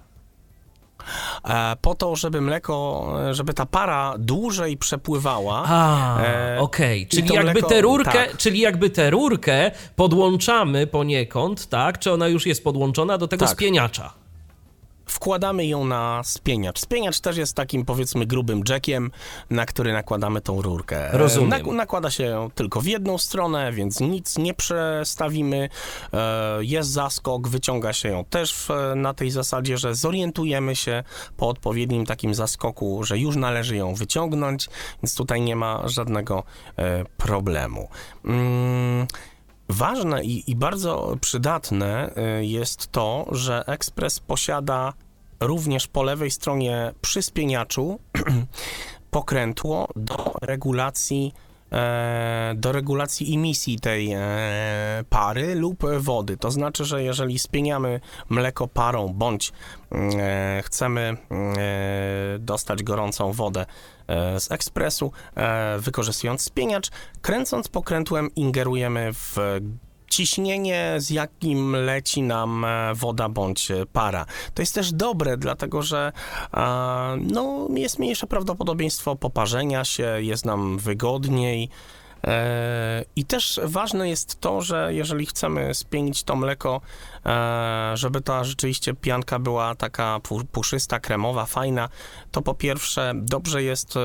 E, 1.45 1.77
po 1.81 1.95
to, 1.95 2.17
żeby 2.17 2.41
mleko, 2.41 3.07
e, 3.31 3.35
żeby 3.35 3.55
ta 3.55 3.67
para 3.67 4.15
dłużej 4.19 4.77
przepływała. 4.77 5.63
A, 5.67 6.21
E, 6.23 6.59
okej. 6.61 7.03
i 7.03 7.07
Czyli 7.07 7.35
jakby 7.35 7.61
mleko- 7.61 7.69
tę 7.69 7.81
rurkę, 7.81 8.13
tak. 8.13 8.37
czyli 8.37 8.61
jakby 8.61 8.91
tę 8.91 9.11
rurkę 9.11 9.71
podłączamy 9.97 10.87
poniekąd, 10.87 11.69
tak? 11.69 11.99
Czy 11.99 12.13
ona 12.13 12.29
już 12.29 12.47
jest 12.47 12.65
podłączona 12.65 13.19
do 13.19 13.29
tego 13.29 13.45
Tak. 13.47 13.55
spieniacza? 13.55 14.13
Wkładamy 15.11 15.67
ją 15.67 15.85
na 15.85 16.21
spieniacz. 16.25 16.79
Spieniacz 16.81 17.21
też 17.21 17.37
jest 17.37 17.57
takim 17.57 17.85
powiedzmy 17.85 18.27
grubym 18.27 18.63
jackiem, 18.69 19.11
na 19.51 19.67
który 19.67 19.93
nakładamy 19.93 20.41
tą 20.41 20.63
rurkę. 20.63 21.13
E, 21.15 21.19
Rozumiem. 21.19 21.51
Nak- 21.51 21.73
nakłada 21.75 22.11
się 22.11 22.25
ją 22.25 22.51
tylko 22.51 22.81
w 22.81 22.87
jedną 22.87 23.19
stronę, 23.19 23.73
więc 23.73 24.01
nic 24.01 24.39
nie 24.39 24.55
przestawimy. 24.55 25.69
E, 26.13 26.41
Jest 26.61 26.91
zaskok, 26.91 27.49
wyciąga 27.49 27.93
się 27.93 28.09
ją 28.09 28.25
też 28.25 28.55
w, 28.55 28.69
na 28.97 29.15
tej 29.15 29.31
zasadzie, 29.31 29.79
że 29.79 29.95
zorientujemy 29.95 30.77
się 30.77 31.05
po 31.37 31.49
odpowiednim 31.49 32.07
takim 32.07 32.35
zaskoku, 32.35 33.05
że 33.05 33.19
już 33.19 33.37
należy 33.37 33.77
ją 33.77 33.95
wyciągnąć, 33.95 34.69
więc 35.03 35.15
tutaj 35.15 35.41
nie 35.41 35.57
ma 35.57 35.89
żadnego 35.89 36.43
e, 36.79 37.05
problemu. 37.17 37.89
Ważne 39.71 40.25
i, 40.25 40.51
i 40.51 40.57
bardzo 40.57 41.17
przydatne 41.21 42.11
y, 42.39 42.47
jest 42.47 42.93
to, 42.93 43.27
że 43.33 43.65
Express 43.67 44.21
posiada 44.21 44.93
również 45.41 45.87
po 45.87 46.03
lewej 46.03 46.31
stronie 46.31 46.93
przy 47.01 47.23
spieniaczu 47.23 48.01
pokrętło 49.11 49.89
do 49.97 50.35
regulacji 50.43 51.33
do 52.55 52.73
regulacji 52.73 53.35
emisji 53.35 53.81
tej 53.81 54.13
e, 54.13 54.19
pary 55.09 55.55
lub 55.55 55.85
wody. 55.99 56.37
To 56.37 56.51
znaczy, 56.51 56.85
że 56.85 57.03
jeżeli 57.03 57.39
spieniamy 57.39 58.01
mleko 58.29 58.69
parą 58.69 59.09
bądź 59.09 59.53
e, 59.93 60.63
chcemy 60.65 61.17
e, 61.31 62.39
dostać 62.39 62.83
gorącą 62.83 63.33
wodę 63.33 63.67
e, 64.07 64.41
z 64.41 64.53
ekspresu, 64.53 65.13
e, 65.35 65.79
wykorzystując 65.79 66.43
spieniacz, 66.43 66.91
kręcąc 67.23 67.69
pokrętłem 67.69 68.35
ingerujemy 68.35 69.13
w 69.13 69.37
ciśnienie, 70.11 70.95
z 70.99 71.11
jakim 71.11 71.77
leci 71.77 72.23
nam 72.23 72.65
e, 72.65 72.95
woda 72.95 73.29
bądź 73.29 73.71
e, 73.71 73.87
para. 73.87 74.27
To 74.55 74.63
jest 74.63 74.75
też 74.75 74.93
dobre, 74.93 75.37
dlatego 75.37 75.83
że 75.83 76.13
no, 77.21 77.69
jest 77.75 77.99
mniejsze 77.99 78.27
prawdopodobieństwo 78.27 79.17
poparzenia 79.17 79.85
się, 79.85 80.17
jest 80.21 80.45
nam 80.45 80.79
wygodniej. 80.79 81.69
E, 82.27 83.05
I 83.17 83.25
też 83.25 83.61
ważne 83.65 84.09
jest 84.09 84.41
to, 84.41 84.61
że 84.61 84.91
jeżeli 84.95 85.27
chcemy 85.27 85.75
spienić 85.75 86.23
to 86.23 86.37
mleko, 86.37 86.81
e, 87.27 87.93
żeby 87.95 88.21
ta 88.21 88.45
rzeczywiście 88.45 88.95
pianka 88.95 89.39
była 89.39 89.75
taka 89.75 90.19
pu- 90.23 90.45
puszysta, 90.53 91.01
kremowa, 91.01 91.47
fajna, 91.47 91.89
to 92.31 92.43
po 92.43 92.55
pierwsze 92.55 93.13
dobrze 93.17 93.63
jest 93.63 93.97
e, 93.97 94.01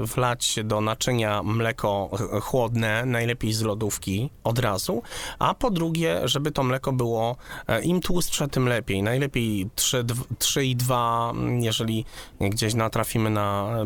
wlać 0.00 0.58
do 0.64 0.80
naczynia 0.80 1.42
mleko 1.42 2.10
ch- 2.12 2.42
chłodne, 2.44 3.04
najlepiej 3.06 3.52
z 3.52 3.62
lodówki 3.62 4.30
od 4.44 4.58
razu, 4.58 5.02
a 5.38 5.54
po 5.54 5.70
drugie, 5.70 6.20
żeby 6.24 6.52
to 6.52 6.62
mleko 6.62 6.92
było 6.92 7.36
im 7.82 8.00
tłustsze, 8.00 8.48
tym 8.48 8.68
lepiej. 8.68 9.02
Najlepiej 9.02 9.66
3,2, 9.76 11.62
jeżeli 11.62 12.04
gdzieś 12.40 12.74
natrafimy 12.74 13.30
na 13.30 13.76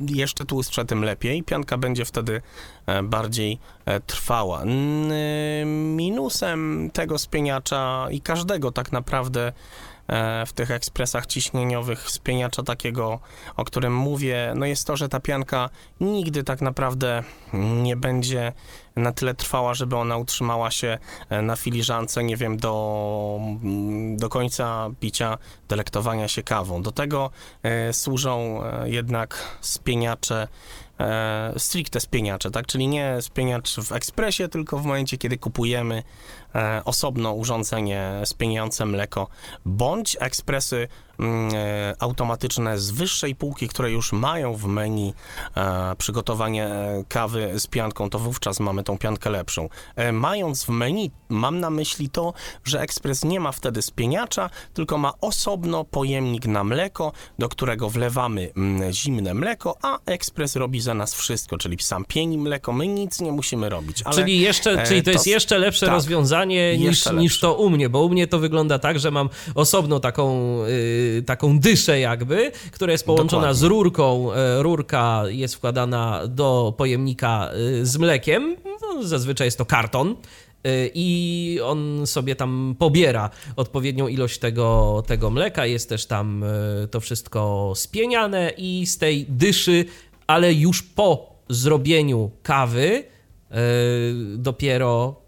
jeszcze 0.00 0.44
tłustsze, 0.44 0.84
tym 0.84 1.04
lepiej. 1.04 1.42
Pianka 1.42 1.78
będzie 1.78 2.04
wtedy 2.04 2.42
e, 2.86 3.02
bardziej 3.02 3.58
e, 3.86 4.00
trwała. 4.00 4.64
Y, 4.64 4.66
Minusem 5.66 6.90
tego 6.92 7.18
spieniacza 7.18 8.06
i 8.10 8.20
każdego 8.20 8.72
tak 8.72 8.92
naprawdę 8.92 9.48
e, 9.48 9.52
w 10.46 10.52
tych 10.54 10.70
ekspresach 10.70 11.26
ciśnieniowych 11.26 12.10
spieniacza 12.10 12.62
takiego, 12.62 13.20
o 13.56 13.64
którym 13.64 13.94
mówię, 13.94 14.52
no 14.56 14.66
jest 14.66 14.86
to, 14.86 14.96
że 14.96 15.08
ta 15.08 15.20
pianka 15.20 15.70
nigdy 16.00 16.44
tak 16.44 16.60
naprawdę 16.60 17.22
nie 17.82 17.96
będzie 17.96 18.52
na 18.96 19.12
tyle 19.12 19.34
trwała, 19.34 19.74
żeby 19.74 19.96
ona 19.96 20.16
utrzymała 20.16 20.70
się 20.70 20.98
e, 21.28 21.42
na 21.42 21.56
filiżance, 21.56 22.24
nie 22.24 22.36
wiem, 22.36 22.56
do, 22.56 23.38
mm, 23.40 24.16
do 24.16 24.28
końca 24.28 24.90
picia, 25.00 25.38
delektowania 25.68 26.28
się 26.28 26.42
kawą. 26.42 26.82
Do 26.82 26.92
tego 26.92 27.30
e, 27.62 27.92
służą 27.92 28.64
e, 28.64 28.90
jednak 28.90 29.56
spieniacze, 29.60 30.48
e, 31.00 31.52
stricte 31.56 32.00
spieniacze, 32.00 32.50
tak? 32.50 32.66
Czyli 32.66 32.88
nie 32.88 33.16
spieniacz 33.20 33.76
w 33.76 33.92
ekspresie, 33.92 34.48
tylko 34.48 34.78
w 34.78 34.84
momencie, 34.84 35.18
kiedy 35.18 35.38
kupujemy 35.38 35.96
e, 35.96 36.02
osobno 36.84 37.32
urządzenie 37.32 38.22
spieniające 38.24 38.86
mleko, 38.86 39.28
bądź 39.64 40.16
ekspresy 40.20 40.88
mm, 41.18 41.54
e, 41.54 41.94
automatyczne 41.98 42.78
z 42.78 42.90
wyższej 42.90 43.34
półki, 43.34 43.68
które 43.68 43.90
już 43.90 44.12
mają 44.12 44.54
w 44.54 44.64
menu 44.64 45.14
e, 45.56 45.96
przygotowanie 45.98 46.66
e, 46.66 47.04
kawy 47.08 47.52
z 47.58 47.66
pianką, 47.66 48.10
to 48.10 48.18
wówczas 48.18 48.60
mamy 48.60 48.84
tą 48.84 48.98
piankę 48.98 49.30
lepszą. 49.30 49.68
E, 49.96 50.12
mając 50.12 50.64
w 50.64 50.68
menu, 50.68 51.10
mam 51.28 51.60
na 51.60 51.70
myśli 51.70 52.10
to, 52.10 52.32
że 52.64 52.80
ekspres 52.80 53.24
nie 53.24 53.40
ma 53.40 53.52
wtedy 53.52 53.82
spieniacza, 53.82 54.50
tylko 54.74 54.98
ma 54.98 55.12
osobno 55.20 55.84
pojemnik 55.84 56.46
na 56.46 56.64
mleko, 56.64 57.12
do 57.38 57.48
którego 57.48 57.90
wlewamy 57.90 58.52
mm, 58.56 58.92
zimne 58.92 59.34
mleko, 59.34 59.76
a 59.82 59.98
ekspres 60.06 60.56
robi 60.56 60.80
za 60.80 60.94
nas 60.94 61.14
wszystko, 61.14 61.58
czyli 61.58 61.76
sam 61.80 62.04
pieni 62.04 62.38
mleko, 62.38 62.72
my 62.72 62.86
nic 62.86 63.20
nie 63.20 63.32
musimy 63.32 63.68
robić. 63.68 64.02
Ale 64.02 64.14
czyli 64.16 64.40
jeszcze, 64.40 64.70
e, 64.82 64.86
czyli 64.86 65.02
to, 65.02 65.04
to 65.04 65.10
jest 65.10 65.26
jeszcze 65.26 65.58
lepsze 65.58 65.86
tak. 65.86 65.94
rozwiązanie 65.94 66.43
niż, 66.46 67.12
niż 67.12 67.40
to 67.40 67.54
u 67.54 67.70
mnie, 67.70 67.88
bo 67.88 68.04
u 68.04 68.08
mnie 68.08 68.26
to 68.26 68.38
wygląda 68.38 68.78
tak, 68.78 68.98
że 68.98 69.10
mam 69.10 69.28
osobno 69.54 70.00
taką, 70.00 70.58
y, 70.64 71.22
taką 71.26 71.58
dyszę 71.58 72.00
jakby, 72.00 72.52
która 72.72 72.92
jest 72.92 73.06
połączona 73.06 73.42
Dokładnie. 73.42 73.60
z 73.60 73.62
rurką. 73.62 74.32
E, 74.32 74.62
Rurka 74.62 75.22
jest 75.28 75.54
wkładana 75.54 76.22
do 76.28 76.74
pojemnika 76.76 77.50
y, 77.80 77.86
z 77.86 77.96
mlekiem, 77.96 78.56
no, 78.64 79.02
zazwyczaj 79.02 79.46
jest 79.46 79.58
to 79.58 79.66
karton. 79.66 80.16
y, 80.66 80.90
i 80.94 81.60
on 81.64 82.06
sobie 82.06 82.36
tam 82.36 82.76
pobiera 82.78 83.30
odpowiednią 83.56 84.08
ilość 84.08 84.38
tego, 84.38 85.02
tego 85.06 85.30
mleka. 85.30 85.66
Jest 85.66 85.88
też 85.88 86.06
tam 86.06 86.42
y, 86.42 86.88
to 86.90 87.00
wszystko 87.00 87.72
spieniane 87.76 88.52
i 88.56 88.86
z 88.86 88.98
tej 88.98 89.26
dyszy, 89.28 89.84
ale 90.26 90.54
już 90.54 90.82
po 90.82 91.34
zrobieniu 91.48 92.30
kawy, 92.42 93.04
dopiero 94.36 95.22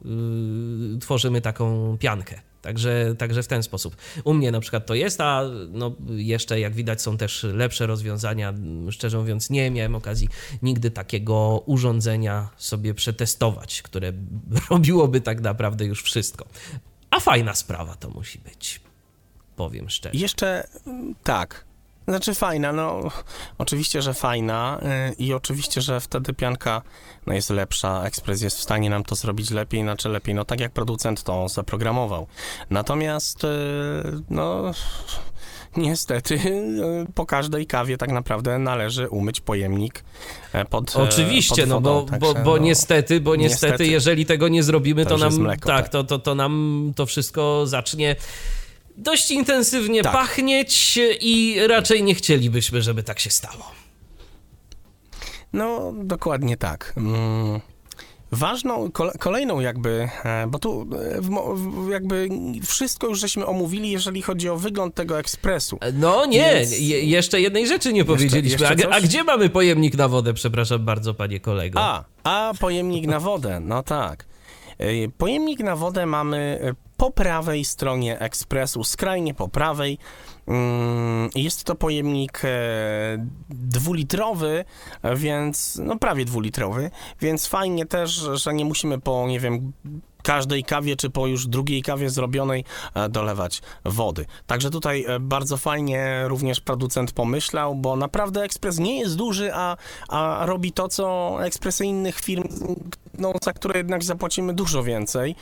tworzymy 1.00 1.40
taką 1.40 1.96
piankę. 1.98 2.40
Także, 2.66 3.14
także 3.18 3.42
w 3.42 3.46
ten 3.46 3.62
sposób. 3.62 3.96
U 4.24 4.34
mnie 4.34 4.52
na 4.52 4.60
przykład 4.60 4.86
to 4.86 4.94
jest, 4.94 5.20
a 5.20 5.42
no 5.70 5.94
jeszcze 6.10 6.60
jak 6.60 6.74
widać 6.74 7.02
są 7.02 7.16
też 7.16 7.42
lepsze 7.42 7.86
rozwiązania. 7.86 8.54
Szczerze 8.90 9.18
mówiąc, 9.18 9.50
nie 9.50 9.70
miałem 9.70 9.94
okazji 9.94 10.28
nigdy 10.62 10.90
takiego 10.90 11.62
urządzenia 11.66 12.48
sobie 12.56 12.94
przetestować, 12.94 13.82
które 13.82 14.12
robiłoby 14.70 15.20
tak 15.20 15.40
naprawdę 15.40 15.84
już 15.84 16.02
wszystko. 16.02 16.46
A 17.10 17.20
fajna 17.20 17.54
sprawa 17.54 17.94
to 17.94 18.10
musi 18.10 18.38
być. 18.38 18.80
Powiem 19.56 19.90
szczerze. 19.90 20.18
Jeszcze 20.18 20.68
tak. 21.24 21.65
Znaczy 22.08 22.34
fajna, 22.34 22.72
no 22.72 23.00
oczywiście, 23.58 24.02
że 24.02 24.14
fajna 24.14 24.80
yy, 24.82 25.26
i 25.26 25.34
oczywiście, 25.34 25.80
że 25.80 26.00
wtedy 26.00 26.32
pianka 26.32 26.82
no, 27.26 27.34
jest 27.34 27.50
lepsza, 27.50 28.02
Express 28.04 28.42
jest 28.42 28.58
w 28.58 28.62
stanie 28.62 28.90
nam 28.90 29.04
to 29.04 29.14
zrobić 29.14 29.50
lepiej, 29.50 29.82
znaczy 29.82 30.08
lepiej, 30.08 30.34
no 30.34 30.44
tak 30.44 30.60
jak 30.60 30.72
producent 30.72 31.22
to 31.22 31.48
zaprogramował. 31.48 32.26
Natomiast 32.70 33.42
yy, 33.42 34.22
no 34.30 34.72
niestety 35.76 36.34
yy, 36.34 37.06
po 37.14 37.26
każdej 37.26 37.66
kawie 37.66 37.96
tak 37.96 38.10
naprawdę 38.10 38.58
należy 38.58 39.08
umyć 39.08 39.40
pojemnik 39.40 40.04
e, 40.52 40.64
pod 40.64 40.96
Oczywiście, 40.96 41.62
pod 41.62 41.68
no 41.68 41.80
bo, 41.80 42.02
także, 42.02 42.18
bo, 42.20 42.34
bo 42.34 42.56
no, 42.56 42.58
niestety, 42.58 43.20
bo 43.20 43.36
niestety, 43.36 43.72
niestety, 43.72 43.86
jeżeli 43.86 44.26
tego 44.26 44.48
nie 44.48 44.62
zrobimy, 44.62 45.04
to, 45.04 45.10
to 45.10 45.18
nam 45.18 45.38
mleko, 45.38 45.68
tak, 45.68 45.82
tak. 45.82 45.88
To, 45.88 46.04
to, 46.04 46.18
to 46.18 46.34
nam 46.34 46.92
to 46.96 47.06
wszystko 47.06 47.66
zacznie 47.66 48.16
dość 48.96 49.30
intensywnie 49.30 50.02
tak. 50.02 50.12
pachnieć 50.12 50.98
i 51.20 51.58
raczej 51.66 52.02
nie 52.02 52.14
chcielibyśmy, 52.14 52.82
żeby 52.82 53.02
tak 53.02 53.20
się 53.20 53.30
stało. 53.30 53.70
No, 55.52 55.92
dokładnie 55.96 56.56
tak. 56.56 56.92
Mm. 56.96 57.60
Ważną, 58.32 58.90
kolejną 59.18 59.60
jakby, 59.60 60.08
e, 60.24 60.46
bo 60.46 60.58
tu 60.58 60.86
e, 61.88 61.92
jakby 61.92 62.28
wszystko 62.66 63.06
już 63.06 63.20
żeśmy 63.20 63.46
omówili, 63.46 63.90
jeżeli 63.90 64.22
chodzi 64.22 64.48
o 64.48 64.56
wygląd 64.56 64.94
tego 64.94 65.18
ekspresu. 65.18 65.78
E, 65.80 65.92
no 65.92 66.26
nie, 66.26 66.54
Więc... 66.54 66.80
je, 66.80 67.04
jeszcze 67.04 67.40
jednej 67.40 67.66
rzeczy 67.66 67.92
nie 67.92 68.04
powiedzieliśmy. 68.04 68.50
Jeszcze, 68.50 68.74
jeszcze 68.74 68.88
a, 68.88 68.96
a, 68.96 69.00
gdzie 69.00 69.24
mamy 69.24 69.48
pojemnik 69.48 69.94
na 69.94 70.08
wodę, 70.08 70.34
przepraszam 70.34 70.84
bardzo, 70.84 71.14
panie 71.14 71.40
kolego? 71.40 71.80
A, 71.80 72.04
a 72.24 72.52
pojemnik 72.60 73.06
na 73.06 73.20
wodę, 73.20 73.60
no 73.60 73.82
tak. 73.82 74.24
Pojemnik 75.18 75.60
na 75.60 75.76
wodę 75.76 76.06
mamy 76.06 76.60
po 76.96 77.10
prawej 77.10 77.64
stronie 77.64 78.18
ekspresu, 78.18 78.84
skrajnie 78.84 79.34
po 79.34 79.48
prawej. 79.48 79.98
Mm, 80.46 81.30
jest 81.34 81.64
to 81.64 81.74
pojemnik 81.74 82.42
e, 82.44 82.48
dwulitrowy, 83.48 84.64
więc 85.16 85.80
no 85.84 85.98
prawie 85.98 86.24
dwulitrowy, 86.24 86.90
więc 87.20 87.46
fajnie 87.46 87.86
też, 87.86 88.10
że 88.32 88.54
nie 88.54 88.64
musimy 88.64 89.00
po, 89.00 89.28
nie 89.28 89.40
wiem, 89.40 89.72
każdej 90.22 90.64
kawie, 90.64 90.96
czy 90.96 91.10
po 91.10 91.26
już 91.26 91.46
drugiej 91.46 91.82
kawie 91.82 92.10
zrobionej 92.10 92.64
e, 92.94 93.08
dolewać 93.08 93.62
wody. 93.84 94.26
Także 94.46 94.70
tutaj 94.70 95.04
e, 95.08 95.20
bardzo 95.20 95.56
fajnie 95.56 96.22
również 96.26 96.60
producent 96.60 97.12
pomyślał, 97.12 97.74
bo 97.74 97.96
naprawdę 97.96 98.42
ekspres 98.42 98.78
nie 98.78 98.98
jest 98.98 99.16
duży, 99.16 99.50
a, 99.54 99.76
a 100.08 100.46
robi 100.46 100.72
to, 100.72 100.88
co 100.88 101.36
ekspresy 101.44 101.86
innych 101.86 102.20
firm, 102.20 102.44
no, 103.18 103.32
za 103.42 103.52
które 103.52 103.78
jednak 103.78 104.04
zapłacimy 104.04 104.54
dużo 104.54 104.82
więcej. 104.82 105.34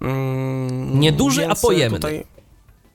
Mm, 0.00 1.00
Nieduży, 1.00 1.48
a 1.48 1.54
pojemny. 1.54 1.98
Tutaj 1.98 2.24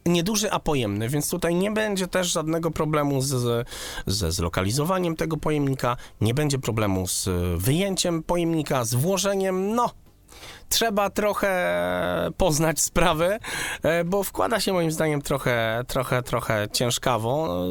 nieduży, 0.08 0.52
a 0.52 0.60
pojemny, 0.60 1.10
więc 1.10 1.30
tutaj 1.30 1.56
nie 1.56 1.72
będzie 1.72 2.08
też 2.08 2.28
żadnego 2.28 2.72
problemu 2.72 3.22
z, 3.22 3.68
ze 4.08 4.32
zlokalizowaniem 4.32 5.16
tego 5.16 5.38
pojemnika, 5.38 5.98
nie 6.22 6.34
będzie 6.34 6.60
problemu 6.60 7.08
z 7.08 7.30
wyjęciem 7.58 8.24
pojemnika, 8.24 8.86
z 8.86 8.94
włożeniem, 8.94 9.76
no 9.76 9.90
trzeba 10.70 11.10
trochę 11.10 12.32
poznać 12.38 12.82
sprawę, 12.82 13.40
e, 13.84 14.04
bo 14.04 14.24
wkłada 14.24 14.60
się 14.60 14.74
moim 14.74 14.92
zdaniem 14.92 15.22
trochę, 15.22 15.84
trochę, 15.88 16.24
trochę 16.24 16.68
ciężkawo. 16.74 17.64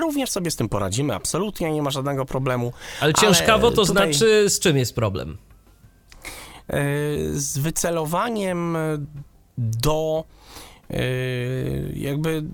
Również 0.00 0.30
sobie 0.30 0.50
z 0.50 0.56
tym 0.56 0.68
poradzimy, 0.68 1.14
absolutnie 1.14 1.72
nie 1.72 1.82
ma 1.82 1.90
żadnego 1.90 2.24
problemu. 2.24 2.72
Ale 3.00 3.14
ciężkawo 3.14 3.70
to 3.70 3.86
tutaj... 3.86 4.14
znaczy 4.14 4.50
z 4.50 4.60
czym 4.60 4.76
jest 4.76 4.94
problem? 4.94 5.38
E, 6.68 6.76
z 7.32 7.58
wycelowaniem 7.58 8.76
do 9.58 10.24
e, 10.90 10.96
jakby 11.94 12.44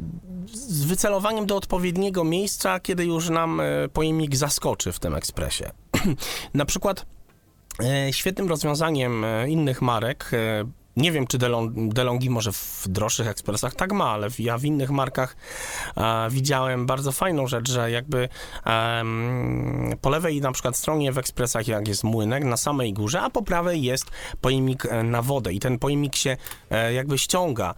z 0.52 0.84
wycelowaniem 0.84 1.46
do 1.46 1.56
odpowiedniego 1.56 2.24
miejsca, 2.24 2.80
kiedy 2.80 3.04
już 3.04 3.28
nam 3.28 3.62
pojemnik 3.92 4.36
zaskoczy 4.36 4.92
w 4.92 5.00
tym 5.00 5.14
ekspresie. 5.14 5.70
Na 6.54 6.64
przykład 6.64 7.06
E, 7.82 8.12
świetnym 8.12 8.48
rozwiązaniem 8.48 9.24
e, 9.24 9.50
innych 9.50 9.82
marek, 9.82 10.30
e, 10.32 10.64
nie 11.00 11.12
wiem, 11.12 11.26
czy 11.26 11.38
DeLonghi 11.76 12.30
może 12.30 12.52
w 12.52 12.84
droższych 12.88 13.26
ekspresach 13.26 13.74
tak 13.74 13.92
ma, 13.92 14.10
ale 14.10 14.28
ja 14.38 14.58
w 14.58 14.64
innych 14.64 14.90
markach 14.90 15.36
widziałem 16.30 16.86
bardzo 16.86 17.12
fajną 17.12 17.46
rzecz, 17.46 17.70
że 17.70 17.90
jakby 17.90 18.28
po 20.00 20.10
lewej 20.10 20.40
na 20.40 20.52
przykład 20.52 20.76
stronie 20.76 21.12
w 21.12 21.18
ekspresach 21.18 21.68
jak 21.68 21.88
jest 21.88 22.04
młynek 22.04 22.44
na 22.44 22.56
samej 22.56 22.92
górze, 22.92 23.20
a 23.20 23.30
po 23.30 23.42
prawej 23.42 23.82
jest 23.82 24.04
pojemnik 24.40 24.86
na 25.04 25.22
wodę. 25.22 25.52
I 25.52 25.60
ten 25.60 25.78
pojemnik 25.78 26.16
się 26.16 26.36
jakby 26.94 27.18
ściąga 27.18 27.74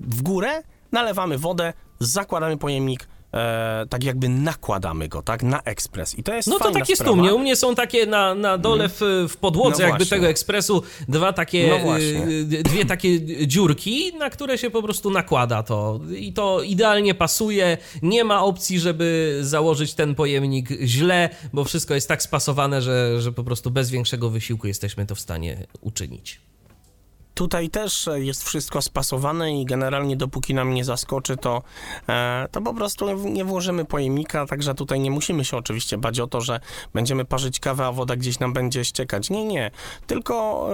w 0.00 0.22
górę, 0.22 0.62
nalewamy 0.92 1.38
wodę, 1.38 1.72
zakładamy 2.00 2.58
pojemnik, 2.58 3.08
e, 3.34 3.86
tak 3.90 4.04
jakby 4.04 4.28
nakładamy 4.28 5.08
go, 5.08 5.22
tak, 5.22 5.42
na 5.42 5.62
ekspres. 5.62 6.18
I 6.18 6.22
to 6.22 6.34
jest 6.34 6.48
No 6.48 6.58
to 6.58 6.70
tak 6.70 6.88
jest 6.88 7.08
u 7.08 7.16
mnie. 7.16 7.34
U 7.34 7.38
mnie 7.38 7.56
są 7.56 7.74
takie 7.74 8.06
na, 8.06 8.34
na 8.34 8.58
dole 8.58 8.88
w, 8.88 9.00
w 9.28 9.36
podłodze 9.36 9.82
no 9.82 9.88
jakby 9.88 10.06
tego 10.06 10.28
ekspresu 10.28 10.82
dwa 11.08 11.32
takie, 11.32 11.80
no 11.84 11.98
y, 11.98 12.62
dwie 12.62 12.84
takie 12.84 13.20
dziurki, 13.46 14.12
na 14.18 14.30
które 14.30 14.58
się 14.58 14.70
po 14.70 14.82
prostu 14.82 15.10
nakłada 15.10 15.62
to. 15.62 16.00
I 16.16 16.32
to 16.32 16.62
idealnie 16.62 17.14
pasuje. 17.14 17.78
Nie 18.02 18.24
ma 18.24 18.44
opcji, 18.44 18.80
żeby 18.80 19.38
założyć 19.42 19.94
ten 19.94 20.14
pojemnik 20.14 20.68
źle, 20.82 21.28
bo 21.52 21.64
wszystko 21.64 21.94
jest 21.94 22.08
tak 22.08 22.22
spasowane, 22.22 22.82
że, 22.82 23.20
że 23.20 23.32
po 23.32 23.44
prostu 23.44 23.70
bez 23.70 23.90
większego 23.90 24.30
wysiłku 24.30 24.66
jesteśmy 24.66 25.06
to 25.06 25.14
w 25.14 25.20
stanie 25.20 25.66
uczynić. 25.80 26.40
Tutaj 27.34 27.70
też 27.70 28.08
jest 28.14 28.44
wszystko 28.44 28.82
spasowane 28.82 29.60
i 29.60 29.64
generalnie 29.64 30.16
dopóki 30.16 30.54
nam 30.54 30.74
nie 30.74 30.84
zaskoczy, 30.84 31.36
to, 31.36 31.62
e, 32.08 32.48
to 32.50 32.60
po 32.60 32.74
prostu 32.74 33.28
nie 33.28 33.44
włożymy 33.44 33.84
pojemnika, 33.84 34.46
także 34.46 34.74
tutaj 34.74 35.00
nie 35.00 35.10
musimy 35.10 35.44
się 35.44 35.56
oczywiście 35.56 35.98
bać 35.98 36.20
o 36.20 36.26
to, 36.26 36.40
że 36.40 36.60
będziemy 36.94 37.24
parzyć 37.24 37.60
kawę, 37.60 37.86
a 37.86 37.92
woda 37.92 38.16
gdzieś 38.16 38.38
nam 38.38 38.52
będzie 38.52 38.84
ściekać. 38.84 39.30
Nie, 39.30 39.44
nie. 39.44 39.70
Tylko 40.06 40.68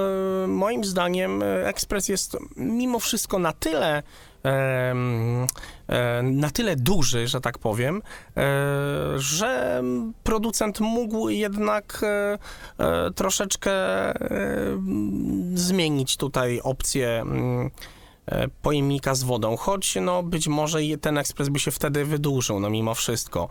e, 0.44 0.46
moim 0.46 0.84
zdaniem 0.84 1.42
e, 1.42 1.68
ekspres 1.68 2.08
jest 2.08 2.36
mimo 2.56 2.98
wszystko 2.98 3.38
na 3.38 3.52
tyle 3.52 4.02
na 6.22 6.50
tyle 6.50 6.76
duży, 6.76 7.28
że 7.28 7.40
tak 7.40 7.58
powiem, 7.58 8.02
że 9.16 9.82
producent 10.24 10.80
mógł 10.80 11.28
jednak 11.28 12.04
troszeczkę 13.14 13.72
zmienić 15.54 16.16
tutaj 16.16 16.60
opcję 16.60 17.24
e, 18.26 18.48
pojemnika 18.62 19.14
z 19.14 19.22
wodą, 19.22 19.56
choć 19.56 19.96
no 20.00 20.22
być 20.22 20.48
może 20.48 20.78
ten 21.00 21.18
ekspres 21.18 21.48
by 21.48 21.58
się 21.58 21.70
wtedy 21.70 22.04
wydłużył, 22.04 22.60
no 22.60 22.70
mimo 22.70 22.94
wszystko. 22.94 23.48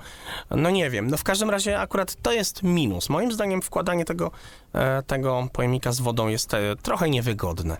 No 0.52 0.70
nie 0.70 0.90
wiem, 0.90 1.10
no 1.10 1.18
w 1.18 1.24
każdym 1.24 1.50
razie 1.50 1.80
akurat 1.80 2.16
to 2.22 2.32
jest 2.32 2.64
minus. 2.64 3.10
Moim 3.10 3.32
zdaniem 3.32 3.62
wkładanie 3.62 4.06
tego, 4.06 4.32
e, 4.74 5.04
tego 5.04 5.48
pojemnika 5.54 5.92
z 5.92 6.00
wodą 6.00 6.28
jest 6.28 6.54
e, 6.54 6.76
trochę 6.82 7.10
niewygodne. 7.10 7.78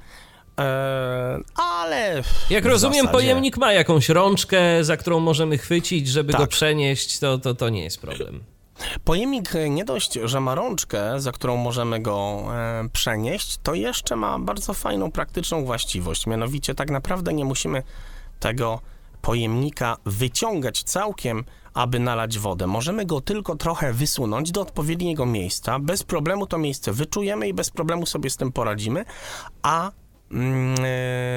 Ale. 1.56 2.24
Jak 2.50 2.66
rozumiem, 2.66 2.94
zasadzie... 2.94 3.12
pojemnik 3.12 3.58
ma 3.58 3.74
jakąś 3.74 4.10
rączkę, 4.10 4.84
za 4.84 4.98
którą 4.98 5.20
możemy 5.20 5.58
chwycić, 5.58 6.08
żeby 6.08 6.32
tak. 6.32 6.42
go 6.42 6.48
przenieść, 6.48 7.20
to, 7.20 7.38
to, 7.38 7.54
to 7.54 7.70
nie 7.70 7.84
jest 7.84 8.02
problem. 8.02 8.44
Pojemnik 9.04 9.54
nie 9.70 9.86
dość, 9.86 10.20
że 10.24 10.40
ma 10.40 10.56
rączkę, 10.56 11.20
za 11.22 11.32
którą 11.32 11.58
możemy 11.58 12.00
go 12.00 12.46
e, 12.54 12.90
przenieść, 12.94 13.58
to 13.64 13.74
jeszcze 13.74 14.16
ma 14.16 14.40
bardzo 14.40 14.74
fajną, 14.74 15.12
praktyczną 15.12 15.66
właściwość. 15.66 16.28
Mianowicie 16.28 16.76
tak 16.76 16.92
naprawdę 16.92 17.34
nie 17.34 17.46
musimy 17.46 17.84
tego 18.40 18.80
pojemnika 19.22 19.98
wyciągać 20.06 20.84
całkiem, 20.84 21.44
aby 21.74 22.00
nalać 22.00 22.40
wodę. 22.40 22.68
Możemy 22.68 23.06
go 23.06 23.22
tylko 23.22 23.56
trochę 23.56 23.94
wysunąć 23.94 24.52
do 24.52 24.62
odpowiedniego 24.62 25.26
miejsca. 25.26 25.80
Bez 25.80 26.04
problemu 26.04 26.48
to 26.48 26.58
miejsce 26.58 26.94
wyczujemy 26.94 27.48
i 27.48 27.54
bez 27.54 27.70
problemu 27.70 28.06
sobie 28.06 28.30
z 28.30 28.38
tym 28.38 28.52
poradzimy, 28.52 29.06
a 29.64 29.92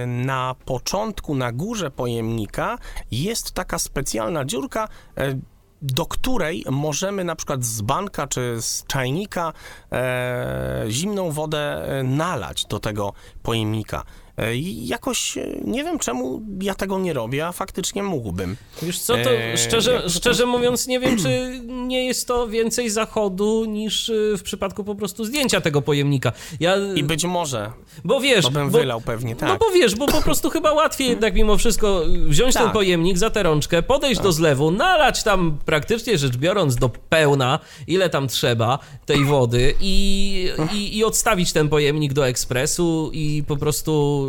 na 0.07 0.55
początku, 0.65 1.35
na 1.35 1.53
górze 1.53 1.91
pojemnika 1.91 2.79
jest 3.11 3.53
taka 3.53 3.79
specjalna 3.79 4.45
dziurka, 4.45 4.89
e, 5.17 5.39
do 5.83 6.07
której 6.07 6.65
możemy 6.71 7.25
na 7.25 7.37
przykład 7.37 7.65
z 7.65 7.81
banka 7.81 8.27
czy 8.27 8.57
z 8.63 8.85
czajnika 8.87 9.53
e, 9.93 10.85
zimną 10.89 11.31
wodę 11.31 11.59
e, 11.59 12.03
nalać 12.03 12.65
do 12.65 12.81
tego 12.81 13.13
pojemnika. 13.43 14.05
E, 14.39 14.57
I 14.57 14.87
jakoś 14.87 15.39
e, 15.39 15.59
nie 15.65 15.85
wiem 15.85 15.99
czemu 15.99 16.43
ja 16.63 16.75
tego 16.75 16.99
nie 16.99 17.13
robię, 17.13 17.47
a 17.47 17.53
faktycznie 17.53 18.03
mógłbym. 18.03 18.57
Wiesz 18.83 18.99
co, 18.99 19.15
to 19.15 19.31
Eee, 19.33 19.59
szczerze, 19.59 20.01
to- 20.03 20.09
szczerze 20.11 20.47
mówiąc 20.47 20.87
nie 20.87 21.01
wiem, 21.01 21.17
czy 21.17 21.61
nie 21.67 22.07
jest 22.07 22.27
to 22.29 22.49
więcej 22.49 22.91
zachodu 22.91 23.65
niż 23.65 24.13
w 24.39 24.43
przypadku 24.43 24.85
po 24.85 24.95
prostu 24.95 25.25
zdjęcia 25.25 25.61
tego 25.61 25.83
pojemnika. 25.83 26.33
Ja, 26.61 26.75
I 26.95 27.03
być 27.03 27.25
może, 27.25 27.73
bo 28.05 28.21
wiesz, 28.21 28.45
to 28.45 28.51
bym 28.51 28.71
bo, 28.71 28.79
wylał 28.79 29.01
pewnie, 29.01 29.35
No 29.35 29.41
tak. 29.41 29.59
bo 29.59 29.71
wiesz, 29.71 29.95
bo 29.95 30.07
po 30.07 30.23
prostu 30.23 30.51
chyba 30.51 30.73
łatwiej 30.73 31.09
jednak 31.09 31.35
mimo 31.35 31.57
wszystko 31.57 32.03
wziąć 32.27 32.55
ten 32.55 32.65
Tak. 32.65 32.73
pojemnik 32.73 33.19
za 33.19 33.31
tę 33.31 33.43
rączkę, 33.43 33.83
podejść 33.83 34.21
do 34.21 34.33
zlewu, 34.33 34.71
nalać 34.71 35.23
tam 35.23 35.59
praktycznie 35.67 36.19
rzecz 36.19 36.37
biorąc 36.37 36.77
do 36.77 36.89
pełna, 36.89 37.59
ile 37.87 38.11
tam 38.11 38.29
trzeba 38.29 38.79
tej 39.07 39.25
wody 39.25 39.75
i, 39.81 40.49
i, 40.73 40.97
i 40.99 41.05
odstawić 41.05 41.53
ten 41.53 41.69
pojemnik 41.69 42.13
do 42.13 42.27
ekspresu 42.29 43.11
i 43.13 43.43
po 43.47 43.57
prostu, 43.57 44.28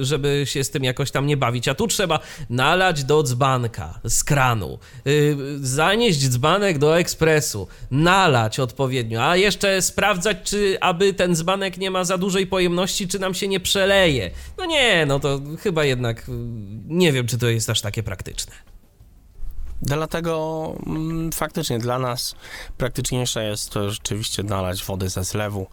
żeby 0.00 0.42
się 0.44 0.64
z 0.64 0.70
tym 0.70 0.84
jakoś 0.84 1.10
tam 1.10 1.26
nie 1.26 1.36
bawić. 1.36 1.68
A 1.68 1.74
tu 1.74 1.86
trzeba 1.86 2.18
nalać 2.50 3.04
do 3.04 3.22
dzbanka 3.22 4.00
z 4.04 4.24
kranu, 4.24 4.78
y, 5.06 5.36
zanieść 5.60 6.28
dzbanek 6.28 6.78
do 6.78 6.98
ekspresu, 6.98 7.68
nalać 7.90 8.60
odpowiednio, 8.60 9.24
a 9.24 9.36
jeszcze 9.36 9.82
sprawdzać, 9.82 10.36
czy 10.44 10.78
aby 10.80 11.14
ten 11.14 11.36
dzbanek 11.36 11.78
nie 11.78 11.90
ma 11.90 12.04
za 12.04 12.18
dużej 12.18 12.46
pojemności, 12.46 13.08
czy 13.08 13.18
nam 13.18 13.34
się 13.34 13.48
nie 13.48 13.60
przeleje. 13.60 14.30
No 14.58 14.64
nie, 14.64 15.06
no 15.06 15.20
to 15.20 15.40
chyba 15.60 15.84
jednak 15.84 16.28
y, 16.28 16.32
nie 16.88 17.12
wiem, 17.12 17.26
czy 17.26 17.38
to 17.38 17.48
jest 17.48 17.70
aż 17.70 17.80
takie 17.80 18.02
praktyczne. 18.02 18.54
Dlatego 19.82 20.74
mm, 20.86 21.32
faktycznie 21.32 21.78
dla 21.78 21.98
nas 21.98 22.34
praktyczniejsze 22.78 23.44
jest 23.44 23.70
to 23.70 23.90
rzeczywiście 23.90 24.42
nalać 24.42 24.84
wody 24.84 25.08
ze 25.08 25.24
zlewu 25.24 25.66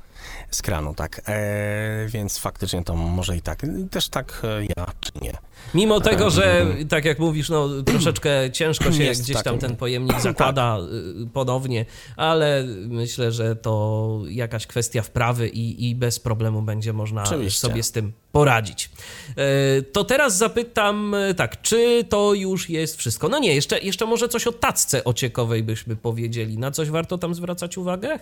z 0.51 0.61
kranu, 0.61 0.93
tak. 0.95 1.22
E, 1.28 2.07
więc 2.07 2.38
faktycznie 2.38 2.84
to 2.84 2.95
może 2.95 3.38
i 3.38 3.41
tak. 3.41 3.61
Też 3.91 4.09
tak 4.09 4.41
e, 4.43 4.65
ja 4.78 4.86
czynię. 4.99 5.38
Mimo 5.74 5.99
tego, 6.01 6.30
że 6.30 6.65
tak 6.89 7.05
jak 7.05 7.19
mówisz, 7.19 7.49
no 7.49 7.69
troszeczkę 7.86 8.30
ciężko 8.51 8.91
się 8.91 9.03
Jest 9.03 9.22
gdzieś 9.22 9.36
tam 9.36 9.43
takim- 9.43 9.59
ten 9.59 9.76
pojemnik 9.76 10.22
zakłada 10.32 10.78
y, 11.24 11.28
ponownie, 11.34 11.86
ale 12.17 12.63
myślę, 12.88 13.32
że 13.32 13.55
to 13.55 14.22
jakaś 14.28 14.67
kwestia 14.67 15.01
wprawy 15.01 15.49
i, 15.49 15.89
i 15.89 15.95
bez 15.95 16.19
problemu 16.19 16.61
będzie 16.61 16.93
można 16.93 17.24
Oczywiście. 17.24 17.59
sobie 17.59 17.84
z 17.84 17.91
tym 17.91 18.13
poradzić. 18.32 18.89
E, 19.38 19.82
To 19.82 20.03
teraz 20.03 20.38
zapytam 20.38 21.13
e, 21.15 21.34
tak, 21.34 21.61
czy 21.61 22.03
to 22.09 22.34
już 22.34 22.69
jest 22.69 22.97
wszystko? 22.97 23.30
No 23.30 23.39
nie, 23.39 23.55
jeszcze, 23.55 23.80
jeszcze 23.80 24.05
może 24.05 24.30
coś 24.30 24.47
o 24.47 24.51
tacce 24.51 25.03
ociekowej 25.03 25.63
byśmy 25.63 25.95
powiedzieli. 25.95 26.57
Na 26.57 26.72
coś 26.72 26.89
warto 26.89 27.17
tam 27.17 27.36
zwracać 27.36 27.78
uwagę? 27.78 28.19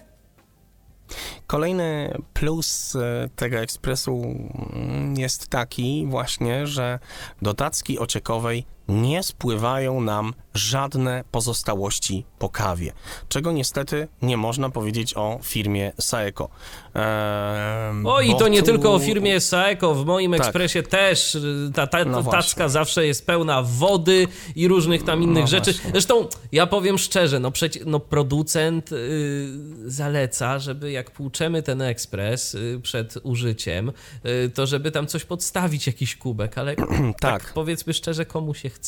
Kolejny 1.48 2.18
plus 2.34 2.96
e, 2.96 3.30
tego 3.36 3.58
ekspresu 3.58 4.22
mm, 4.74 5.18
jest 5.18 5.48
taki 5.48 6.06
właśnie, 6.10 6.68
że 6.68 7.00
do 7.42 7.54
tacki 7.54 8.00
ociekowej 8.00 8.66
nie 8.90 9.24
spływają 9.24 10.02
nam 10.02 10.34
żadne 10.54 11.24
pozostałości 11.32 12.26
po 12.40 12.50
kawie, 12.50 12.92
czego 13.30 13.52
niestety 13.52 14.08
nie 14.22 14.38
można 14.38 14.70
powiedzieć 14.70 15.14
o 15.18 15.40
firmie 15.44 15.92
Saeco. 16.02 16.50
Ehm, 16.94 18.06
O 18.08 18.22
i 18.22 18.36
to 18.36 18.48
nie 18.48 18.60
tu- 18.60 18.66
tylko 18.66 18.94
o 18.94 19.00
firmie 19.00 19.40
Saeco, 19.42 19.96
w 19.96 20.06
moim 20.06 20.32
Tak. 20.32 20.42
ekspresie 20.42 20.84
też 20.84 21.36
y, 21.36 21.72
ta, 21.76 21.88
ta, 21.88 22.06
No 22.06 22.24
ta 22.24 22.32
tacka 22.32 22.70
zawsze 22.70 23.06
jest 23.08 23.26
pełna 23.26 23.62
wody 23.64 24.28
i 24.56 24.68
różnych 24.68 25.04
tam 25.04 25.24
innych 25.24 25.42
No 25.44 25.48
rzeczy. 25.48 25.72
właśnie. 25.74 25.92
Zresztą 25.92 26.28
ja 26.52 26.68
powiem 26.68 26.98
szczerze, 26.98 27.40
no 27.40 27.52
przecież 27.52 27.84
no 27.86 28.00
producent 28.00 28.92
y, 28.92 29.48
zaleca, 29.86 30.60
żeby 30.60 30.92
jak 30.92 31.12
płuczemy 31.12 31.64
ten 31.64 31.82
ekspres 31.82 32.56
y, 32.56 32.80
przed 32.84 33.14
użyciem, 33.24 33.92
y, 34.46 34.50
to 34.50 34.66
żeby 34.68 34.92
tam 34.92 35.08
coś 35.08 35.26
podstawić, 35.26 35.88
jakiś 35.88 36.16
kubek, 36.16 36.58
ale 36.58 36.76
tak. 36.76 37.40
Tak. 37.44 37.54
powiedzmy 37.54 37.94
szczerze, 37.94 38.26
komu 38.26 38.54
się 38.54 38.70
chce. 38.70 38.79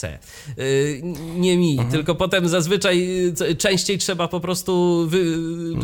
Y, 0.59 1.01
nie 1.35 1.57
mi, 1.57 1.71
Mhm. 1.71 1.91
tylko 1.91 2.15
potem 2.15 2.47
zazwyczaj 2.49 3.07
częściej 3.57 3.97
trzeba 3.97 4.27
po 4.27 4.39
prostu 4.39 5.05
wy, 5.09 5.23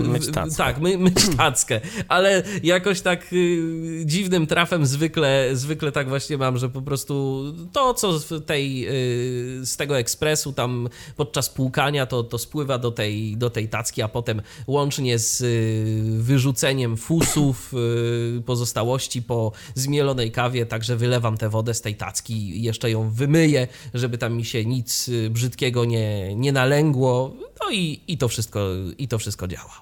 Myć 0.10 0.28
tackę. 0.32 0.56
tak, 0.58 0.80
my, 0.82 0.98
myć 0.98 1.16
tackę, 1.38 1.82
ale 2.08 2.44
jakoś 2.64 3.02
tak 3.02 3.34
y, 3.34 4.02
dziwnym 4.06 4.48
trafem 4.48 4.86
zwykle, 4.86 5.50
zwykle 5.54 5.92
tak 5.92 6.10
właśnie 6.10 6.38
mam, 6.38 6.58
że 6.58 6.70
po 6.70 6.82
prostu 6.82 7.44
to, 7.74 7.94
co 7.94 8.20
w 8.20 8.42
tej, 8.46 8.88
y, 8.88 9.66
z 9.66 9.78
tego 9.78 9.98
ekspresu 9.98 10.54
tam 10.54 10.90
podczas 11.16 11.50
płukania, 11.50 12.06
to, 12.06 12.24
to 12.24 12.38
spływa 12.38 12.78
do 12.78 12.92
tej, 12.92 13.38
do 13.38 13.50
tej 13.50 13.70
tacki, 13.70 14.02
a 14.02 14.08
potem 14.08 14.42
łącznie 14.68 15.20
z 15.20 15.44
wyrzuceniem 16.22 16.98
fusów, 16.98 17.74
pozostałości 18.46 19.22
po 19.22 19.52
zmielonej 19.76 20.32
kawie, 20.32 20.66
także 20.66 20.96
wylewam 20.96 21.38
tę 21.38 21.50
wodę 21.50 21.74
z 21.74 21.82
tej 21.82 21.96
tacki 21.96 22.34
i 22.34 22.64
jeszcze 22.64 22.92
ją 22.92 23.10
wymyję, 23.10 23.68
żeby 23.98 24.18
tam 24.18 24.34
mi 24.34 24.46
się 24.46 24.66
nic 24.66 25.08
y, 25.08 25.30
brzydkiego 25.30 25.86
nie, 25.86 26.36
nie 26.36 26.52
nalęgło, 26.52 27.34
no 27.62 27.72
i, 27.72 28.02
i, 28.08 28.18
to 28.18 28.28
wszystko, 28.28 28.60
i 28.98 29.08
to 29.08 29.20
wszystko 29.20 29.48
działa. 29.48 29.82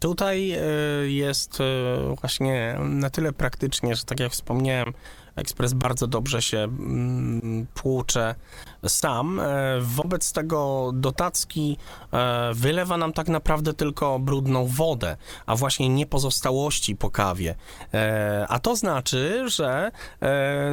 Tutaj 0.00 0.50
e, 0.50 0.60
jest 1.06 1.60
e, 1.60 2.14
właśnie 2.20 2.78
na 2.80 3.10
tyle 3.10 3.32
praktycznie, 3.32 3.94
że 3.94 4.04
tak 4.04 4.20
jak 4.20 4.32
wspomniałem, 4.32 4.92
ekspres 5.36 5.72
bardzo 5.72 6.06
dobrze 6.06 6.42
się 6.42 6.58
mm, 6.58 7.66
płucze 7.74 8.34
sam. 8.86 9.40
E, 9.40 9.80
Wobec 9.80 10.32
tego 10.32 10.90
do 10.94 11.12
tacki 11.12 11.76
e, 12.12 12.50
wylewa 12.54 12.96
nam 12.96 13.12
tak 13.12 13.28
naprawdę 13.28 13.74
tylko 13.74 14.18
brudną 14.18 14.66
wodę, 14.66 15.16
a 15.46 15.56
właśnie 15.56 15.88
nie 15.88 16.06
pozostałości 16.06 16.96
po 16.96 17.10
kawie. 17.10 17.54
E, 17.94 18.46
A 18.48 18.58
to 18.58 18.76
znaczy, 18.76 19.44
że 19.46 19.90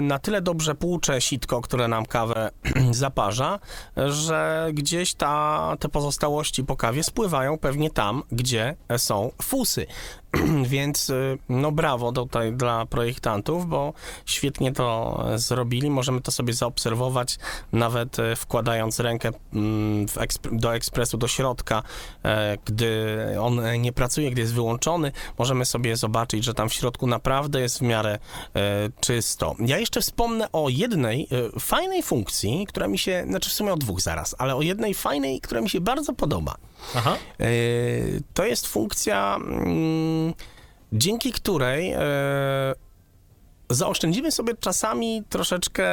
na 0.02 0.20
tyle 0.20 0.42
dobrze 0.42 0.76
płucze 0.76 1.22
sitko, 1.22 1.62
które 1.62 1.88
nam 1.88 2.06
kawę 2.06 2.52
zaparza, 2.92 3.60
że 4.08 4.70
gdzieś 4.74 5.14
ta, 5.14 5.76
te 5.80 5.90
pozostałości 5.90 6.64
po 6.64 6.76
kawie 6.76 7.04
spływają 7.04 7.58
pewnie 7.58 7.90
tam, 7.90 8.24
gdzie 8.32 8.76
są 8.98 9.32
fusy. 9.42 9.86
Więc 10.64 11.10
y, 11.10 11.38
no 11.50 11.72
brawo 11.72 12.12
tutaj 12.12 12.54
dla 12.54 12.86
projektantów, 12.86 13.68
bo 13.68 13.94
świetnie 14.26 14.72
to 14.72 15.20
e, 15.34 15.40
zrobili. 15.40 15.90
Możemy 15.90 16.22
to 16.22 16.32
sobie 16.32 16.54
zaobserwować, 16.54 17.40
nawet 17.72 18.20
e, 18.20 18.36
wkładając 18.36 19.00
rękę 19.00 19.32
mm, 19.54 20.06
do 20.52 20.76
ekspresu, 20.76 21.18
do 21.18 21.28
środka, 21.28 21.84
e, 22.24 22.58
gdy 22.66 23.18
on 23.42 23.62
nie 23.82 23.94
pracuje, 23.94 24.32
gdy 24.32 24.42
jest 24.42 24.54
wyłączony, 24.54 25.12
możemy 25.38 25.66
sobie 25.66 25.98
zobaczyć, 25.98 26.44
że 26.44 26.54
tam 26.54 26.70
w 26.70 26.74
środku 26.74 27.08
naprawdę 27.08 27.62
jest 27.62 27.80
w 27.80 27.82
miarę 27.82 28.20
czysto. 29.00 29.56
Ja 29.60 29.78
jeszcze 29.78 30.02
wspomnę 30.02 30.52
o 30.52 30.70
jednej 30.70 31.28
fajnej 31.60 32.04
funkcji, 32.04 32.66
która 32.70 32.88
mi 32.88 32.98
się, 32.98 33.26
znaczy 33.28 33.50
w 33.50 33.54
sumie 33.54 33.74
o 33.74 33.78
dwóch 33.78 34.02
zaraz, 34.02 34.36
ale 34.38 34.56
o 34.56 34.62
jednej 34.62 34.94
fajnej, 34.94 35.42
która 35.42 35.62
mi 35.62 35.70
się 35.70 35.82
bardzo 35.82 36.14
podoba. 36.14 36.56
Aha. 36.96 37.18
E, 37.40 37.48
To 38.34 38.46
jest 38.46 38.68
funkcja, 38.68 39.36
mm, 39.36 40.34
dzięki 40.94 41.32
której 41.32 41.92
e, 41.92 42.00
zaoszczędzimy 43.70 44.32
sobie 44.32 44.54
czasami 44.60 45.24
troszeczkę 45.30 45.86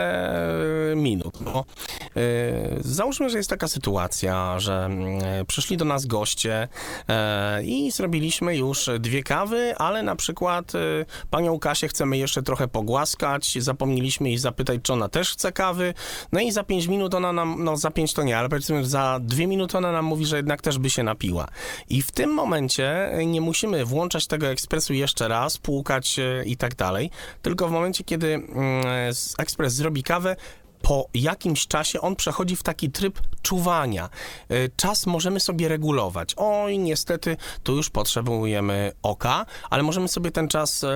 e, 0.92 0.96
minut. 0.96 1.38
Bo, 1.40 1.64
e, 2.16 2.22
załóżmy, 2.80 3.30
że 3.30 3.38
jest 3.38 3.50
taka 3.50 3.68
sytuacja, 3.68 4.58
że 4.58 4.88
e, 5.22 5.44
przyszli 5.44 5.76
do 5.76 5.84
nas 5.84 6.06
goście 6.06 6.68
i 7.64 7.90
zrobiliśmy 7.90 8.56
już 8.56 8.90
dwie 9.00 9.22
kawy, 9.22 9.76
ale 9.76 10.02
na 10.02 10.16
przykład 10.16 10.72
panią 11.30 11.58
Kasię 11.58 11.88
chcemy 11.88 12.18
jeszcze 12.18 12.42
trochę 12.42 12.68
pogłaskać, 12.68 13.58
zapomnieliśmy 13.62 14.28
jej 14.28 14.38
zapytać, 14.38 14.80
czy 14.82 14.92
ona 14.92 15.08
też 15.08 15.30
chce 15.30 15.52
kawy, 15.52 15.94
no 16.32 16.40
i 16.40 16.52
za 16.52 16.64
pięć 16.64 16.86
minut 16.86 17.14
ona 17.14 17.32
nam, 17.32 17.64
no 17.64 17.76
za 17.76 17.90
pięć 17.90 18.14
to 18.14 18.22
nie, 18.22 18.38
ale 18.38 18.48
powiedzmy 18.48 18.84
za 18.84 19.18
dwie 19.22 19.46
minuty 19.46 19.78
ona 19.78 19.92
nam 19.92 20.04
mówi, 20.04 20.26
że 20.26 20.36
jednak 20.36 20.62
też 20.62 20.78
by 20.78 20.90
się 20.90 21.02
napiła. 21.02 21.48
I 21.88 22.02
w 22.02 22.12
tym 22.12 22.30
momencie 22.30 23.10
nie 23.26 23.40
musimy 23.40 23.84
włączać 23.84 24.26
tego 24.26 24.46
ekspresu 24.46 24.94
jeszcze 24.94 25.28
raz, 25.28 25.58
płukać 25.58 26.20
i 26.46 26.56
tak 26.56 26.74
dalej, 26.74 27.10
tylko 27.42 27.63
w 27.68 27.70
momencie, 27.70 28.04
kiedy 28.04 28.34
mm, 28.34 28.84
ekspres 29.38 29.74
zrobi 29.74 30.02
kawę, 30.02 30.36
po 30.84 31.08
jakimś 31.14 31.66
czasie 31.66 32.00
on 32.00 32.16
przechodzi 32.16 32.56
w 32.56 32.62
taki 32.62 32.90
tryb 32.90 33.20
czuwania. 33.42 34.08
E, 34.48 34.54
Czas 34.76 35.06
możemy 35.06 35.40
sobie 35.40 35.68
regulować. 35.68 36.34
Oj, 36.36 36.78
niestety, 36.78 37.36
tu 37.62 37.76
już 37.76 37.90
potrzebujemy 37.90 38.92
oka, 39.02 39.46
ale 39.70 39.82
możemy 39.82 40.08
sobie 40.08 40.30
ten 40.30 40.48
czas 40.48 40.84
e, 40.84 40.90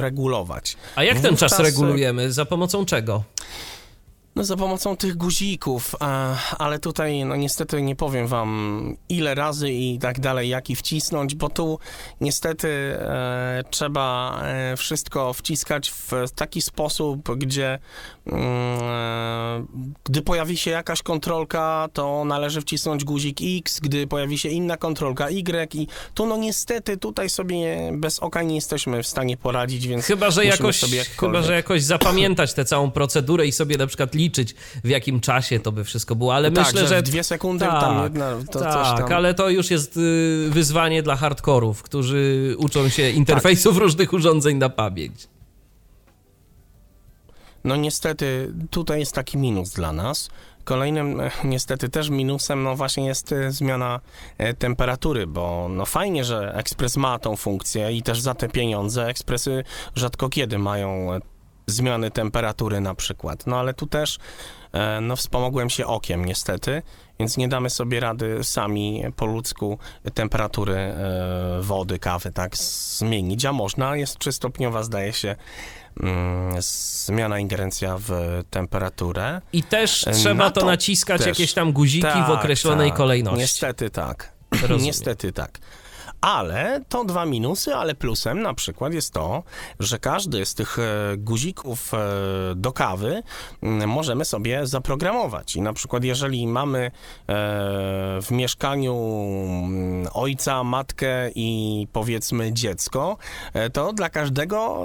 regulować. 0.00 0.76
A 0.96 1.04
jak 1.04 1.20
ten 1.20 1.36
czas 1.36 1.50
Wówczas, 1.52 1.60
e, 1.60 1.62
regulujemy? 1.62 2.32
Za 2.32 2.44
pomocą 2.44 2.84
czego? 2.84 3.22
No 4.36 4.44
za 4.44 4.56
pomocą 4.56 4.96
tych 4.96 5.16
guzików, 5.16 5.94
ale 6.58 6.78
tutaj 6.78 7.24
no 7.24 7.36
niestety 7.36 7.82
nie 7.82 7.96
powiem 7.96 8.26
wam 8.26 8.96
ile 9.08 9.34
razy 9.34 9.70
i 9.70 9.98
tak 9.98 10.20
dalej, 10.20 10.48
jak 10.48 10.70
i 10.70 10.76
wcisnąć, 10.76 11.34
bo 11.34 11.48
tu 11.48 11.78
niestety 12.20 12.68
e, 12.68 13.64
trzeba 13.70 14.38
e, 14.44 14.76
wszystko 14.76 15.32
wciskać 15.32 15.90
w 15.90 16.12
taki 16.34 16.62
sposób, 16.62 17.36
gdzie 17.36 17.78
mm, 18.26 18.42
e, 18.82 19.66
gdy 20.04 20.22
pojawi 20.22 20.56
się 20.56 20.70
jakaś 20.70 21.02
kontrolka, 21.02 21.88
to 21.92 22.24
należy 22.24 22.60
wcisnąć 22.60 23.04
guzik 23.04 23.38
X, 23.58 23.80
gdy 23.80 24.06
pojawi 24.06 24.38
się 24.38 24.48
inna 24.48 24.76
kontrolka 24.76 25.30
Y 25.30 25.74
i 25.74 25.86
tu 26.14 26.26
no 26.26 26.36
niestety 26.36 26.96
tutaj 26.96 27.30
sobie 27.30 27.90
bez 27.92 28.18
oka 28.18 28.42
nie 28.42 28.54
jesteśmy 28.54 29.02
w 29.02 29.06
stanie 29.06 29.36
poradzić, 29.36 29.88
więc 29.88 30.04
Chyba, 30.04 30.30
że 30.30 30.44
jakoś, 30.44 30.80
chyba, 31.20 31.42
że 31.42 31.54
jakoś 31.54 31.82
zapamiętać 31.82 32.54
tę 32.54 32.64
całą 32.64 32.90
procedurę 32.90 33.46
i 33.46 33.52
sobie 33.52 33.76
na 33.76 33.86
przykład 33.86 34.14
liczyć, 34.24 34.54
w 34.84 34.88
jakim 34.88 35.20
czasie 35.20 35.60
to 35.60 35.72
by 35.72 35.84
wszystko 35.84 36.14
było, 36.16 36.34
ale 36.34 36.50
tak, 36.50 36.66
myślę, 36.66 36.80
że 36.80 36.88
że... 36.88 37.02
dwie 37.02 37.24
sekundy 37.24 37.64
tak, 37.64 37.80
tam 37.80 38.02
jedna, 38.02 38.30
to 38.50 38.58
coś 38.58 38.72
tak, 38.72 38.98
tam. 38.98 39.12
ale 39.12 39.34
to 39.34 39.50
już 39.50 39.70
jest 39.70 39.96
y, 39.96 40.46
wyzwanie 40.50 41.02
dla 41.02 41.16
hardkorów, 41.16 41.82
którzy 41.82 42.54
uczą 42.58 42.88
się 42.88 43.10
interfejsów 43.10 43.76
różnych 43.76 44.12
urządzeń 44.12 44.56
na 44.56 44.68
pamięć. 44.68 45.28
No 47.64 47.76
niestety 47.76 48.52
tutaj 48.70 49.00
jest 49.00 49.12
taki 49.12 49.38
minus 49.38 49.70
dla 49.70 49.92
nas. 49.92 50.28
Kolejnym 50.64 51.20
e, 51.20 51.30
niestety 51.44 51.88
też 51.88 52.10
minusem 52.10 52.62
no 52.62 52.76
właśnie 52.76 53.06
jest 53.06 53.32
e, 53.32 53.52
zmiana 53.52 54.00
e, 54.38 54.54
temperatury, 54.54 55.26
bo 55.26 55.66
no 55.70 55.86
fajnie, 55.86 56.24
że 56.24 56.54
ekspres 56.54 56.96
ma 56.96 57.18
tą 57.18 57.36
funkcję 57.36 57.92
i 57.92 58.02
też 58.02 58.20
za 58.20 58.34
te 58.34 58.48
pieniądze 58.48 59.06
ekspresy 59.06 59.64
rzadko 59.94 60.28
kiedy 60.28 60.58
mają 60.58 61.10
zmiany 61.66 62.10
temperatury 62.10 62.80
na 62.80 62.94
przykład. 62.94 63.46
No 63.46 63.56
ale 63.56 63.74
tu 63.74 63.86
też 63.86 64.18
e, 64.72 65.00
no 65.00 65.16
wspomogłem 65.16 65.70
się 65.70 65.86
okiem 65.86 66.24
niestety, 66.24 66.82
więc 67.18 67.36
nie 67.36 67.48
damy 67.48 67.70
sobie 67.70 68.00
rady 68.00 68.38
sami 68.44 69.02
po 69.16 69.26
ludzku 69.26 69.78
temperatury 70.14 70.74
e, 70.76 70.96
wody, 71.60 71.98
kawy 71.98 72.32
tak 72.32 72.56
zmienić, 72.56 73.44
a 73.44 73.52
można, 73.52 73.96
jest 73.96 74.18
trzystopniowa 74.18 74.82
zdaje 74.82 75.12
się 75.12 75.36
mm, 76.02 76.54
zmiana 77.06 77.38
ingerencja 77.38 77.96
w 78.00 78.40
temperaturę. 78.50 79.40
I 79.52 79.62
też 79.62 80.06
E, 80.06 80.12
trzeba 80.12 80.50
to 80.50 80.60
to 80.60 80.66
naciskać 80.66 81.18
też. 81.18 81.26
jakieś 81.26 81.52
tam 81.52 81.72
guziki 81.72 82.06
w 82.08 82.12
Tak, 82.12 82.30
określonej 82.30 82.88
tak. 82.90 82.96
kolejności. 82.96 83.38
Niestety 83.40 83.90
tak. 83.90 84.32
Rozumiem. 84.62 84.82
Niestety 84.84 85.32
tak. 85.32 85.58
Ale 86.24 86.80
to 86.88 87.04
dwa 87.04 87.26
minusy, 87.26 87.74
ale 87.74 87.94
plusem 87.94 88.42
na 88.42 88.54
przykład 88.54 88.94
jest 88.94 89.12
to, 89.12 89.42
że 89.80 89.98
każdy 89.98 90.46
z 90.46 90.54
tych 90.54 90.78
e, 90.78 91.16
guzików 91.16 91.94
e, 91.94 91.98
do 92.56 92.72
kawy 92.72 93.22
możemy 93.86 94.24
sobie 94.24 94.66
zaprogramować. 94.66 95.56
I 95.56 95.60
na 95.60 95.72
przykład 95.72 96.04
jeżeli 96.04 96.46
mamy 96.46 96.78
e, 96.78 96.90
w 98.22 98.30
mieszkaniu 98.30 98.94
ojca, 100.12 100.64
matkę 100.64 101.30
i 101.34 101.88
powiedzmy 101.92 102.52
dziecko, 102.52 103.16
to 103.72 103.92
dla 103.92 104.10
każdego 104.10 104.84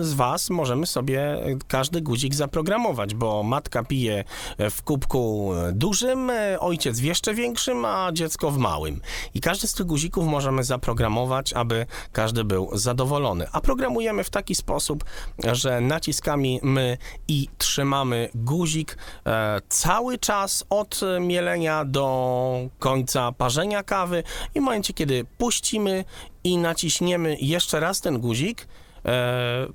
z 0.00 0.14
was 0.14 0.50
możemy 0.50 0.86
sobie 0.86 1.38
każdy 1.68 2.00
guzik 2.00 2.34
zaprogramować, 2.34 3.14
bo 3.14 3.42
matka 3.42 3.84
pije 3.84 4.24
w 4.58 4.82
kubku 4.82 5.52
dużym, 5.72 6.32
ojciec 6.58 7.00
w 7.00 7.04
jeszcze 7.04 7.34
większym, 7.34 7.84
a 7.84 8.12
dziecko 8.12 8.50
w 8.50 8.58
małym. 8.58 9.00
I 9.34 9.40
każdy 9.40 9.66
z 9.66 9.72
tych 9.72 9.86
guzików 9.86 10.19
możemy 10.26 10.64
zaprogramować, 10.64 11.52
aby 11.52 11.86
każdy 12.12 12.44
był 12.44 12.70
zadowolony. 12.72 13.46
A 13.52 13.60
programujemy 13.60 14.24
w 14.24 14.30
taki 14.30 14.54
sposób, 14.54 15.04
że 15.52 15.80
naciskami 15.80 16.60
my 16.62 16.98
i 17.28 17.48
trzymamy 17.58 18.28
guzik 18.34 18.98
e, 19.26 19.60
cały 19.68 20.18
czas 20.18 20.64
od 20.70 21.00
mielenia 21.20 21.84
do 21.84 22.68
końca 22.78 23.32
parzenia 23.32 23.82
kawy 23.82 24.22
i 24.54 24.60
w 24.60 24.62
momencie, 24.62 24.92
kiedy 24.92 25.24
puścimy 25.38 26.04
i 26.44 26.58
naciśniemy 26.58 27.36
jeszcze 27.40 27.80
raz 27.80 28.00
ten 28.00 28.18
guzik, 28.18 28.66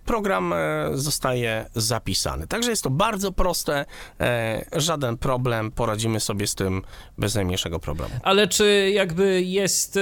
program 0.05 0.53
e, 0.53 0.57
zostaje 0.93 1.65
zapisany. 1.75 2.47
Także 2.47 2.69
jest 2.69 2.83
to 2.83 2.89
bardzo 2.89 3.31
proste, 3.31 3.85
e, 4.19 4.65
żaden 4.75 5.17
problem, 5.17 5.71
poradzimy 5.71 6.19
sobie 6.19 6.47
z 6.47 6.55
tym 6.55 6.81
bez 7.17 7.35
najmniejszego 7.35 7.79
problemu. 7.79 8.13
Ale 8.23 8.47
czy 8.47 8.91
jakby 8.93 9.41
jest 9.41 9.99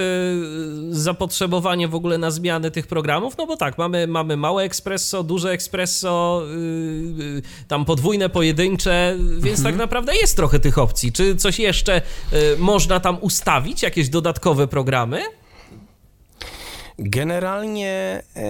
zapotrzebowanie 0.89 1.87
w 1.87 1.95
ogóle 1.95 2.17
na 2.17 2.31
zmianę 2.31 2.71
tych 2.71 2.87
programów? 2.87 3.37
No 3.37 3.47
bo 3.47 3.57
tak, 3.57 3.77
mamy, 3.77 4.07
mamy 4.07 4.37
małe 4.37 4.63
espresso, 4.63 5.23
duże 5.23 5.51
espresso, 5.51 6.43
y, 6.45 7.23
y, 7.23 7.41
tam 7.67 7.85
podwójne, 7.85 8.29
pojedyncze, 8.29 9.17
więc 9.39 9.63
tak 9.63 9.75
naprawdę 9.75 10.15
jest 10.15 10.35
trochę 10.35 10.59
tych 10.59 10.77
opcji. 10.77 11.11
Czy 11.11 11.35
coś 11.35 11.59
jeszcze 11.59 12.01
można 12.57 12.99
tam 12.99 13.17
ustawić, 13.21 13.83
jakieś 13.83 14.09
dodatkowe 14.09 14.67
programy? 14.67 15.21
Generalnie 17.05 18.23
e, 18.35 18.43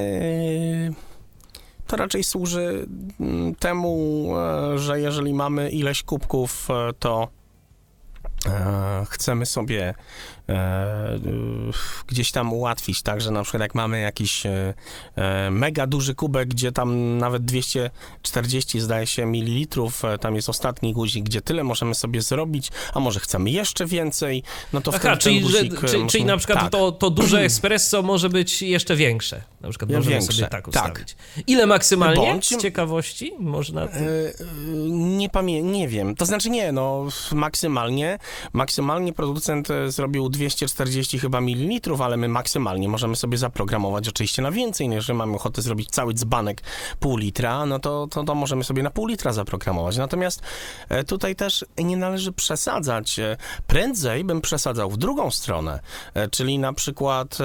to 1.87 1.97
raczej 1.97 2.23
służy 2.23 2.87
mm, 3.19 3.55
temu, 3.55 4.27
e, 4.37 4.77
że 4.77 4.99
jeżeli 4.99 5.33
mamy 5.33 5.69
ileś 5.69 6.03
kubków, 6.03 6.67
e, 6.69 6.93
to 6.93 7.27
chcemy 9.09 9.45
sobie 9.45 9.93
gdzieś 12.07 12.31
tam 12.31 12.53
ułatwić, 12.53 13.01
tak, 13.01 13.21
że 13.21 13.31
na 13.31 13.43
przykład 13.43 13.61
jak 13.61 13.75
mamy 13.75 14.01
jakiś 14.01 14.45
e, 14.45 14.73
e, 15.15 15.51
mega 15.51 15.87
duży 15.87 16.15
kubek, 16.15 16.49
gdzie 16.49 16.71
tam 16.71 17.17
nawet 17.17 17.45
240 17.45 18.79
zdaje 18.79 19.07
się 19.07 19.25
mililitrów, 19.25 20.05
e, 20.05 20.17
tam 20.17 20.35
jest 20.35 20.49
ostatni 20.49 20.93
guzik, 20.93 21.25
gdzie 21.25 21.41
tyle 21.41 21.63
możemy 21.63 21.95
sobie 21.95 22.21
zrobić, 22.21 22.71
a 22.93 22.99
może 22.99 23.19
chcemy 23.19 23.49
jeszcze 23.49 23.85
więcej, 23.85 24.43
no 24.73 24.81
to 24.81 24.91
Aha, 24.91 24.99
wtedy 24.99 25.17
czyli, 25.17 25.41
ten 25.41 25.49
że, 25.49 25.57
guzik 25.57 25.83
e, 25.83 25.87
czy, 25.87 26.07
czyli 26.07 26.25
na 26.25 26.37
przykład 26.37 26.59
tak. 26.59 26.71
to, 26.71 26.91
to 26.91 27.09
duże 27.09 27.41
espresso 27.41 28.01
może 28.01 28.29
być 28.29 28.61
jeszcze 28.61 28.95
większe. 28.95 29.41
Na 29.61 29.69
przykład 29.69 29.91
Ja 29.91 29.97
możemy 29.97 30.15
większe, 30.15 30.33
sobie 30.37 30.47
tak 30.47 30.51
tak. 30.51 30.67
ustawić. 30.67 31.15
Ile 31.47 31.65
maksymalnie 31.65 32.27
Bądź- 32.27 32.45
z 32.55 32.61
ciekawości 32.61 33.33
można... 33.39 33.81
E, 33.81 33.87
e, 33.87 34.33
Nie 34.89 35.29
pamię- 35.29 35.63
nie 35.63 35.87
wiem. 35.87 36.15
To 36.15 36.25
znaczy 36.25 36.49
nie, 36.49 36.71
no 36.71 37.07
maksymalnie, 37.31 38.19
maksymalnie 38.53 39.13
producent 39.13 39.71
e, 39.71 39.91
zrobił 39.91 40.29
240 40.33 41.19
chyba 41.19 41.41
mililitrów, 41.41 42.01
ale 42.01 42.17
my 42.17 42.27
maksymalnie 42.27 42.89
możemy 42.89 43.15
sobie 43.15 43.37
zaprogramować 43.37 44.09
oczywiście 44.09 44.41
na 44.41 44.51
więcej. 44.51 44.89
Jeżeli 44.89 45.17
mamy 45.17 45.35
ochotę 45.35 45.61
zrobić 45.61 45.89
cały 45.89 46.13
dzbanek 46.13 46.61
pół 46.99 47.17
litra, 47.17 47.65
no 47.65 47.79
to, 47.79 48.07
to, 48.07 48.23
to 48.23 48.35
możemy 48.35 48.63
sobie 48.63 48.83
na 48.83 48.91
pół 48.91 49.07
litra 49.07 49.33
zaprogramować. 49.33 49.97
Natomiast 49.97 50.41
e, 50.89 51.03
tutaj 51.03 51.35
też 51.35 51.65
nie 51.77 51.97
należy 51.97 52.31
przesadzać. 52.31 53.19
E, 53.19 53.37
Prędzej 53.67 54.23
bym 54.23 54.41
przesadzał 54.41 54.89
w 54.89 54.97
drugą 54.97 55.31
stronę, 55.31 55.79
e, 56.13 56.27
czyli 56.27 56.59
na 56.59 56.73
przykład 56.73 57.37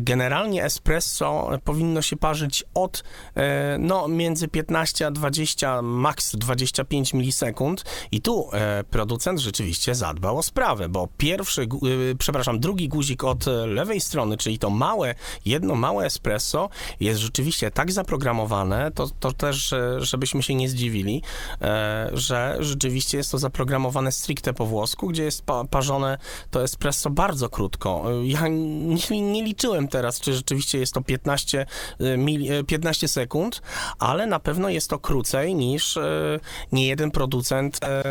generalnie 0.00 0.64
espresso 0.64 1.50
powinno 1.64 2.02
się 2.02 2.16
parzyć 2.16 2.64
od 2.74 3.04
e, 3.36 3.76
no, 3.78 4.08
między 4.08 4.48
15 4.48 5.06
a 5.06 5.10
20, 5.10 5.82
maks 5.82 6.36
25 6.36 7.14
milisekund 7.14 7.84
i 8.12 8.20
tu 8.20 8.48
e, 8.52 8.84
producent 8.84 9.38
rzeczywiście 9.38 9.94
zadbał 9.94 10.38
o 10.38 10.42
sprawę, 10.42 10.88
bo 10.88 11.08
pierwszy, 11.16 11.62
y, 11.62 12.14
przepraszam, 12.18 12.60
drugi 12.60 12.88
guzik 12.88 13.24
od 13.24 13.48
e, 13.48 13.66
lewej 13.66 14.00
strony, 14.00 14.36
czyli 14.36 14.58
to 14.58 14.70
małe, 14.70 15.14
jedno 15.44 15.74
małe 15.74 16.06
espresso 16.06 16.68
jest 17.00 17.20
rzeczywiście 17.20 17.70
tak 17.70 17.92
zaprogramowane, 17.92 18.90
to, 18.90 19.08
to 19.20 19.32
też, 19.32 19.72
e, 19.72 20.00
żebyśmy 20.00 20.42
się 20.42 20.54
nie 20.54 20.68
zdziwili, 20.68 21.22
e, 21.62 22.10
że 22.12 22.56
rzeczywiście 22.60 23.18
jest 23.18 23.30
to 23.30 23.38
zaprogramowane 23.38 24.12
stricte 24.12 24.54
po 24.54 24.66
włosku, 24.66 25.08
gdzie 25.08 25.22
jest 25.22 25.42
pa, 25.42 25.64
parzone 25.64 26.18
to 26.50 26.62
espresso 26.62 27.10
bardzo 27.10 27.48
krótko. 27.48 28.04
E, 28.22 28.26
Ja 28.26 28.48
nie, 28.48 29.20
nie 29.32 29.42
liczyłem 29.42 29.71
teraz, 29.88 30.20
czy 30.20 30.34
rzeczywiście 30.34 30.78
jest 30.78 30.94
to 30.94 31.02
15, 31.02 31.66
e, 32.00 32.16
mil, 32.16 32.52
e, 32.52 32.64
15 32.64 33.08
sekund, 33.08 33.62
ale 33.98 34.26
na 34.26 34.40
pewno 34.40 34.68
jest 34.68 34.90
to 34.90 34.98
krócej 34.98 35.54
niż 35.54 35.96
e, 35.96 36.40
nie 36.72 36.86
jeden 36.86 37.10
producent 37.10 37.78
e, 37.84 38.04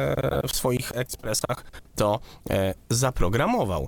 w 0.47 0.55
swoich 0.55 0.91
ekspresach 0.95 1.63
to 1.95 2.19
e, 2.49 2.73
zaprogramował. 2.89 3.87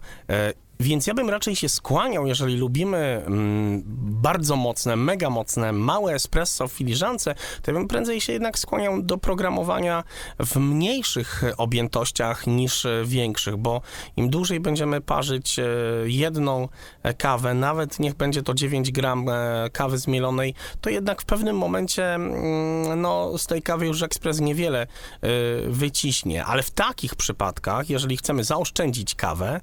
Więc 0.83 1.07
ja 1.07 1.13
bym 1.13 1.29
raczej 1.29 1.55
się 1.55 1.69
skłaniał, 1.69 2.27
jeżeli 2.27 2.57
lubimy 2.57 2.97
mm, 3.25 3.83
bardzo 4.21 4.55
mocne, 4.55 4.95
mega 4.95 5.29
mocne, 5.29 5.71
małe 5.71 6.13
espresso 6.13 6.67
w 6.67 6.71
filiżance, 6.71 7.35
to 7.61 7.71
ja 7.71 7.77
bym 7.77 7.87
prędzej 7.87 8.21
się 8.21 8.33
jednak 8.33 8.59
skłaniał 8.59 9.01
do 9.01 9.17
programowania 9.17 10.03
w 10.39 10.55
mniejszych 10.55 11.43
objętościach 11.57 12.47
niż 12.47 12.87
większych, 13.05 13.57
bo 13.57 13.81
im 14.17 14.29
dłużej 14.29 14.59
będziemy 14.59 15.01
parzyć 15.01 15.59
e, 15.59 15.65
jedną 16.05 16.67
kawę, 17.17 17.53
nawet 17.53 17.99
niech 17.99 18.13
będzie 18.13 18.43
to 18.43 18.53
9 18.53 18.91
gram 18.91 19.29
e, 19.29 19.69
kawy 19.73 19.97
zmielonej, 19.97 20.53
to 20.81 20.89
jednak 20.89 21.21
w 21.21 21.25
pewnym 21.25 21.57
momencie 21.57 22.15
mm, 22.15 23.01
no, 23.01 23.37
z 23.37 23.47
tej 23.47 23.61
kawy 23.61 23.85
już 23.85 24.01
ekspres 24.01 24.39
niewiele 24.39 24.81
e, 24.81 24.87
wyciśnie, 25.67 26.45
ale 26.45 26.63
w 26.63 26.71
takich 26.71 27.15
przypadkach, 27.15 27.89
jeżeli 27.89 28.17
chcemy 28.17 28.43
zaoszczędzić 28.43 29.15
kawę, 29.15 29.61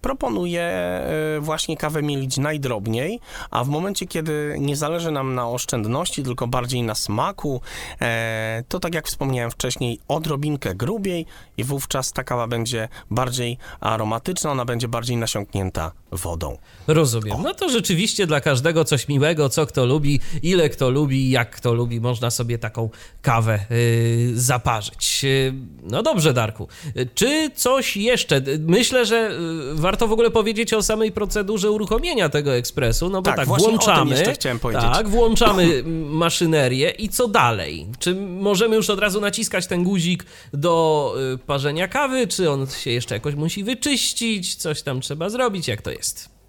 proponuję 0.00 0.39
e, 0.46 1.40
właśnie 1.40 1.76
kawę 1.76 2.02
mielić 2.02 2.38
najdrobniej, 2.38 3.20
a 3.50 3.64
w 3.64 3.68
momencie, 3.68 4.06
kiedy 4.06 4.56
nie 4.58 4.76
zależy 4.76 5.10
nam 5.10 5.34
na 5.34 5.48
oszczędności, 5.48 6.22
tylko 6.22 6.46
bardziej 6.46 6.82
na 6.82 6.94
smaku, 6.94 7.60
e, 8.00 8.64
to 8.68 8.80
tak 8.80 8.94
jak 8.94 9.06
wspomniałem 9.06 9.50
wcześniej, 9.50 9.98
odrobinkę 10.08 10.74
grubiej 10.74 11.26
i 11.56 11.64
wówczas 11.64 12.12
ta 12.12 12.24
kawa 12.24 12.46
będzie 12.46 12.88
bardziej 13.10 13.58
aromatyczna, 13.80 14.50
ona 14.50 14.64
będzie 14.64 14.88
bardziej 14.88 15.16
nasiąknięta 15.16 15.92
wodą. 16.12 16.58
Rozumiem. 16.86 17.42
No 17.42 17.54
to 17.54 17.68
rzeczywiście 17.68 18.26
dla 18.26 18.40
każdego 18.40 18.84
coś 18.84 19.08
miłego, 19.08 19.48
co 19.48 19.66
kto 19.66 19.86
lubi, 19.86 20.20
ile 20.42 20.68
kto 20.68 20.90
lubi, 20.90 21.30
jak 21.30 21.50
kto 21.50 21.74
lubi, 21.74 22.00
można 22.00 22.30
sobie 22.30 22.58
taką 22.58 22.90
kawę 23.22 23.66
yy, 23.70 24.40
zaparzyć. 24.40 25.22
Yy, 25.22 25.54
no 25.82 26.02
dobrze, 26.02 26.34
Darku. 26.34 26.68
Yy, 26.94 27.08
czy 27.14 27.50
coś 27.54 27.96
jeszcze? 27.96 28.42
Myślę, 28.58 29.06
że 29.06 29.16
yy, 29.16 29.74
warto 29.74 30.08
w 30.08 30.12
ogóle 30.12 30.19
powiedzieć 30.30 30.74
o 30.74 30.82
samej 30.82 31.12
procedurze 31.12 31.70
uruchomienia 31.70 32.28
tego 32.28 32.54
ekspresu, 32.54 33.10
no 33.10 33.22
bo 33.22 33.30
Tak, 33.30 33.36
tak, 33.36 33.48
włączamy. 33.48 34.10
jeszcze 34.10 34.32
chciałem 34.32 34.58
powiedzieć. 34.58 34.90
Tak, 34.92 35.08
włączamy 35.08 35.82
maszynerię 36.10 36.90
i 36.90 37.08
co 37.08 37.28
dalej? 37.28 37.86
Czy 37.98 38.14
możemy 38.14 38.76
już 38.76 38.90
od 38.90 38.98
razu 38.98 39.20
naciskać 39.20 39.66
ten 39.66 39.84
guzik 39.84 40.26
do 40.52 41.14
yy, 41.30 41.38
parzenia 41.38 41.88
kawy, 41.88 42.26
czy 42.26 42.50
on 42.50 42.66
się 42.66 42.90
jeszcze 42.90 43.14
jakoś 43.14 43.34
musi 43.34 43.64
wyczyścić, 43.64 44.56
coś 44.56 44.82
tam 44.82 45.00
trzeba 45.00 45.28
zrobić, 45.28 45.68
jak 45.68 45.82
to 45.82 45.90
jest? 45.90 46.40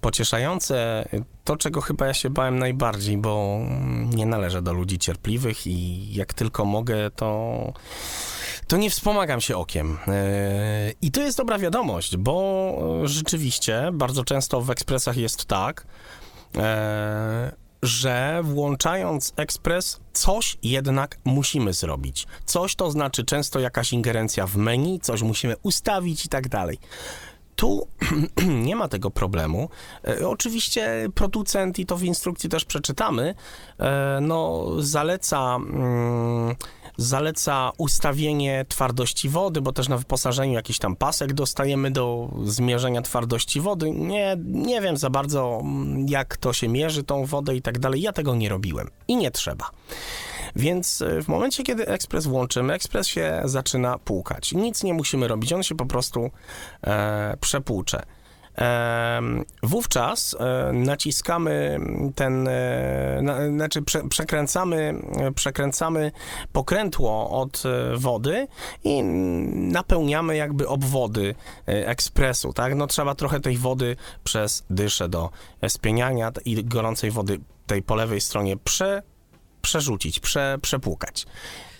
pocieszające, 0.00 1.08
to 1.44 1.56
czego 1.56 1.80
chyba 1.80 2.06
ja 2.06 2.14
się 2.14 2.30
bałem 2.30 2.58
najbardziej, 2.58 3.18
bo 3.18 3.58
mm, 3.60 4.10
nie 4.10 4.26
należę 4.26 4.62
do 4.62 4.72
ludzi 4.72 4.98
cierpliwych 4.98 5.66
i 5.66 6.08
jak 6.14 6.34
tylko 6.34 6.64
mogę, 6.64 7.10
to, 7.10 7.72
to 8.70 8.76
nie 8.76 8.90
wspomagam 8.90 9.40
się 9.40 9.56
okiem. 9.56 9.98
Yy, 10.06 10.14
I 11.02 11.10
to 11.10 11.20
jest 11.20 11.38
dobra 11.38 11.58
wiadomość, 11.58 12.16
bo 12.16 13.02
e, 13.04 13.08
rzeczywiście 13.08 13.90
bardzo 13.92 14.24
często 14.24 14.60
w 14.60 14.70
ekspresach 14.70 15.16
jest 15.16 15.44
tak, 15.44 15.86
e, 16.56 17.52
że 17.82 18.40
włączając 18.44 19.32
ekspres, 19.36 20.00
coś 20.12 20.58
jednak 20.62 21.18
musimy 21.24 21.72
zrobić. 21.72 22.26
Coś 22.44 22.76
to 22.76 22.90
znaczy 22.90 23.24
często 23.24 23.60
jakaś 23.60 23.92
ingerencja 23.92 24.46
w 24.46 24.56
menu, 24.56 25.00
coś 25.00 25.22
musimy 25.22 25.56
ustawić 25.62 26.26
i 26.26 26.28
tak 26.28 26.48
dalej. 26.48 26.78
Tu 27.56 27.88
nie 28.66 28.76
ma 28.76 28.88
tego 28.88 29.10
problemu. 29.10 29.68
E, 30.08 30.28
oczywiście 30.28 31.08
producent, 31.14 31.78
i 31.78 31.86
to 31.86 31.96
w 31.96 32.02
instrukcji 32.02 32.50
też 32.50 32.64
przeczytamy, 32.64 33.34
e, 33.78 34.18
no, 34.22 34.66
zaleca. 34.78 35.56
Mm, 35.56 36.56
Zaleca 36.96 37.72
ustawienie 37.78 38.64
twardości 38.68 39.28
wody, 39.28 39.60
bo 39.60 39.72
też 39.72 39.88
na 39.88 39.96
wyposażeniu 39.96 40.52
jakiś 40.52 40.78
tam 40.78 40.96
pasek 40.96 41.32
dostajemy 41.32 41.90
do 41.90 42.28
zmierzenia 42.44 43.02
twardości 43.02 43.60
wody. 43.60 43.90
Nie, 43.90 44.36
nie 44.44 44.80
wiem 44.80 44.96
za 44.96 45.10
bardzo, 45.10 45.58
mm, 45.62 46.08
jak 46.08 46.36
to 46.36 46.52
się 46.52 46.68
mierzy, 46.68 47.02
tą 47.02 47.24
wodę 47.24 47.56
i 47.56 47.62
tak 47.62 47.78
dalej. 47.78 48.00
Ja 48.00 48.12
tego 48.12 48.34
nie 48.34 48.48
robiłem 48.48 48.90
i 49.08 49.16
nie 49.16 49.30
trzeba. 49.30 49.70
Więc 50.56 51.02
e, 51.02 51.22
w 51.22 51.28
momencie, 51.28 51.62
kiedy 51.62 51.86
ekspres 51.86 52.26
włączymy, 52.26 52.72
ekspres 52.72 53.06
się 53.06 53.42
zaczyna 53.44 53.98
płukać. 53.98 54.52
Nic 54.52 54.82
nie 54.82 54.94
musimy 54.94 55.28
robić, 55.28 55.52
on 55.52 55.62
się 55.62 55.74
po 55.74 55.86
prostu 55.86 56.30
e, 56.86 57.36
przepłucze. 57.40 58.02
Wówczas 59.62 60.36
e, 60.40 60.72
naciskamy 60.72 61.80
ten, 62.14 62.48
e, 62.48 63.20
na, 63.22 63.48
znaczy 63.48 63.82
prze, 63.82 64.08
przekręcamy, 64.08 64.94
przekręcamy 65.34 66.12
pokrętło 66.52 67.30
od 67.30 67.62
e, 67.66 67.96
wody 67.96 68.46
i 68.84 69.02
napełniamy 69.54 70.36
jakby 70.36 70.68
obwody 70.68 71.34
ekspresu, 71.66 72.52
tak? 72.52 72.74
No 72.74 72.86
trzeba 72.86 73.14
trochę 73.14 73.40
tej 73.40 73.56
wody 73.56 73.96
przez 74.24 74.64
dyszę 74.70 75.08
do 75.08 75.30
spieniania 75.68 76.32
i 76.44 76.64
gorącej 76.64 77.10
wody 77.10 77.40
tej 77.66 77.82
po 77.82 77.94
lewej 77.94 78.20
stronie 78.20 78.56
prze, 78.56 79.02
przerzucić, 79.62 80.20
prze, 80.20 80.58
przepłukać. 80.62 81.26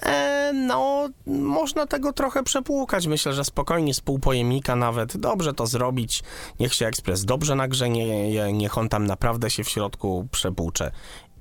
E, 0.03 0.53
no, 0.55 1.09
można 1.27 1.87
tego 1.87 2.13
trochę 2.13 2.43
przepłukać. 2.43 3.07
Myślę, 3.07 3.33
że 3.33 3.45
spokojnie 3.45 3.95
z 3.95 4.01
pół 4.01 4.19
pojemnika 4.19 4.77
nawet 4.77 5.17
dobrze 5.17 5.55
to 5.55 5.67
zrobić. 5.67 6.23
Niech 6.61 6.75
się 6.75 6.87
ekspres 6.87 7.25
dobrze 7.25 7.55
nagrzeje, 7.55 8.53
niech 8.53 8.79
on 8.79 8.89
tam 8.89 9.07
naprawdę 9.07 9.51
się 9.51 9.65
w 9.65 9.69
środku 9.69 10.29
przepłucze. 10.31 10.91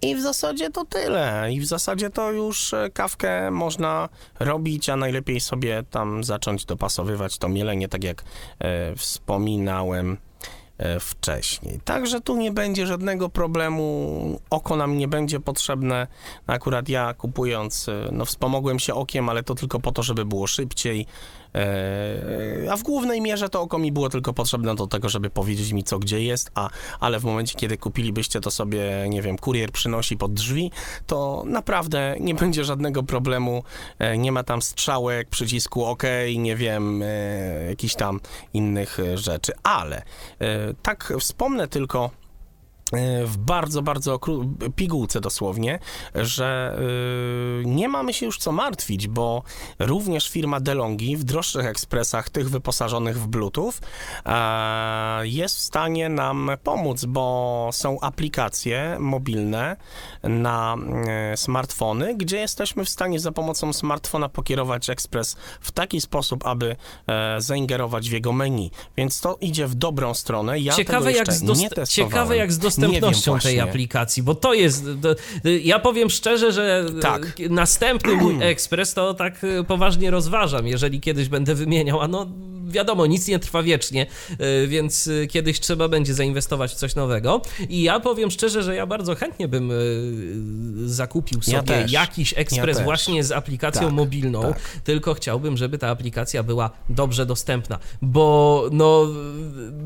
I 0.01 0.15
w 0.15 0.21
zasadzie 0.21 0.69
to 0.69 0.85
tyle. 0.85 1.51
I 1.51 1.59
w 1.59 1.65
zasadzie 1.65 2.09
to 2.09 2.31
już 2.31 2.73
e, 2.73 2.89
kawkę 2.93 3.51
można 3.51 4.09
robić, 4.39 4.89
a 4.89 4.95
najlepiej 4.95 5.39
sobie 5.39 5.83
tam 5.91 6.23
zacząć 6.23 6.65
dopasowywać 6.65 7.37
to 7.37 7.49
mielenie, 7.49 7.87
tak 7.87 8.03
jak 8.03 8.23
e, 8.59 8.95
wspominałem 8.95 10.17
wcześniej. 10.99 11.79
Także 11.85 12.21
tu 12.21 12.37
nie 12.37 12.51
będzie 12.51 12.87
żadnego 12.87 13.29
problemu, 13.29 14.39
oko 14.49 14.75
nam 14.75 14.97
nie 14.97 15.07
będzie 15.07 15.39
potrzebne. 15.39 16.07
Akurat 16.47 16.89
ja 16.89 17.13
kupując, 17.13 17.89
e, 17.89 18.09
no 18.11 18.25
wspomogłem 18.25 18.79
się 18.79 18.93
okiem, 18.93 19.29
ale 19.29 19.43
to 19.43 19.55
tylko 19.55 19.79
po 19.79 19.91
to, 19.91 20.03
żeby 20.03 20.25
było 20.25 20.47
szybciej. 20.47 21.05
E, 21.55 22.71
A 22.71 22.77
w 22.77 22.83
głównej 22.83 23.21
mierze 23.21 23.49
to 23.49 23.61
oko 23.61 23.77
mi 23.77 23.91
było 23.91 24.09
tylko 24.09 24.33
potrzebne 24.33 24.75
do 24.75 24.87
tego, 24.87 25.09
żeby 25.09 25.29
powiedzieć 25.29 25.71
mi 25.73 25.83
co 25.83 25.99
gdzie 25.99 26.23
jest, 26.23 26.51
a, 26.55 26.69
ale 26.99 27.19
w 27.19 27.23
momencie, 27.23 27.55
kiedy 27.55 27.77
kupilibyście 27.77 28.41
to 28.41 28.51
sobie, 28.51 29.05
nie 29.09 29.21
wiem, 29.21 29.37
kurier 29.37 29.71
przynosi 29.71 30.17
pod 30.17 30.33
drzwi, 30.33 30.71
to 31.07 31.43
naprawdę 31.45 32.15
nie 32.19 32.35
będzie 32.35 32.63
żadnego 32.63 33.03
problemu. 33.03 33.63
E, 33.99 34.17
Nie 34.17 34.31
ma 34.31 34.43
tam 34.43 34.61
strzałek, 34.61 35.29
przycisku 35.29 35.85
OK, 35.85 36.03
nie 36.37 36.55
wiem, 36.55 37.01
e, 37.03 37.05
jakichś 37.69 37.95
tam 37.95 38.19
innych 38.53 38.97
rzeczy, 39.15 39.53
ale 39.63 40.01
tak 40.81 41.13
wspomnę 41.19 41.67
tylko 41.67 42.11
w 43.25 43.37
bardzo, 43.37 43.81
bardzo 43.81 44.19
pigułce 44.75 45.21
dosłownie, 45.21 45.79
że 46.15 46.79
y, 47.61 47.65
nie 47.65 47.89
mamy 47.89 48.13
się 48.13 48.25
już 48.25 48.37
co 48.37 48.51
martwić, 48.51 49.07
bo 49.07 49.43
również 49.79 50.29
firma 50.29 50.59
DeLonghi 50.59 51.17
w 51.17 51.23
droższych 51.23 51.65
ekspresach, 51.65 52.29
tych 52.29 52.49
wyposażonych 52.49 53.19
w 53.19 53.27
Bluetooth, 53.27 53.73
e, 54.25 55.27
jest 55.27 55.57
w 55.57 55.61
stanie 55.61 56.09
nam 56.09 56.51
pomóc, 56.63 57.05
bo 57.05 57.69
są 57.73 57.99
aplikacje 57.99 58.97
mobilne 58.99 59.75
na 60.23 60.75
e, 61.07 61.37
smartfony, 61.37 62.15
gdzie 62.17 62.37
jesteśmy 62.37 62.85
w 62.85 62.89
stanie 62.89 63.19
za 63.19 63.31
pomocą 63.31 63.73
smartfona 63.73 64.29
pokierować 64.29 64.89
ekspres 64.89 65.35
w 65.61 65.71
taki 65.71 66.01
sposób, 66.01 66.47
aby 66.47 66.75
e, 67.07 67.41
zaingerować 67.41 68.09
w 68.09 68.13
jego 68.13 68.33
menu. 68.33 68.71
Więc 68.97 69.21
to 69.21 69.37
idzie 69.41 69.67
w 69.67 69.75
dobrą 69.75 70.13
stronę. 70.13 70.59
Ja 70.59 70.73
ciekawe, 70.73 71.11
jak 71.11 71.27
nie 71.27 71.69
testowałem. 71.69 72.11
ciekawe 72.11 72.37
jak 72.37 72.51
z 72.51 72.59
dostępnością 72.79 73.39
tej 73.39 73.59
aplikacji, 73.59 74.23
bo 74.23 74.35
to 74.35 74.53
jest. 74.53 74.85
To, 75.01 75.15
ja 75.63 75.79
powiem 75.79 76.09
szczerze, 76.09 76.51
że 76.51 76.85
Tak. 77.01 77.35
e, 77.39 77.49
następny 77.49 78.15
mój 78.15 78.35
ekspres 78.51 78.93
to 78.93 79.13
tak 79.13 79.43
e, 79.43 79.63
poważnie 79.63 80.11
rozważam, 80.11 80.67
jeżeli 80.67 81.01
kiedyś 81.01 81.29
będę 81.29 81.55
wymieniał, 81.55 82.01
a 82.01 82.07
no 82.07 82.27
wiadomo, 82.69 83.05
nic 83.05 83.27
nie 83.27 83.39
trwa 83.39 83.63
wiecznie, 83.63 84.05
e, 84.39 84.67
więc 84.67 85.07
e, 85.07 85.27
kiedyś 85.27 85.59
trzeba 85.59 85.87
będzie 85.87 86.13
zainwestować 86.13 86.71
w 86.71 86.75
coś 86.75 86.95
nowego. 86.95 87.41
I 87.69 87.81
ja 87.81 87.99
powiem 87.99 88.31
szczerze, 88.31 88.63
że 88.63 88.75
ja 88.75 88.85
bardzo 88.85 89.15
chętnie 89.15 89.47
bym 89.47 89.71
e, 89.71 89.75
zakupił 90.85 91.41
sobie 91.41 91.61
Ja 91.67 91.85
jakiś 91.87 92.33
ekspres 92.37 92.77
też. 92.77 92.85
właśnie 92.85 93.23
z 93.23 93.31
aplikacją 93.31 93.81
Tak, 93.81 93.91
mobilną, 93.93 94.41
tak. 94.41 94.59
tylko 94.83 95.13
chciałbym, 95.13 95.57
żeby 95.57 95.77
ta 95.77 95.89
aplikacja 95.89 96.43
była 96.43 96.71
dobrze 96.89 97.25
dostępna, 97.25 97.79
bo 98.01 98.65
no 98.71 99.07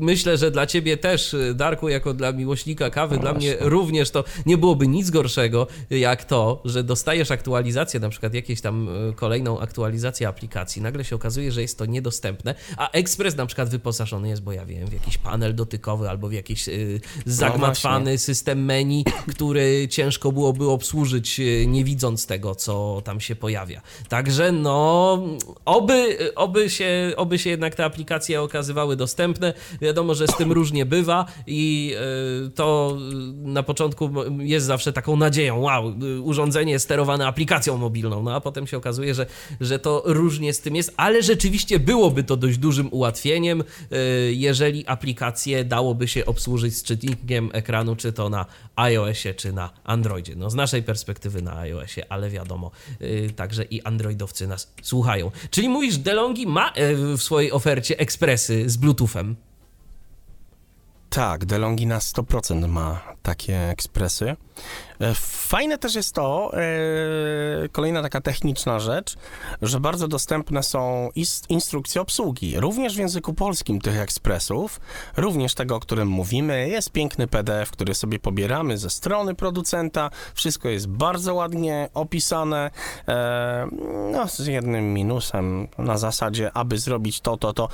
myślę, 0.00 0.38
że 0.38 0.50
dla 0.50 0.66
ciebie 0.66 0.96
też, 0.96 1.36
Darku, 1.54 1.88
jako 1.88 2.14
dla 2.14 2.32
miłośnika 2.32 2.90
kawy, 2.90 3.18
dla 3.18 3.32
mnie 3.34 3.56
również 3.60 4.10
to 4.10 4.24
nie 4.46 4.58
byłoby 4.58 4.88
nic 4.88 5.10
gorszego, 5.10 5.66
jak 5.90 6.24
to, 6.24 6.62
że 6.64 6.84
dostajesz 6.84 7.30
aktualizację, 7.30 8.00
na 8.00 8.08
przykład 8.08 8.34
jakieś 8.34 8.60
tam 8.60 8.88
kolejną 9.16 9.60
aktualizację 9.60 10.28
aplikacji, 10.28 10.82
nagle 10.82 11.04
się 11.04 11.16
okazuje, 11.16 11.52
że 11.52 11.62
jest 11.62 11.78
to 11.78 11.86
niedostępne, 11.86 12.54
a 12.76 12.90
Express 12.90 13.36
na 13.36 13.46
przykład 13.46 13.68
wyposażony 13.68 14.28
jest, 14.28 14.42
bo 14.42 14.52
ja 14.52 14.66
wiem, 14.66 14.88
w 14.88 14.92
jakiś 14.92 15.18
panel 15.18 15.54
dotykowy 15.54 16.10
albo 16.10 16.28
w 16.28 16.32
jakiś 16.32 16.68
y, 16.68 17.00
zagmatwany 17.26 18.18
system 18.18 18.64
menu, 18.64 19.04
który 19.28 19.88
ciężko 19.90 20.32
byłoby 20.32 20.70
obsłużyć, 20.70 21.40
y, 21.40 21.66
nie 21.68 21.84
widząc 21.84 22.26
tego, 22.26 22.54
co 22.54 23.02
tam 23.04 23.20
się 23.20 23.36
pojawia. 23.36 23.80
Także 24.08 24.52
no, 24.52 25.18
oby, 25.64 26.18
oby, 26.36 26.70
się, 26.70 27.12
oby 27.16 27.38
się 27.38 27.50
jednak 27.50 27.74
te 27.74 27.84
aplikacje 27.84 28.42
okazywały 28.42 28.96
dostępne. 28.96 29.54
Wiadomo, 29.80 30.14
że 30.14 30.28
z 30.28 30.36
tym 30.36 30.52
różnie 30.52 30.86
bywa 30.86 31.26
i 31.46 31.94
y, 32.46 32.50
to 32.50 32.96
y, 33.12 33.48
na 33.48 33.62
początku 33.62 34.10
jest 34.38 34.66
zawsze 34.66 34.92
taką 34.92 35.16
nadzieją, 35.16 35.60
wow, 35.60 35.94
y, 36.02 36.20
urządzenie 36.20 36.78
sterowane 36.78 37.26
aplikacją 37.26 37.78
mobilną, 37.78 38.22
no 38.22 38.34
a 38.34 38.40
potem 38.40 38.66
się 38.66 38.76
okazuje, 38.76 39.14
że, 39.14 39.26
że 39.60 39.78
to 39.78 40.02
różnie 40.04 40.52
z 40.52 40.60
tym 40.60 40.76
jest, 40.76 40.94
ale 40.96 41.22
rzeczywiście 41.22 41.78
byłoby 41.78 42.24
to 42.24 42.36
dość 42.36 42.58
dużym 42.64 42.88
ułatwieniem, 42.92 43.60
y, 43.60 44.34
jeżeli 44.34 44.86
aplikację 44.86 45.64
dałoby 45.64 46.08
się 46.08 46.26
obsłużyć 46.26 46.76
z 46.76 46.82
czytnikiem 46.82 47.50
ekranu, 47.52 47.96
czy 47.96 48.12
to 48.12 48.28
na 48.28 48.46
iOSie, 48.76 49.34
czy 49.34 49.52
na 49.52 49.70
Androidzie. 49.84 50.34
No 50.36 50.50
z 50.50 50.54
naszej 50.54 50.82
perspektywy 50.82 51.42
na 51.42 51.58
iOSie, 51.58 52.02
ale 52.08 52.30
wiadomo, 52.30 52.70
y, 53.02 53.30
także 53.36 53.64
i 53.64 53.82
Androidowcy 53.82 54.46
nas 54.46 54.72
słuchają. 54.82 55.30
Czyli 55.50 55.68
mówisz, 55.68 55.98
DeLonghi 55.98 56.46
ma 56.46 56.68
y, 56.68 57.16
w 57.16 57.22
swojej 57.22 57.52
ofercie 57.52 57.98
ekspresy 57.98 58.70
z 58.70 58.76
Bluetoothem? 58.76 59.36
Tak, 61.10 61.44
DeLonghi 61.44 61.86
na 61.86 61.98
100% 61.98 62.68
ma 62.68 63.13
takie 63.24 63.68
ekspresy. 63.68 64.36
E, 65.00 65.14
fajne 65.48 65.78
też 65.78 65.94
jest 65.94 66.14
to, 66.14 66.52
e, 66.54 67.68
kolejna 67.68 68.02
taka 68.02 68.20
techniczna 68.20 68.78
rzecz, 68.78 69.16
że 69.62 69.80
bardzo 69.80 70.08
dostępne 70.08 70.62
są 70.62 71.10
instrukcje 71.48 72.00
obsługi, 72.00 72.60
również 72.60 72.96
w 72.96 72.98
języku 72.98 73.34
polskim 73.34 73.80
tych 73.80 73.98
ekspresów, 73.98 74.80
również 75.16 75.54
tego, 75.54 75.76
o 75.76 75.80
którym 75.80 76.08
mówimy. 76.08 76.68
Jest 76.68 76.92
piękny 76.92 77.26
PDF, 77.26 77.70
który 77.70 77.94
sobie 77.94 78.18
pobieramy 78.18 78.78
ze 78.78 78.90
strony 78.90 79.34
producenta. 79.34 80.10
Wszystko 80.34 80.68
jest 80.68 80.88
bardzo 80.88 81.34
ładnie 81.34 81.88
opisane, 81.94 82.70
e, 83.08 83.68
no, 84.12 84.28
z 84.28 84.46
jednym 84.46 84.94
minusem 84.94 85.68
na 85.78 85.98
zasadzie, 85.98 86.52
aby 86.52 86.78
zrobić 86.78 87.20
to, 87.20 87.36
to, 87.36 87.52
to, 87.52 87.68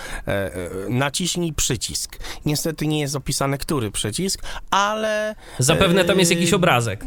naciśnij 0.88 1.53
przycisk. 1.53 2.18
Niestety 2.46 2.86
nie 2.86 3.01
jest 3.01 3.16
opisane, 3.16 3.59
który 3.59 3.90
przycisk, 3.90 4.42
ale 4.70 5.34
Zapewne 5.59 6.05
tam 6.05 6.18
jest 6.18 6.30
jakiś 6.30 6.53
obrazek. 6.53 7.05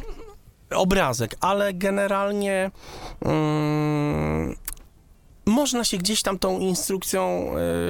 obrazek, 0.75 1.35
ale 1.41 1.73
generalnie 1.73 2.71
mm, 3.25 4.55
można 5.45 5.83
się 5.83 5.97
gdzieś 5.97 6.21
tam 6.21 6.39
tą 6.39 6.59
instrukcją 6.59 7.21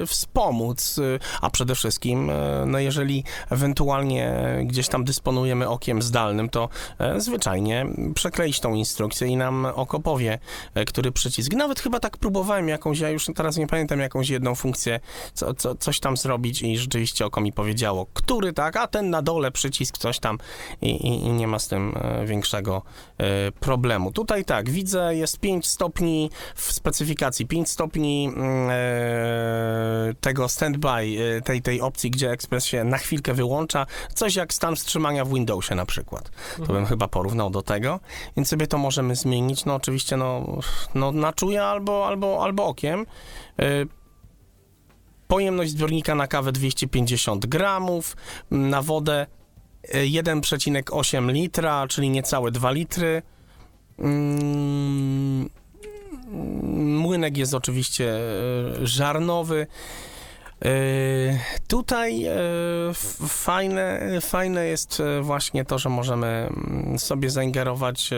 e, 0.02 0.06
wspomóc, 0.06 1.00
e, 1.00 1.20
a 1.42 1.50
przede 1.50 1.76
wszystkim, 1.76 2.30
e, 2.30 2.64
no 2.68 2.80
jeżeli 2.80 3.24
ewentualnie 3.50 4.34
gdzieś 4.66 4.88
tam 4.88 5.04
dysponujemy 5.04 5.70
okiem 5.70 6.02
zdalnym, 6.02 6.50
to 6.50 6.70
zwyczajnie 7.18 7.86
przekleić 8.16 8.60
tą 8.60 8.74
instrukcję 8.74 9.28
i 9.28 9.38
nam 9.38 9.66
oko 9.66 10.00
powie, 10.00 10.40
który 10.88 11.12
przycisk. 11.12 11.54
Nawet 11.54 11.80
chyba 11.80 12.00
tak 12.00 12.18
próbowałem 12.18 12.68
jakąś, 12.68 13.00
ja 13.00 13.10
już 13.10 13.28
teraz 13.36 13.58
nie 13.58 13.68
pamiętam 13.68 14.00
jakąś 14.00 14.30
jedną 14.30 14.56
funkcję, 14.56 15.00
co, 15.34 15.54
co, 15.54 15.76
coś 15.76 16.00
tam 16.00 16.18
zrobić 16.18 16.62
i 16.62 16.78
rzeczywiście 16.78 17.26
oko 17.26 17.42
mi 17.42 17.54
powiedziało, 17.54 18.08
który 18.14 18.54
tak, 18.54 18.78
a 18.78 18.88
ten 18.88 19.10
na 19.10 19.22
dole 19.22 19.52
przycisk, 19.52 19.98
coś 19.98 20.20
tam 20.20 20.38
i, 20.82 20.90
i, 20.90 21.26
i 21.26 21.30
nie 21.30 21.48
ma 21.48 21.60
z 21.60 21.68
tym 21.68 21.96
większego 22.26 22.82
problemu. 23.60 24.12
Tutaj 24.12 24.46
tak, 24.46 24.70
widzę, 24.70 25.16
jest 25.16 25.40
5 25.40 25.68
stopni 25.68 26.30
w 26.56 26.72
specyfikacji, 26.72 27.43
5 27.46 27.70
stopni 27.70 28.32
mm, 28.36 28.70
e, 28.72 30.14
tego 30.22 30.50
standby, 30.50 30.88
e, 30.88 31.42
tej, 31.42 31.62
tej 31.62 31.82
opcji, 31.82 32.12
gdzie 32.12 32.32
Express 32.32 32.66
się 32.66 32.84
na 32.84 32.98
chwilkę 32.98 33.34
wyłącza, 33.34 33.86
coś 34.14 34.36
jak 34.36 34.54
stan 34.54 34.76
wstrzymania 34.76 35.26
w 35.26 35.34
Windowsie 35.34 35.76
na 35.76 35.86
przykład. 35.86 36.32
To 36.68 36.74
bym 36.74 36.86
chyba 36.86 37.08
porównał 37.08 37.50
do 37.50 37.62
tego, 37.62 38.00
więc 38.38 38.50
sobie 38.50 38.68
to 38.68 38.78
możemy 38.78 39.16
zmienić, 39.16 39.66
no 39.66 39.76
oczywiście 39.76 40.18
no, 40.18 40.60
no 40.96 41.12
na 41.12 41.34
czuje 41.34 41.64
albo, 41.64 42.08
albo, 42.08 42.44
albo 42.44 42.66
okiem. 42.66 43.06
E, 43.60 43.86
Pojemność 45.28 45.72
zbiornika 45.72 46.16
na 46.16 46.28
kawę 46.28 46.52
250 46.52 47.46
gramów, 47.46 48.16
na 48.52 48.82
wodę 48.82 49.28
e, 49.84 50.04
1,8 50.04 51.32
litra, 51.32 51.88
czyli 51.88 52.10
niecałe 52.10 52.52
2 52.52 52.72
litry. 52.72 53.22
Mm, 54.00 55.50
Młynek 56.74 57.38
jest 57.38 57.54
oczywiście 57.54 58.14
e, 58.14 58.88
żarnowy. 58.88 59.68
E, 60.66 60.70
Tutaj 61.68 62.26
e, 62.26 62.34
fajne, 63.28 64.02
fajne 64.22 64.66
jest 64.66 65.02
właśnie 65.22 65.66
to, 65.66 65.80
że 65.80 65.90
możemy 65.90 66.28
mm, 66.28 67.00
sobie 67.00 67.30
zaingerować 67.30 68.10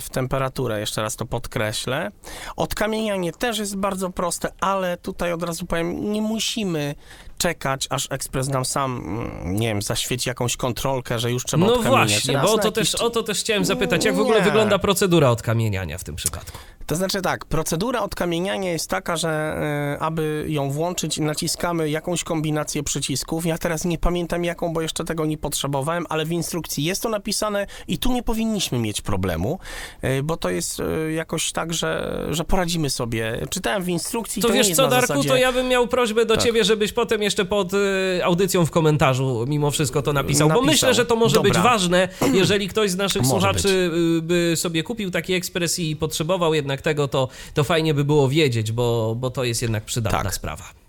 w 0.00 0.10
temperaturę, 0.10 0.80
jeszcze 0.80 1.02
raz 1.02 1.16
to 1.16 1.26
podkreślę. 1.26 2.10
Odkamienianie 2.56 3.32
też 3.32 3.58
jest 3.58 3.76
bardzo 3.76 4.10
proste, 4.10 4.48
ale 4.60 4.96
tutaj 4.96 5.32
od 5.32 5.42
razu 5.42 5.66
powiem, 5.66 6.12
nie 6.12 6.22
musimy 6.22 6.94
czekać, 7.42 7.86
aż 7.90 8.06
ekspres 8.10 8.48
nam 8.48 8.64
sam, 8.64 8.96
mm, 8.96 9.56
nie 9.56 9.68
wiem, 9.68 9.82
zaświeci 9.82 10.28
jakąś 10.28 10.56
kontrolkę, 10.56 11.18
że 11.18 11.30
już 11.30 11.44
trzeba 11.44 11.66
No 11.66 11.82
właśnie, 11.82 12.38
bo 12.38 12.52
o 12.52 12.58
to, 12.58 12.68
jakiś 12.68 12.90
też, 12.90 12.94
o 12.94 13.10
to 13.10 13.22
też 13.22 13.40
chciałem 13.40 13.64
zapytać, 13.64 14.04
jak 14.04 14.14
w 14.14 14.20
ogóle 14.20 14.38
Nie. 14.38 14.44
wygląda 14.44 14.78
procedura 14.78 15.30
odkamieniania 15.30 15.98
w 15.98 16.04
tym 16.04 16.16
przypadku? 16.16 16.58
To 16.86 16.96
znaczy 16.96 17.22
tak, 17.22 17.44
procedura 17.44 18.00
odkamieniania 18.02 18.72
jest 18.72 18.90
taka, 18.90 19.16
że 19.16 19.28
e, 19.30 20.02
aby 20.02 20.44
ją 20.48 20.70
włączyć, 20.70 21.18
naciskamy 21.18 21.90
jakąś 21.90 22.24
kombinację 22.24 22.82
przycisków. 22.82 23.46
Ja 23.46 23.58
teraz 23.58 23.84
nie 23.84 23.98
pamiętam 23.98 24.44
jaką, 24.44 24.72
bo 24.72 24.80
jeszcze 24.80 25.04
tego 25.04 25.26
nie 25.26 25.38
potrzebowałem, 25.38 26.06
ale 26.08 26.24
w 26.24 26.32
instrukcji 26.32 26.84
jest 26.84 27.02
to 27.02 27.08
napisane 27.08 27.66
i 27.88 27.98
tu 27.98 28.12
nie 28.12 28.22
powinniśmy 28.22 28.78
mieć 28.78 29.00
problemu, 29.00 29.58
e, 30.02 30.22
bo 30.22 30.36
to 30.36 30.50
jest 30.50 30.80
e, 30.80 31.12
jakoś 31.12 31.52
tak, 31.52 31.74
że, 31.74 32.22
że 32.30 32.44
poradzimy 32.44 32.90
sobie. 32.90 33.46
Czytałem 33.50 33.82
w 33.82 33.88
instrukcji, 33.88 34.42
To, 34.42 34.48
to, 34.48 34.54
wiesz 34.54 34.70
co, 34.70 34.88
Darku, 34.88 35.06
zasadzie... 35.06 35.28
to 35.28 35.36
ja 35.36 35.52
bym 35.52 35.68
miał 35.68 35.88
prośbę 35.88 36.26
do 36.26 36.34
Tak. 36.34 36.44
ciebie, 36.44 36.64
żebyś 36.64 36.92
potem 36.92 37.22
jeszcze 37.22 37.44
pod 37.44 37.74
y, 37.74 37.78
audycją 38.24 38.66
w 38.66 38.70
komentarzu 38.70 39.44
mimo 39.48 39.70
wszystko 39.70 40.02
to 40.02 40.12
napisał, 40.12 40.48
bo 40.48 40.54
Napisał. 40.54 40.72
myślę, 40.72 40.94
że 40.94 41.06
to 41.06 41.16
może 41.16 41.40
być 41.40 41.54
Dobra. 41.54 41.70
ważne, 41.70 42.08
jeżeli 42.34 42.68
ktoś 42.68 42.90
z 42.90 42.96
naszych 42.96 43.26
słuchaczy 43.26 43.90
y, 44.18 44.22
by 44.22 44.52
sobie 44.56 44.82
kupił 44.82 45.10
taki 45.10 45.34
ekspres 45.34 45.78
i 45.78 45.96
potrzebował 45.96 46.54
jednak 46.54 46.71
tego, 46.80 47.08
to, 47.08 47.28
to 47.54 47.64
fajnie 47.64 47.94
by 47.94 48.04
było 48.04 48.28
wiedzieć, 48.28 48.72
bo, 48.72 49.14
bo 49.18 49.30
to 49.30 49.44
jest 49.44 49.62
jednak 49.62 49.84
przydatna 49.84 50.22
Tak. 50.22 50.34
sprawa. 50.34 50.81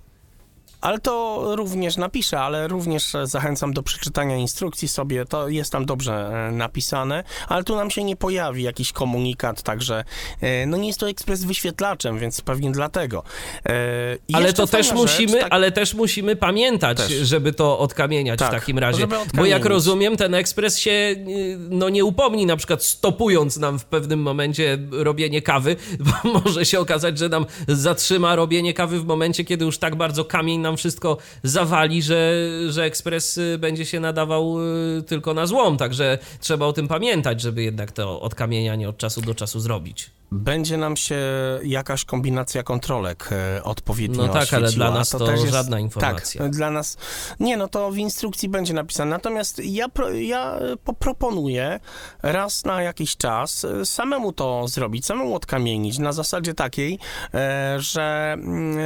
Ale 0.83 0.99
to 0.99 1.43
również 1.55 1.97
napiszę, 1.97 2.39
ale 2.39 2.67
również 2.67 3.13
zachęcam 3.23 3.73
do 3.73 3.83
przeczytania 3.83 4.37
instrukcji 4.37 4.87
sobie, 4.87 5.25
to 5.25 5.49
jest 5.49 5.71
tam 5.71 5.85
dobrze 5.85 6.47
e, 6.49 6.51
napisane, 6.51 7.23
ale 7.47 7.63
tu 7.63 7.75
nam 7.75 7.91
się 7.91 8.03
nie 8.03 8.15
pojawi 8.15 8.63
jakiś 8.63 8.91
komunikat, 8.91 9.61
także 9.61 10.03
e, 10.41 10.65
no 10.65 10.77
nie 10.77 10.87
jest 10.87 10.99
to 10.99 11.09
ekspres 11.09 11.43
wyświetlaczem, 11.43 12.19
więc 12.19 12.41
pewnie 12.41 12.71
dlatego. 12.71 13.23
E, 13.65 14.17
i 14.27 14.33
Ale 14.33 14.53
to 14.53 14.67
też 14.67 14.87
fajna 14.87 15.01
musimy, 15.01 15.31
rzecz, 15.31 15.41
tak- 15.41 15.53
ale 15.53 15.71
też 15.71 15.93
musimy 15.93 16.35
pamiętać, 16.35 16.97
Też. 16.97 17.11
żeby 17.11 17.53
to 17.53 17.79
odkamieniać 17.79 18.39
Tak, 18.39 18.49
w 18.49 18.51
takim 18.51 18.79
razie. 18.79 19.07
Bo 19.33 19.45
jak 19.45 19.65
rozumiem, 19.65 20.17
ten 20.17 20.35
ekspres 20.35 20.79
się 20.79 20.91
y, 20.91 21.57
no, 21.69 21.89
nie 21.89 22.05
upomni, 22.05 22.45
na 22.45 22.57
przykład 22.57 22.83
stopując 22.83 23.57
nam 23.57 23.79
w 23.79 23.85
pewnym 23.85 24.21
momencie 24.21 24.77
robienie 24.91 25.41
kawy, 25.41 25.75
bo 26.23 26.39
może 26.39 26.65
się 26.65 26.79
okazać, 26.79 27.17
że 27.17 27.29
nam 27.29 27.45
zatrzyma 27.67 28.35
robienie 28.35 28.73
kawy 28.73 28.99
w 28.99 29.05
momencie, 29.05 29.45
kiedy 29.45 29.65
już 29.65 29.77
tak 29.77 29.95
bardzo 29.95 30.25
kamień 30.25 30.59
nam 30.59 30.72
wszystko 30.75 31.17
zawali, 31.43 32.01
że, 32.01 32.33
że 32.69 32.83
ekspres 32.83 33.37
y, 33.37 33.57
będzie 33.57 33.85
się 33.85 33.99
nadawał 33.99 34.57
y, 34.97 35.03
tylko 35.03 35.33
na 35.33 35.45
złom. 35.45 35.77
Także 35.77 36.17
trzeba 36.39 36.65
o 36.65 36.73
tym 36.73 36.87
pamiętać, 36.87 37.41
żeby 37.41 37.63
jednak 37.63 37.91
to 37.91 38.21
odkamienianie 38.21 38.89
od 38.89 38.97
czasu 38.97 39.21
do 39.21 39.35
czasu 39.35 39.59
zrobić. 39.59 40.11
Będzie 40.33 40.77
nam 40.77 40.97
się 40.97 41.15
jakaś 41.63 42.05
kombinacja 42.05 42.63
kontrolek 42.63 43.29
e, 43.31 43.63
odpowiednio 43.63 44.27
No 44.27 44.33
tak, 44.33 44.53
ale 44.53 44.71
dla 44.71 44.91
nas 44.91 45.09
to 45.09 45.19
też 45.19 45.41
żadna 45.41 45.79
informacja. 45.79 46.41
Tak, 46.41 46.51
dla 46.51 46.71
nas... 46.71 46.97
Nie, 47.39 47.57
no 47.57 47.67
to 47.67 47.91
w 47.91 47.97
instrukcji 47.97 48.49
będzie 48.49 48.73
napisane. 48.73 49.11
Natomiast 49.11 49.61
ja, 49.65 49.87
ja 50.13 50.59
poproponuję 50.83 51.79
raz 52.23 52.65
na 52.65 52.81
jakiś 52.81 53.17
czas 53.17 53.65
e, 53.65 53.85
samemu 53.85 54.31
to 54.31 54.67
zrobić, 54.67 55.05
samemu 55.05 55.35
odkamienić 55.35 55.99
na 55.99 56.11
zasadzie 56.11 56.53
takiej, 56.53 56.99
e, 57.33 57.75
że 57.79 58.33
mm, 58.33 58.77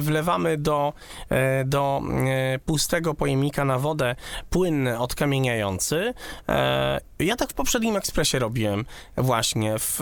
wlewamy 0.00 0.58
do, 0.58 0.92
do 1.64 2.02
pustego 2.66 3.14
pojemnika 3.14 3.64
na 3.64 3.78
wodę 3.78 4.16
płyn 4.50 4.88
odkamieniający. 4.88 6.14
Ja 7.18 7.36
tak 7.36 7.50
w 7.50 7.54
poprzednim 7.54 7.96
ekspresie 7.96 8.38
robiłem 8.38 8.84
właśnie. 9.16 9.78
W 9.78 10.00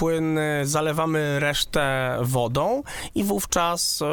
płyn 0.00 0.38
zalewamy 0.64 1.40
resztę 1.40 2.16
wodą 2.22 2.82
i 3.14 3.24
wówczas 3.24 4.02
e, 4.02 4.06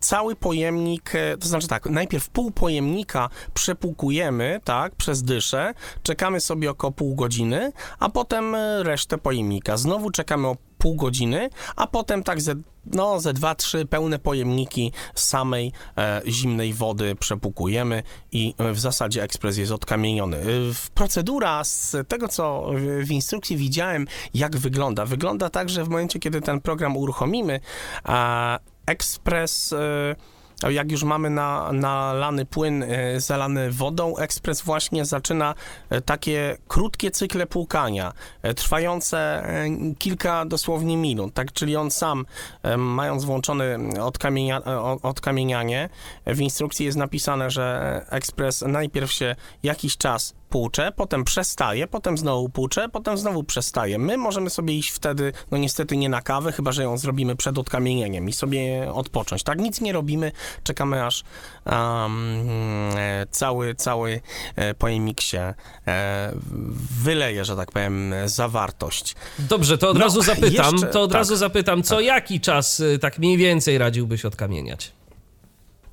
cały 0.00 0.36
pojemnik, 0.36 1.14
e, 1.14 1.36
to 1.36 1.48
znaczy 1.48 1.68
tak, 1.68 1.86
najpierw 1.86 2.28
pół 2.28 2.50
pojemnika 2.50 3.28
przepłukujemy, 3.54 4.60
tak, 4.64 4.94
przez 4.94 5.22
dyszę, 5.22 5.74
czekamy 6.02 6.40
sobie 6.40 6.70
około 6.70 6.92
pół 6.92 7.14
godziny, 7.14 7.72
a 7.98 8.08
potem 8.08 8.54
e, 8.54 8.82
resztę 8.82 9.18
pojemnika. 9.18 9.76
Znowu 9.76 10.10
czekamy 10.10 10.48
o 10.48 10.56
pół 10.80 10.94
godziny, 10.96 11.50
a 11.76 11.86
potem 11.86 12.22
tak 12.22 12.40
ze, 12.40 12.54
no, 12.86 13.20
ze 13.20 13.32
dwa, 13.32 13.54
trzy 13.54 13.86
pełne 13.86 14.18
pojemniki 14.18 14.92
samej 15.14 15.72
e, 15.96 16.22
zimnej 16.26 16.72
wody 16.72 17.14
przepłukujemy 17.14 18.02
i 18.32 18.54
e, 18.58 18.72
w 18.72 18.80
zasadzie 18.80 19.22
ekspres 19.22 19.56
jest 19.56 19.72
odkamieniony. 19.72 20.42
Procedura 20.94 21.64
z 21.64 21.96
tego, 22.08 22.28
co 22.28 22.70
w 23.04 23.10
instrukcji 23.10 23.56
widziałem, 23.56 24.06
jak 24.34 24.56
wygląda, 24.56 25.06
wygląda 25.06 25.50
tak, 25.50 25.68
że 25.68 25.84
w 25.84 25.88
momencie, 25.88 26.18
kiedy 26.18 26.40
ten 26.40 26.60
program 26.60 26.96
uruchomimy, 26.96 27.60
a 28.04 28.58
ekspres... 28.90 29.72
E, 29.72 30.14
jak 30.72 30.92
już 30.92 31.02
mamy 31.02 31.30
na, 31.30 31.72
nalany 31.72 32.46
płyn 32.46 32.82
e, 32.82 33.20
zalany 33.20 33.70
wodą, 33.70 34.16
ekspres 34.16 34.62
właśnie 34.62 35.04
zaczyna 35.04 35.54
e, 35.90 36.00
takie 36.00 36.56
krótkie 36.68 37.10
cykle 37.10 37.46
płukania, 37.46 38.12
trwające 38.56 39.42
kilka 39.98 40.44
dosłownie 40.44 40.96
minut, 40.96 41.34
tak, 41.34 41.52
czyli 41.52 41.76
on 41.76 41.90
sam, 41.90 42.26
mając 42.76 43.24
włączony 43.24 43.78
odkamienia, 44.02 44.62
odkamienianie, 45.02 45.88
w 46.26 46.40
instrukcji 46.40 46.86
jest 46.86 46.98
napisane, 46.98 47.50
że 47.50 48.06
ekspres 48.10 48.64
najpierw 48.66 49.12
się 49.12 49.36
jakiś 49.62 49.96
czas 49.96 50.34
płucze, 50.50 50.92
potem 50.96 51.24
przestaje, 51.24 51.86
potem 51.86 52.18
znowu 52.18 52.48
płucze, 52.48 52.88
potem 52.88 53.18
znowu 53.18 53.44
przestaje. 53.44 53.98
My 53.98 54.16
możemy 54.16 54.50
sobie 54.50 54.74
iść 54.74 54.90
wtedy, 54.90 55.32
no 55.50 55.58
niestety 55.58 55.96
nie 55.96 56.08
na 56.08 56.22
kawę, 56.22 56.52
chyba 56.52 56.72
że 56.72 56.82
ją 56.82 56.98
zrobimy 56.98 57.36
przed 57.36 57.58
odkamienieniem 57.58 58.28
i 58.28 58.32
sobie 58.32 58.90
odpocząć. 58.92 59.42
Tak, 59.42 59.58
nic 59.58 59.80
nie 59.80 59.92
robimy, 59.92 60.32
czekamy 60.62 61.04
aż 61.06 61.24
um, 61.66 62.48
cały, 63.30 63.74
cały 63.74 64.20
e, 64.56 64.74
pojemnik 64.74 65.20
się 65.20 65.54
e, 65.86 66.32
wyleje, 67.02 67.44
że 67.44 67.56
tak 67.56 67.72
powiem, 67.72 68.14
zawartość. 68.26 69.14
Dobrze, 69.38 69.78
to 69.78 69.90
od 69.90 69.98
No, 69.98 70.04
razu 70.04 70.22
zapytam, 70.22 70.74
jeszcze- 70.74 70.86
to 70.88 71.02
od 71.02 71.10
tak. 71.10 71.18
razu 71.18 71.36
zapytam, 71.36 71.82
co 71.82 72.00
jaki 72.00 72.40
czas 72.40 72.80
y, 72.80 72.98
tak 72.98 73.18
mniej 73.18 73.36
więcej 73.36 73.78
radziłbyś 73.78 74.24
odkamieniać? 74.24 74.92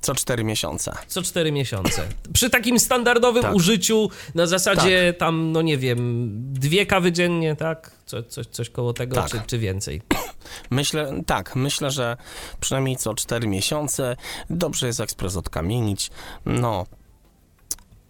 Co 0.00 0.14
cztery 0.14 0.44
miesiące. 0.44 0.92
Co 1.06 1.22
4 1.22 1.52
miesiące. 1.52 2.08
Przy 2.32 2.50
takim 2.50 2.78
standardowym 2.78 3.42
Tak. 3.42 3.54
użyciu 3.54 4.10
na 4.34 4.46
zasadzie 4.46 5.14
tam, 5.18 5.52
no 5.52 5.62
nie 5.62 5.78
wiem, 5.78 6.30
dwie 6.52 6.86
kawy 6.86 7.12
dziennie, 7.12 7.56
tak? 7.56 7.90
Co, 8.06 8.22
coś, 8.22 8.46
coś 8.46 8.70
koło 8.70 8.92
tego, 8.92 9.16
Tak. 9.16 9.30
czy, 9.30 9.40
czy 9.46 9.58
więcej? 9.58 10.02
Myślę, 10.70 11.22
tak, 11.26 11.56
myślę, 11.56 11.90
że 11.90 12.16
przynajmniej 12.60 12.96
co 12.96 13.14
4 13.14 13.48
miesiące 13.48 14.16
dobrze 14.50 14.86
jest 14.86 15.00
ekspres 15.00 15.36
odkamienić. 15.36 16.10
No, 16.46 16.86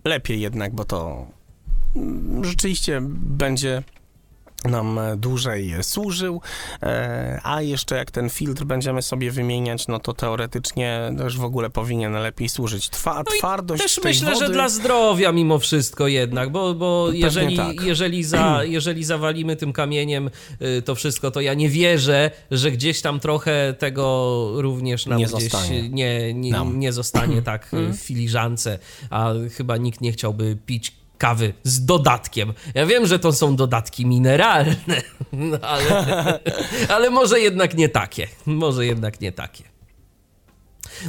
lepiej 0.04 0.40
jednak, 0.40 0.74
bo 0.74 0.84
to 0.84 1.26
mm, 1.96 2.44
rzeczywiście 2.44 3.00
będzie 3.10 3.82
nam 4.64 4.98
e, 4.98 5.16
dłużej 5.16 5.74
służył, 5.82 6.40
e, 6.82 7.40
a 7.42 7.62
jeszcze 7.62 7.96
jak 7.96 8.10
ten 8.10 8.30
filtr 8.30 8.64
będziemy 8.64 9.02
sobie 9.02 9.30
wymieniać, 9.30 9.88
no 9.88 9.98
to 9.98 10.12
teoretycznie 10.14 11.12
też 11.18 11.38
w 11.38 11.44
ogóle 11.44 11.70
powinien 11.70 12.12
lepiej 12.12 12.48
służyć. 12.48 12.88
Twa, 12.88 13.14
No 13.14 13.36
i 13.36 13.38
twardość 13.38 13.82
Też 13.82 14.00
myślę, 14.04 14.32
wody... 14.32 14.46
że 14.46 14.52
dla 14.52 14.68
zdrowia 14.68 15.32
mimo 15.32 15.58
wszystko 15.58 16.08
jednak, 16.08 16.50
bo, 16.50 16.74
bo 16.74 17.08
jeżeli, 17.12 17.56
tak. 17.56 17.82
jeżeli, 17.82 18.24
za, 18.24 18.60
jeżeli 18.76 19.04
zawalimy 19.04 19.56
tym 19.56 19.72
kamieniem 19.72 20.30
y, 20.62 20.82
to 20.82 20.94
wszystko, 20.94 21.30
to 21.30 21.40
ja 21.40 21.54
nie 21.54 21.68
wierzę, 21.68 22.30
że 22.50 22.70
gdzieś 22.70 23.00
tam 23.00 23.20
trochę 23.20 23.74
tego 23.78 24.48
również 24.54 25.06
nam 25.06 25.18
Nie 25.18 25.26
gdzieś 25.26 25.42
zostanie. 25.42 25.88
nie, 25.88 26.34
nie, 26.34 26.52
nie 26.74 26.92
zostanie 26.92 27.42
tak 27.52 27.74
y, 27.74 27.92
w 27.92 27.96
filiżance, 27.96 28.78
a 29.10 29.32
chyba 29.56 29.76
nikt 29.76 30.00
nie 30.00 30.12
chciałby 30.12 30.56
pić 30.66 30.98
kawy 31.18 31.54
z 31.62 31.84
dodatkiem. 31.84 32.52
Ja 32.74 32.86
wiem, 32.86 33.06
że 33.06 33.18
to 33.18 33.32
są 33.32 33.56
dodatki 33.56 34.06
mineralne, 34.06 35.02
no, 35.32 35.58
ale, 35.62 36.38
ale 36.88 37.10
może 37.10 37.40
jednak 37.40 37.74
nie 37.74 37.88
takie. 37.88 38.26
Może 38.46 38.86
jednak 38.86 39.20
nie 39.20 39.32
takie. 39.32 39.64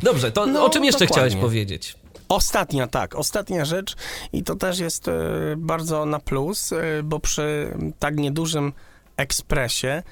Dobrze, 0.04 0.32
to 0.32 0.46
No, 0.46 0.66
o 0.66 0.70
czym 0.70 0.86
jeszcze 0.86 1.06
dokładnie. 1.06 1.30
chciałeś 1.30 1.46
powiedzieć? 1.46 1.96
Ostatnia, 2.30 2.88
tak, 2.88 3.16
ostatnia 3.16 3.66
rzecz 3.66 3.96
i 4.34 4.44
to 4.44 4.56
też 4.56 4.80
jest 4.80 5.08
e, 5.08 5.12
bardzo 5.58 6.06
na 6.06 6.20
plus, 6.20 6.74
e, 6.74 6.78
bo 7.04 7.20
przy 7.20 7.74
tak 8.00 8.18
niedużym 8.18 8.74
ekspresie 9.18 10.04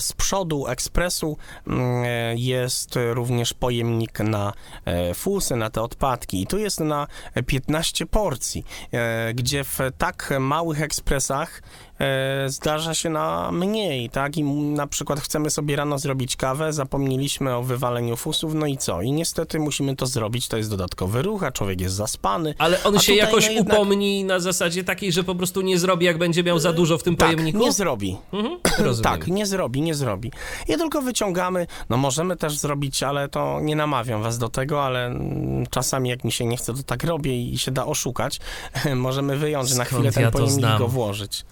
z 0.00 0.12
przodu 0.12 0.66
ekspresu 0.66 1.36
mm, 1.66 2.04
e, 2.06 2.34
jest 2.36 2.98
również 3.12 3.54
pojemnik 3.54 4.20
na 4.20 4.52
e, 4.84 5.14
fusy, 5.14 5.56
na 5.56 5.70
te 5.70 5.82
odpadki 5.82 6.42
i 6.42 6.46
tu 6.46 6.58
jest 6.58 6.80
na 6.80 7.06
15 7.46 8.06
porcji, 8.06 8.64
e, 8.92 9.34
gdzie 9.34 9.64
w 9.64 9.78
tak 9.98 10.34
małych 10.40 10.82
ekspresach 10.82 11.62
e, 12.00 12.48
zdarza 12.48 12.94
się 12.94 13.10
na 13.10 13.52
mniej, 13.52 14.10
tak? 14.10 14.36
I 14.36 14.44
na 14.52 14.86
przykład 14.86 15.20
chcemy 15.20 15.50
sobie 15.50 15.76
rano 15.76 15.98
zrobić 15.98 16.36
kawę, 16.36 16.72
zapomnieliśmy 16.72 17.54
o 17.56 17.62
wywaleniu 17.62 18.16
fusów, 18.16 18.54
no 18.54 18.66
i 18.66 18.76
co? 18.78 19.02
I 19.02 19.12
niestety 19.12 19.58
musimy 19.58 19.96
to 19.96 20.06
zrobić, 20.06 20.48
to 20.48 20.56
jest 20.56 20.70
dodatkowy 20.70 21.22
ruch, 21.22 21.42
a 21.44 21.52
człowiek 21.52 21.80
jest 21.80 21.94
zaspany. 21.94 22.54
Ale 22.58 22.82
on 22.84 22.98
się 22.98 23.14
jakoś 23.14 23.46
no 23.46 23.52
jednak- 23.52 23.74
upomni 23.78 24.24
na 24.24 24.40
zasadzie 24.40 24.84
takiej, 24.84 25.12
że 25.12 25.24
po 25.24 25.34
prostu 25.34 25.60
nie 25.60 25.78
zrobi, 25.78 26.06
jak 26.06 26.18
będzie 26.18 26.42
miał 26.42 26.58
za 26.58 26.72
dużo 26.72 26.98
w 26.98 27.02
tym 27.02 27.16
Tak, 27.16 27.28
pojemniku? 27.28 27.58
nie 27.58 27.72
zrobi. 27.72 28.16
Mhm, 28.32 28.58
rozumiem. 28.78 29.11
Tak, 29.18 29.28
nie 29.28 29.46
zrobi, 29.46 29.82
nie 29.82 29.94
zrobi. 29.94 30.32
Je 30.68 30.78
tylko 30.78 31.02
wyciągamy, 31.02 31.66
no 31.90 31.96
możemy 31.96 32.36
też 32.36 32.58
zrobić, 32.58 33.02
ale 33.02 33.28
to 33.28 33.60
nie 33.60 33.76
namawiam 33.76 34.22
was 34.22 34.38
do 34.38 34.48
tego, 34.48 34.84
ale 34.84 35.06
mm, 35.06 35.66
czasami 35.66 36.10
jak 36.10 36.24
mi 36.24 36.32
się 36.32 36.46
nie 36.46 36.56
chce, 36.56 36.74
to 36.74 36.82
tak 36.82 37.04
robię 37.04 37.42
i 37.42 37.58
się 37.58 37.70
da 37.70 37.86
oszukać. 37.86 38.40
możemy 38.96 39.36
wyjąć, 39.36 39.68
że 39.68 39.74
na 39.74 39.84
Skąd 39.84 39.98
chwilę 39.98 40.12
ten 40.12 40.22
ja 40.22 40.30
pojemnik 40.30 40.78
go 40.78 40.88
włożyć. 40.88 41.44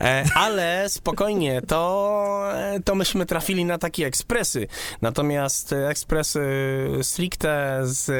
E, 0.00 0.24
ale 0.34 0.88
spokojnie, 0.88 1.62
to, 1.62 2.52
to 2.84 2.94
myśmy 2.94 3.26
trafili 3.26 3.64
na 3.64 3.78
takie 3.78 4.06
ekspresy. 4.06 4.66
Natomiast 5.02 5.72
ekspresy 5.72 6.40
stricte 7.02 7.80
z 7.82 8.10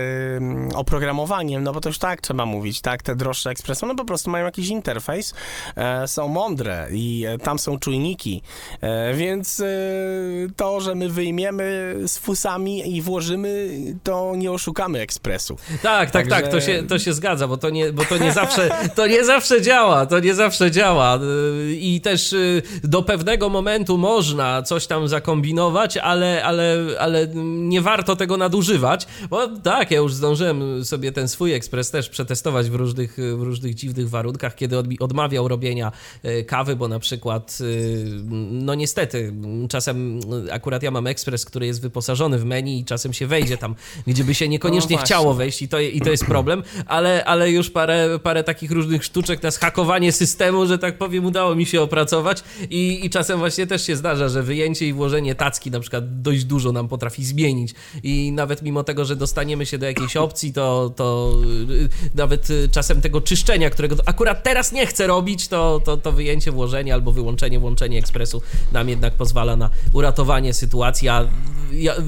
mm, 0.43 0.69
oprogramowaniem, 0.75 1.63
no 1.63 1.73
bo 1.73 1.81
to 1.81 1.89
już 1.89 1.99
tak 1.99 2.21
trzeba 2.21 2.47
mówić, 2.47 2.81
tak, 2.81 3.03
te 3.03 3.17
droższe 3.17 3.51
ekspresy, 3.51 3.87
no 3.87 3.95
po 3.95 4.05
prostu 4.05 4.31
mają 4.31 4.45
jakiś 4.45 4.69
interfejs, 4.69 5.35
e, 5.77 6.09
są 6.09 6.29
mądre 6.29 6.89
i 6.91 7.25
e, 7.29 7.39
tam 7.39 7.59
są 7.59 7.79
czujniki, 7.79 8.43
więc 9.15 9.63
to, 10.57 10.81
że 10.81 10.95
my 10.95 11.09
wyjmiemy 11.09 11.95
z 12.07 12.19
fusami 12.19 12.97
i 12.97 13.03
włożymy, 13.03 13.69
to 14.03 14.33
nie 14.37 14.53
oszukamy 14.53 15.01
ekspresu. 15.01 15.57
Tak, 15.83 16.11
tak, 16.11 16.29
tak, 16.29 16.45
to 16.45 16.51
Także- 16.51 16.67
się, 16.67 16.83
to 16.83 16.99
się 16.99 17.13
zgadza, 17.13 17.49
bo 17.49 17.57
to 17.57 17.71
nie, 17.71 17.93
bo 17.93 18.05
to 18.05 18.19
nie 18.19 18.33
zawsze, 18.33 18.71
to 18.95 19.07
nie 19.07 19.25
zawsze 19.25 19.63
działa, 19.63 20.07
to 20.07 20.21
nie 20.21 20.35
zawsze 20.35 20.71
działa 20.71 21.19
i 21.81 22.01
też 22.01 22.33
yy, 22.33 22.63
do 22.85 23.03
pewnego 23.03 23.49
momentu 23.49 23.99
można 23.99 24.63
coś 24.63 24.87
tam 24.87 25.09
zakombinować, 25.09 25.97
ale, 25.97 26.45
ale, 26.45 26.79
ale 26.99 27.29
nie 27.45 27.81
warto 27.81 28.17
tego 28.17 28.37
nadużywać, 28.37 29.07
bo 29.31 29.49
tak, 29.49 29.91
ja 29.91 29.99
już 29.99 30.15
zdążyłem 30.15 30.85
sobie 30.85 31.13
ten 31.13 31.29
swój 31.29 31.53
ekspres 31.53 31.91
też 31.91 32.09
przetestować 32.09 32.71
w 32.71 32.75
różnych, 32.75 33.17
w 33.37 33.43
różnych 33.43 33.75
dziwnych 33.75 34.11
warunkach, 34.11 34.55
kiedy 34.55 34.77
odmawiał 35.01 35.49
robienia 35.49 35.93
yy, 36.23 36.45
kawy, 36.45 36.77
bo 36.77 36.89
na 36.89 36.99
przykład, 36.99 37.59
yy, 37.61 37.67
no 38.51 38.75
niestety, 38.75 39.35
czasem 39.69 40.21
akurat 40.53 40.83
ja 40.83 40.91
mam 40.91 41.07
ekspres, 41.07 41.45
który 41.45 41.67
jest 41.67 41.83
wyposażony 41.83 42.39
w 42.39 42.45
menu 42.45 42.79
i 42.79 42.85
czasem 42.85 43.13
się 43.13 43.27
wejdzie 43.27 43.57
tam, 43.57 43.75
gdzie 44.07 44.25
by 44.25 44.35
się 44.35 44.49
niekoniecznie 44.49 44.97
No 44.97 45.03
chciało 45.03 45.35
wejść 45.35 45.63
i 45.63 45.69
to, 45.69 45.81
i 45.81 46.01
to 46.01 46.11
jest 46.11 46.25
problem, 46.25 46.63
ale, 46.87 47.25
ale 47.25 47.51
już 47.51 47.71
parę, 47.71 48.19
parę 48.23 48.45
takich 48.45 48.71
różnych 48.71 49.05
sztuczek 49.05 49.43
na 49.43 49.51
zhakowanie 49.51 50.13
systemu, 50.13 50.67
że 50.67 50.79
tak 50.79 50.99
powiem, 50.99 51.25
udało 51.25 51.54
mi 51.55 51.67
się 51.67 51.83
opracować 51.83 52.45
i, 52.71 53.07
i 53.07 53.11
czasem 53.11 53.39
właśnie 53.39 53.67
też 53.67 53.87
się 53.87 53.97
zdarza, 53.97 54.29
że 54.29 54.43
wyjęcie 54.43 54.89
i 54.89 54.93
włożenie 54.93 55.35
tacki 55.35 55.71
na 55.71 55.81
przykład 55.81 56.23
dość 56.23 56.45
dużo 56.45 56.73
nam 56.73 56.89
potrafi 56.89 57.25
zmienić 57.25 57.75
i 58.03 58.33
nawet 58.33 58.63
mimo 58.63 58.85
tego, 58.85 59.05
że 59.05 59.17
dostaniemy 59.17 59.67
się 59.67 59.79
do 59.79 59.87
jakiejś 59.87 60.17
opcji, 60.17 60.53
to, 60.53 60.93
to 60.97 61.35
y, 61.71 61.89
nawet 62.15 62.51
y, 62.51 62.69
czasem 62.69 63.01
tego 63.01 63.21
czyszczenia, 63.21 63.71
którego 63.71 63.97
akurat 64.07 64.43
teraz 64.43 64.73
nie 64.73 64.87
chcę 64.87 65.07
robić, 65.07 65.49
to, 65.49 65.81
to, 65.85 65.97
to 65.97 66.13
wyjęcie, 66.13 66.53
włożenie 66.53 66.95
albo 66.95 67.13
wyłączenie, 67.13 67.59
włączenie 67.59 67.99
ekspresu 67.99 68.43
nam 68.73 68.89
jednak 68.89 69.15
pozwala 69.15 69.57
na 69.57 69.71
uratowanie 69.93 70.55
sytuacji, 70.55 71.09
a 71.09 71.29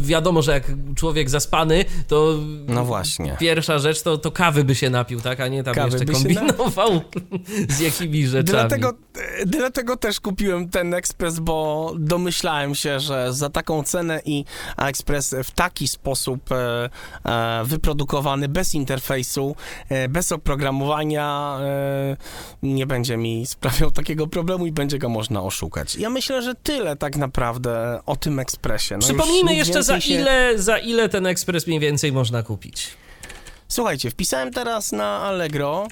wiadomo, 0.01 0.43
że 0.43 0.53
jak 0.53 0.73
człowiek 0.95 1.31
zaspany, 1.31 1.85
to 2.09 2.39
No 2.69 2.85
właśnie. 2.85 3.37
Pierwsza 3.41 3.79
rzecz 3.79 4.03
to, 4.03 4.19
to 4.19 4.31
kawy 4.31 4.65
by 4.65 4.75
się 4.75 4.91
napił, 4.91 5.21
tak? 5.21 5.41
A 5.41 5.49
nie 5.49 5.65
tam 5.65 5.75
Kawy 5.75 5.99
jeszcze 5.99 6.13
kombinował 6.13 7.01
z 7.77 7.81
jakimi 7.81 8.27
rzeczami. 8.27 8.45
Dlatego, 8.45 8.95
e, 9.36 9.36
dlatego 9.47 9.97
też 9.97 10.21
kupiłem 10.21 10.69
ten 10.69 10.95
ekspres, 10.95 11.39
bo 11.41 11.93
domyślałem 11.99 12.75
się, 12.75 13.01
że 13.01 13.33
za 13.33 13.51
taką 13.51 13.83
cenę 13.83 14.21
i 14.25 14.45
ekspres 14.79 15.35
w 15.45 15.51
taki 15.51 15.89
sposób 15.89 16.53
e, 16.53 16.91
e, 17.25 17.65
wyprodukowany, 17.65 18.49
bez 18.49 18.75
interfejsu, 18.75 19.57
e, 19.89 20.09
bez 20.09 20.33
oprogramowania, 20.33 21.59
nie 22.63 22.87
będzie 22.87 23.17
mi 23.17 23.47
sprawiał 23.47 23.91
takiego 23.91 24.27
problemu 24.27 24.67
i 24.67 24.73
będzie 24.73 24.99
go 24.99 25.09
można 25.09 25.43
oszukać. 25.43 25.97
Ja 25.97 26.11
myślę, 26.11 26.43
że 26.43 26.55
tyle 26.55 26.97
tak 26.97 27.17
naprawdę 27.17 28.01
o 28.07 28.17
tym 28.17 28.39
ekspresie. 28.39 28.95
No 28.97 29.03
Przypomnijmy 29.03 29.55
jeszcze 29.55 29.83
za 29.83 30.01
się- 30.01 30.15
ile, 30.15 30.59
za 30.59 30.79
ile 30.79 31.09
ten 31.09 31.27
ekspres 31.27 31.67
mniej 31.67 31.81
więcej 31.81 32.13
można 32.13 32.43
kupić. 32.43 32.89
Słuchajcie, 33.69 34.11
wpisałem 34.11 34.51
teraz 34.53 34.93
na 34.93 35.21
Allegro. 35.21 35.89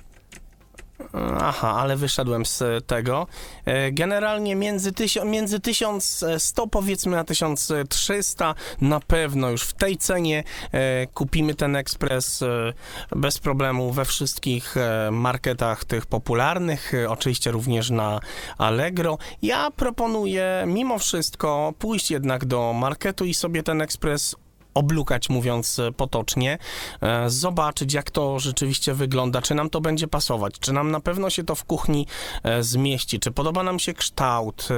Aha, 1.40 1.74
ale 1.76 1.96
wyszedłem 1.96 2.46
z 2.46 2.86
tego. 2.86 3.26
E, 3.64 3.92
Generalnie 3.92 4.56
między, 4.56 4.92
tysią, 4.92 5.24
między 5.24 5.60
1100 5.60 6.66
powiedzmy 6.66 7.18
a 7.18 7.24
1300 7.24 8.54
na 8.80 9.00
pewno 9.00 9.50
już 9.50 9.62
w 9.62 9.72
tej 9.72 9.96
cenie 9.96 10.44
e, 10.72 11.06
kupimy 11.06 11.54
ten 11.54 11.76
ekspres 11.76 12.42
e, 12.42 12.72
bez 13.16 13.38
problemu 13.38 13.92
we 13.92 14.04
wszystkich 14.04 14.74
marketach 15.10 15.84
tych 15.84 16.06
popularnych, 16.06 16.92
oczywiście 17.08 17.50
również 17.50 17.90
na 17.90 18.20
Allegro. 18.58 19.18
Ja 19.42 19.70
proponuję 19.70 20.64
mimo 20.66 20.98
wszystko 20.98 21.74
pójść 21.78 22.10
jednak 22.10 22.44
do 22.44 22.72
marketu 22.72 23.24
i 23.24 23.34
sobie 23.34 23.62
ten 23.62 23.82
ekspres 23.82 24.36
oblukać, 24.74 25.28
mówiąc 25.28 25.78
e, 25.78 25.92
potocznie, 25.92 26.58
e, 27.00 27.30
zobaczyć, 27.30 27.92
jak 27.92 28.10
to 28.10 28.38
rzeczywiście 28.38 28.94
wygląda, 28.94 29.42
czy 29.42 29.54
nam 29.54 29.70
to 29.70 29.80
będzie 29.80 30.08
pasować, 30.08 30.54
czy 30.60 30.72
nam 30.72 30.90
na 30.90 31.00
pewno 31.00 31.30
się 31.30 31.44
to 31.44 31.54
w 31.54 31.64
kuchni 31.64 32.06
e, 32.42 32.62
zmieści, 32.62 33.20
czy 33.20 33.30
podoba 33.30 33.62
nam 33.62 33.78
się 33.78 33.94
kształt. 33.94 34.68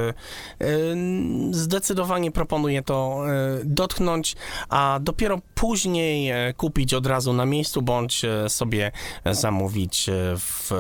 Zdecydowanie 1.51 2.31
proponuję 2.31 2.83
to 2.83 3.25
dotknąć, 3.65 4.37
a 4.69 4.99
dopiero 5.03 5.39
później 5.55 6.33
kupić 6.57 6.95
od 6.95 7.07
razu 7.07 7.33
na 7.33 7.47
miejscu, 7.47 7.83
bądź 7.83 8.23
sobie 8.49 8.93
zamówić 9.31 10.11
w 10.37 10.71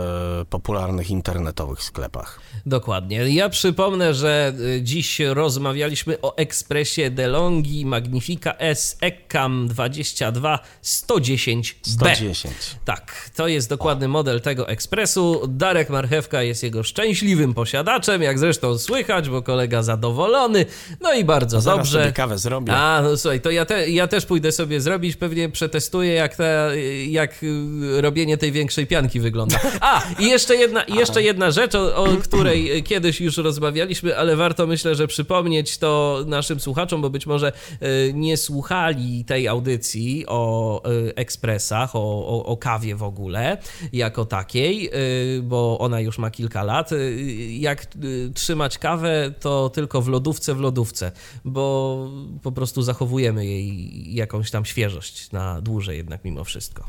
popularnych 0.50 1.10
internetowych 1.10 1.82
sklepach. 1.82 2.40
Dokładnie. 2.66 3.16
Ja 3.28 3.48
przypomnę, 3.48 4.14
że 4.14 4.54
dziś 4.80 5.20
rozmawialiśmy 5.20 6.20
o 6.20 6.36
ekspresie 6.36 7.10
DeLonghi 7.10 7.86
Magnifica 7.86 8.54
S 8.58 8.96
Eccam 9.06 9.68
22 9.68 10.58
110B. 10.84 11.74
110. 11.82 12.54
Tak, 12.84 13.30
to 13.36 13.48
jest 13.48 13.68
dokładny 13.68 14.08
model 14.08 14.40
tego 14.40 14.68
ekspresu. 14.68 15.42
Darek 15.48 15.90
Marchewka 15.90 16.42
jest 16.42 16.62
jego 16.62 16.82
szczęśliwym 16.82 17.54
posiadaczem, 17.54 18.22
jak 18.22 18.38
zresztą 18.38 18.78
słychać, 18.78 19.28
bo 19.28 19.42
kolega 19.42 19.82
zadowolony. 19.82 20.66
No 21.00 21.14
i 21.14 21.24
bardzo 21.24 21.60
Zaraz 21.60 21.78
dobrze. 21.78 21.98
sobie 21.98 22.12
kawę 22.12 22.38
zrobię. 22.38 22.72
A, 22.72 23.02
no 23.02 23.16
słuchaj, 23.16 23.40
to 23.40 23.50
ja, 23.50 23.64
te, 23.64 23.90
ja 23.90 24.06
też 24.06 24.26
pójdę 24.26 24.52
sobie 24.52 24.80
zrobić, 24.80 25.16
pewnie 25.16 25.48
przetestuję, 25.48 26.12
jak, 26.12 26.36
ta, 26.36 26.74
jak 27.08 27.42
y, 27.42 28.00
robienie 28.00 28.36
tej 28.38 28.52
większej 28.52 28.86
pianki 28.86 29.20
wygląda. 29.20 29.60
A, 29.80 30.02
i 30.18 30.26
jeszcze 30.26 30.56
jedna, 30.56 30.84
jeszcze 30.88 31.22
jedna 31.22 31.50
rzecz, 31.50 31.74
o, 31.74 31.96
o 31.96 32.06
której 32.06 32.82
kiedyś 32.82 33.20
już 33.20 33.36
rozmawialiśmy, 33.36 34.18
ale 34.18 34.36
warto 34.36 34.66
myślę, 34.66 34.94
że 34.94 35.06
przypomnieć 35.06 35.78
to 35.78 36.24
naszym 36.26 36.60
słuchaczom, 36.60 37.02
bo 37.02 37.10
być 37.10 37.26
może 37.26 37.52
y, 37.82 38.12
nie 38.14 38.36
słuchali 38.36 38.95
tej 39.26 39.48
audycji 39.48 40.24
o 40.26 40.82
y, 40.90 41.14
ekspresach, 41.14 41.96
o, 41.96 42.26
o, 42.26 42.44
o 42.44 42.56
kawie 42.56 42.96
w 42.96 43.02
ogóle, 43.02 43.58
jako 43.92 44.24
takiej, 44.24 44.90
y, 45.38 45.42
bo 45.42 45.78
ona 45.78 46.00
już 46.00 46.18
ma 46.18 46.30
kilka 46.30 46.62
lat. 46.62 46.92
Y, 46.92 47.16
Jak 47.50 47.86
trzymać 48.34 48.78
kawę, 48.78 49.32
to 49.40 49.70
tylko 49.70 50.02
w 50.02 50.08
lodówce, 50.08 50.54
w 50.54 50.60
lodówce, 50.60 51.12
bo 51.44 52.10
po 52.42 52.52
prostu 52.52 52.82
zachowujemy 52.82 53.46
jej 53.46 54.14
jakąś 54.14 54.50
tam 54.50 54.64
świeżość 54.64 55.32
na 55.32 55.60
dłużej 55.60 55.96
jednak 55.96 56.24
mimo 56.24 56.44
wszystko. 56.44 56.84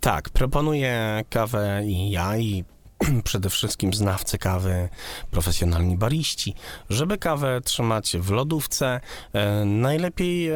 Tak, 0.00 0.30
proponuję 0.30 1.24
kawę 1.30 1.82
i 1.86 2.10
ja, 2.10 2.38
i 2.38 2.64
przede 3.24 3.50
wszystkim 3.50 3.94
znawcy 3.94 4.38
kawy, 4.38 4.88
profesjonalni 5.30 5.96
bariści, 5.96 6.54
żeby 6.90 7.18
kawę 7.18 7.60
trzymać 7.60 8.16
w 8.16 8.30
lodówce, 8.30 9.00
e, 9.32 9.64
najlepiej 9.64 10.48
e, 10.48 10.54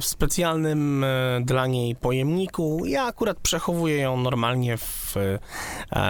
w 0.00 0.04
specjalnym 0.04 1.04
e, 1.04 1.40
dla 1.44 1.66
niej 1.66 1.96
pojemniku. 1.96 2.86
Ja 2.86 3.04
akurat 3.04 3.38
przechowuję 3.38 3.96
ją 3.98 4.16
normalnie 4.16 4.76
w 4.76 5.14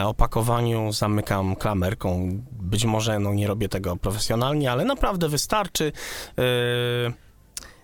opakowaniu, 0.05 0.93
zamykam 0.93 1.57
klamerką. 1.57 2.41
Być 2.53 2.85
może 2.85 3.19
no, 3.19 3.35
nie 3.35 3.47
robię 3.47 3.69
tego 3.69 3.97
profesjonalnie, 3.97 4.73
ale 4.73 4.85
naprawdę 4.85 5.29
wystarczy. 5.29 5.93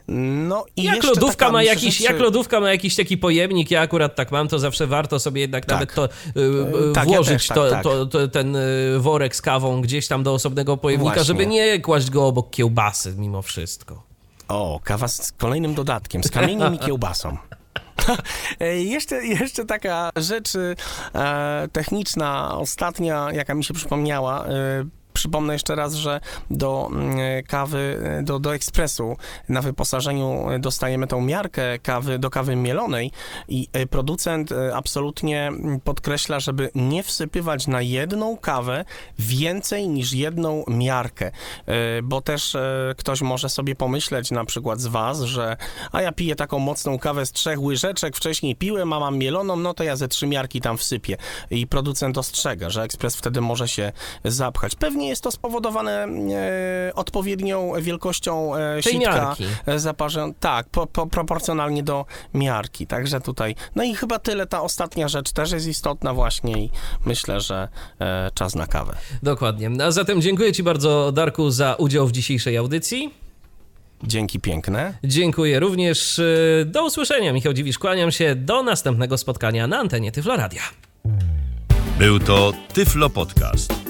No 0.09 0.64
i 0.77 0.82
Jak 0.82 1.05
lodówka, 1.05 1.36
taka, 1.36 1.52
ma 1.52 1.62
jakiś, 1.62 2.01
jak 2.01 2.18
lodówka 2.18 2.60
ma 2.60 2.70
jakiś 2.70 2.97
taki 2.97 3.18
pojemnik, 3.18 3.70
ja 3.70 3.81
akurat 3.81 4.14
tak 4.14 4.32
mam, 4.32 4.48
to 4.48 4.59
zawsze 4.59 4.86
warto 4.86 5.20
sobie 5.20 5.40
jednak 5.40 5.66
Tak. 5.66 5.74
nawet 5.74 5.94
to 5.94 6.05
y, 6.05 6.40
y, 6.90 6.93
tak, 6.94 7.09
ja 7.09 7.14
włożyć, 7.16 7.32
też 7.32 7.47
tak, 7.47 7.56
to, 7.56 7.70
tak. 7.70 7.82
To, 7.82 8.06
to, 8.06 8.28
ten 8.28 8.56
y, 8.56 8.60
worek 8.98 9.36
z 9.36 9.43
kawą 9.43 9.81
gdzieś 9.81 10.09
tam 10.09 10.22
do 10.22 10.35
osobnego 10.35 10.77
pojemnika, 10.77 11.14
Właśnie. 11.14 11.24
żeby 11.24 11.47
nie 11.47 11.81
kłaść 11.81 12.10
go 12.10 12.27
obok 12.27 12.51
kiełbasy 12.51 13.14
mimo 13.16 13.43
wszystko. 13.43 14.02
O, 14.48 14.81
kawa 14.85 15.09
z 15.09 15.32
kolejnym 15.32 15.74
dodatkiem, 15.74 16.24
z 16.24 16.31
kamieniem 16.31 16.74
i 16.74 16.78
kiełbasą. 16.86 17.36
E, 18.60 18.82
jeszcze, 18.82 19.27
jeszcze 19.27 19.64
taka 19.64 20.10
rzecz 20.16 20.56
e, 21.14 21.68
techniczna, 21.72 22.59
ostatnia, 22.59 23.28
jaka 23.32 23.55
mi 23.55 23.64
się 23.64 23.74
przypomniała. 23.74 24.47
E, 24.47 24.85
Przypomnę 25.12 25.53
jeszcze 25.53 25.74
raz, 25.74 25.95
że 25.95 26.20
do 26.51 26.89
mm, 26.93 27.19
kawy, 27.49 28.01
e, 28.05 28.23
do, 28.23 28.39
do 28.39 28.55
ekspresu 28.55 29.16
na 29.49 29.62
wyposażeniu 29.62 30.47
dostajemy 30.59 31.07
tą 31.07 31.20
miarkę 31.20 31.78
kawy 31.78 32.19
do 32.19 32.31
kawy 32.31 32.57
mielonej 32.57 33.12
i 33.49 33.69
e, 33.73 33.87
producent 33.87 34.53
e, 34.53 34.77
absolutnie 34.77 35.47
mm, 35.47 35.81
podkreśla, 35.81 36.41
żeby 36.41 36.70
nie 36.74 37.03
wsypywać 37.03 37.66
na 37.66 37.82
jedną 37.82 38.37
kawę 38.37 38.85
więcej 39.19 39.89
niż 39.89 40.12
jedną 40.12 40.65
miarkę, 40.69 41.31
E, 41.66 42.03
bo 42.03 42.20
też 42.20 42.55
e, 42.55 42.95
ktoś 42.97 43.20
może 43.23 43.49
sobie 43.49 43.74
pomyśleć, 43.74 44.31
na 44.31 44.45
przykład 44.45 44.81
z 44.81 44.87
was, 44.87 45.20
że 45.20 45.57
a 45.93 46.03
ja 46.03 46.12
piję 46.12 46.37
taką 46.37 46.59
mocną 46.59 46.99
kawę 46.99 47.27
z 47.27 47.32
trzech 47.32 47.62
łyżeczek, 47.62 48.16
wcześniej 48.16 48.57
piłem, 48.57 48.93
a 48.93 49.01
mam 49.01 49.19
mieloną, 49.19 49.57
no 49.57 49.74
to 49.74 49.85
ja 49.85 49.97
ze 49.97 50.09
trzy 50.09 50.27
miarki 50.27 50.61
tam 50.61 50.78
wsypię. 50.78 51.16
I 51.51 51.66
producent 51.66 52.19
ostrzega, 52.19 52.70
że 52.70 52.82
ekspres 52.82 53.16
wtedy 53.16 53.41
może 53.41 53.69
się 53.69 53.93
zapchać. 54.24 54.74
Pewnie 54.74 54.99
jest 55.09 55.22
to 55.22 55.31
spowodowane 55.31 56.05
e, 56.05 56.94
odpowiednią 56.94 57.72
wielkością 57.81 58.55
e, 58.56 58.82
Tej 58.82 58.93
sitka 58.93 59.10
miarki. 59.10 59.44
e, 59.66 59.78
zaparzę. 59.78 60.32
Tak, 60.40 60.68
po, 60.68 60.86
po, 60.86 61.06
proporcjonalnie 61.06 61.82
do 61.82 62.05
miarki. 62.35 62.86
Także 62.86 63.20
tutaj. 63.20 63.55
No 63.74 63.82
i 63.85 63.94
chyba 63.94 64.18
tyle. 64.18 64.47
Ta 64.47 64.62
ostatnia 64.62 65.09
rzecz 65.09 65.32
też 65.32 65.52
jest 65.52 65.66
istotna 65.66 66.14
właśnie 66.14 66.64
i 66.64 66.70
myślę, 67.05 67.40
że 67.40 67.68
e, 68.01 68.31
czas 68.35 68.55
na 68.55 68.66
kawę. 68.66 68.97
Dokładnie. 69.22 69.70
A 69.85 69.90
zatem 69.90 70.22
dziękuję 70.22 70.52
Ci 70.52 70.62
bardzo, 70.62 71.12
Darku, 71.12 71.51
za 71.51 71.74
udział 71.74 72.06
w 72.06 72.12
dzisiejszej 72.12 72.56
audycji. 72.56 73.14
Dzięki 74.05 74.40
piękne. 74.40 74.94
Dziękuję 75.05 75.60
również. 75.60 76.20
Do 76.66 76.85
usłyszenia. 76.86 77.32
Michał 77.32 77.52
Dziwisz, 77.52 77.78
kłaniam 77.78 78.12
się. 78.12 78.35
Do 78.35 78.62
następnego 78.62 79.18
spotkania 79.18 79.66
na 79.66 79.78
antenie 79.78 80.12
Tyfloradia. 80.12 80.62
Był 81.98 82.18
to 82.18 82.52
Tyflo 82.72 83.10
Podcast. 83.10 83.89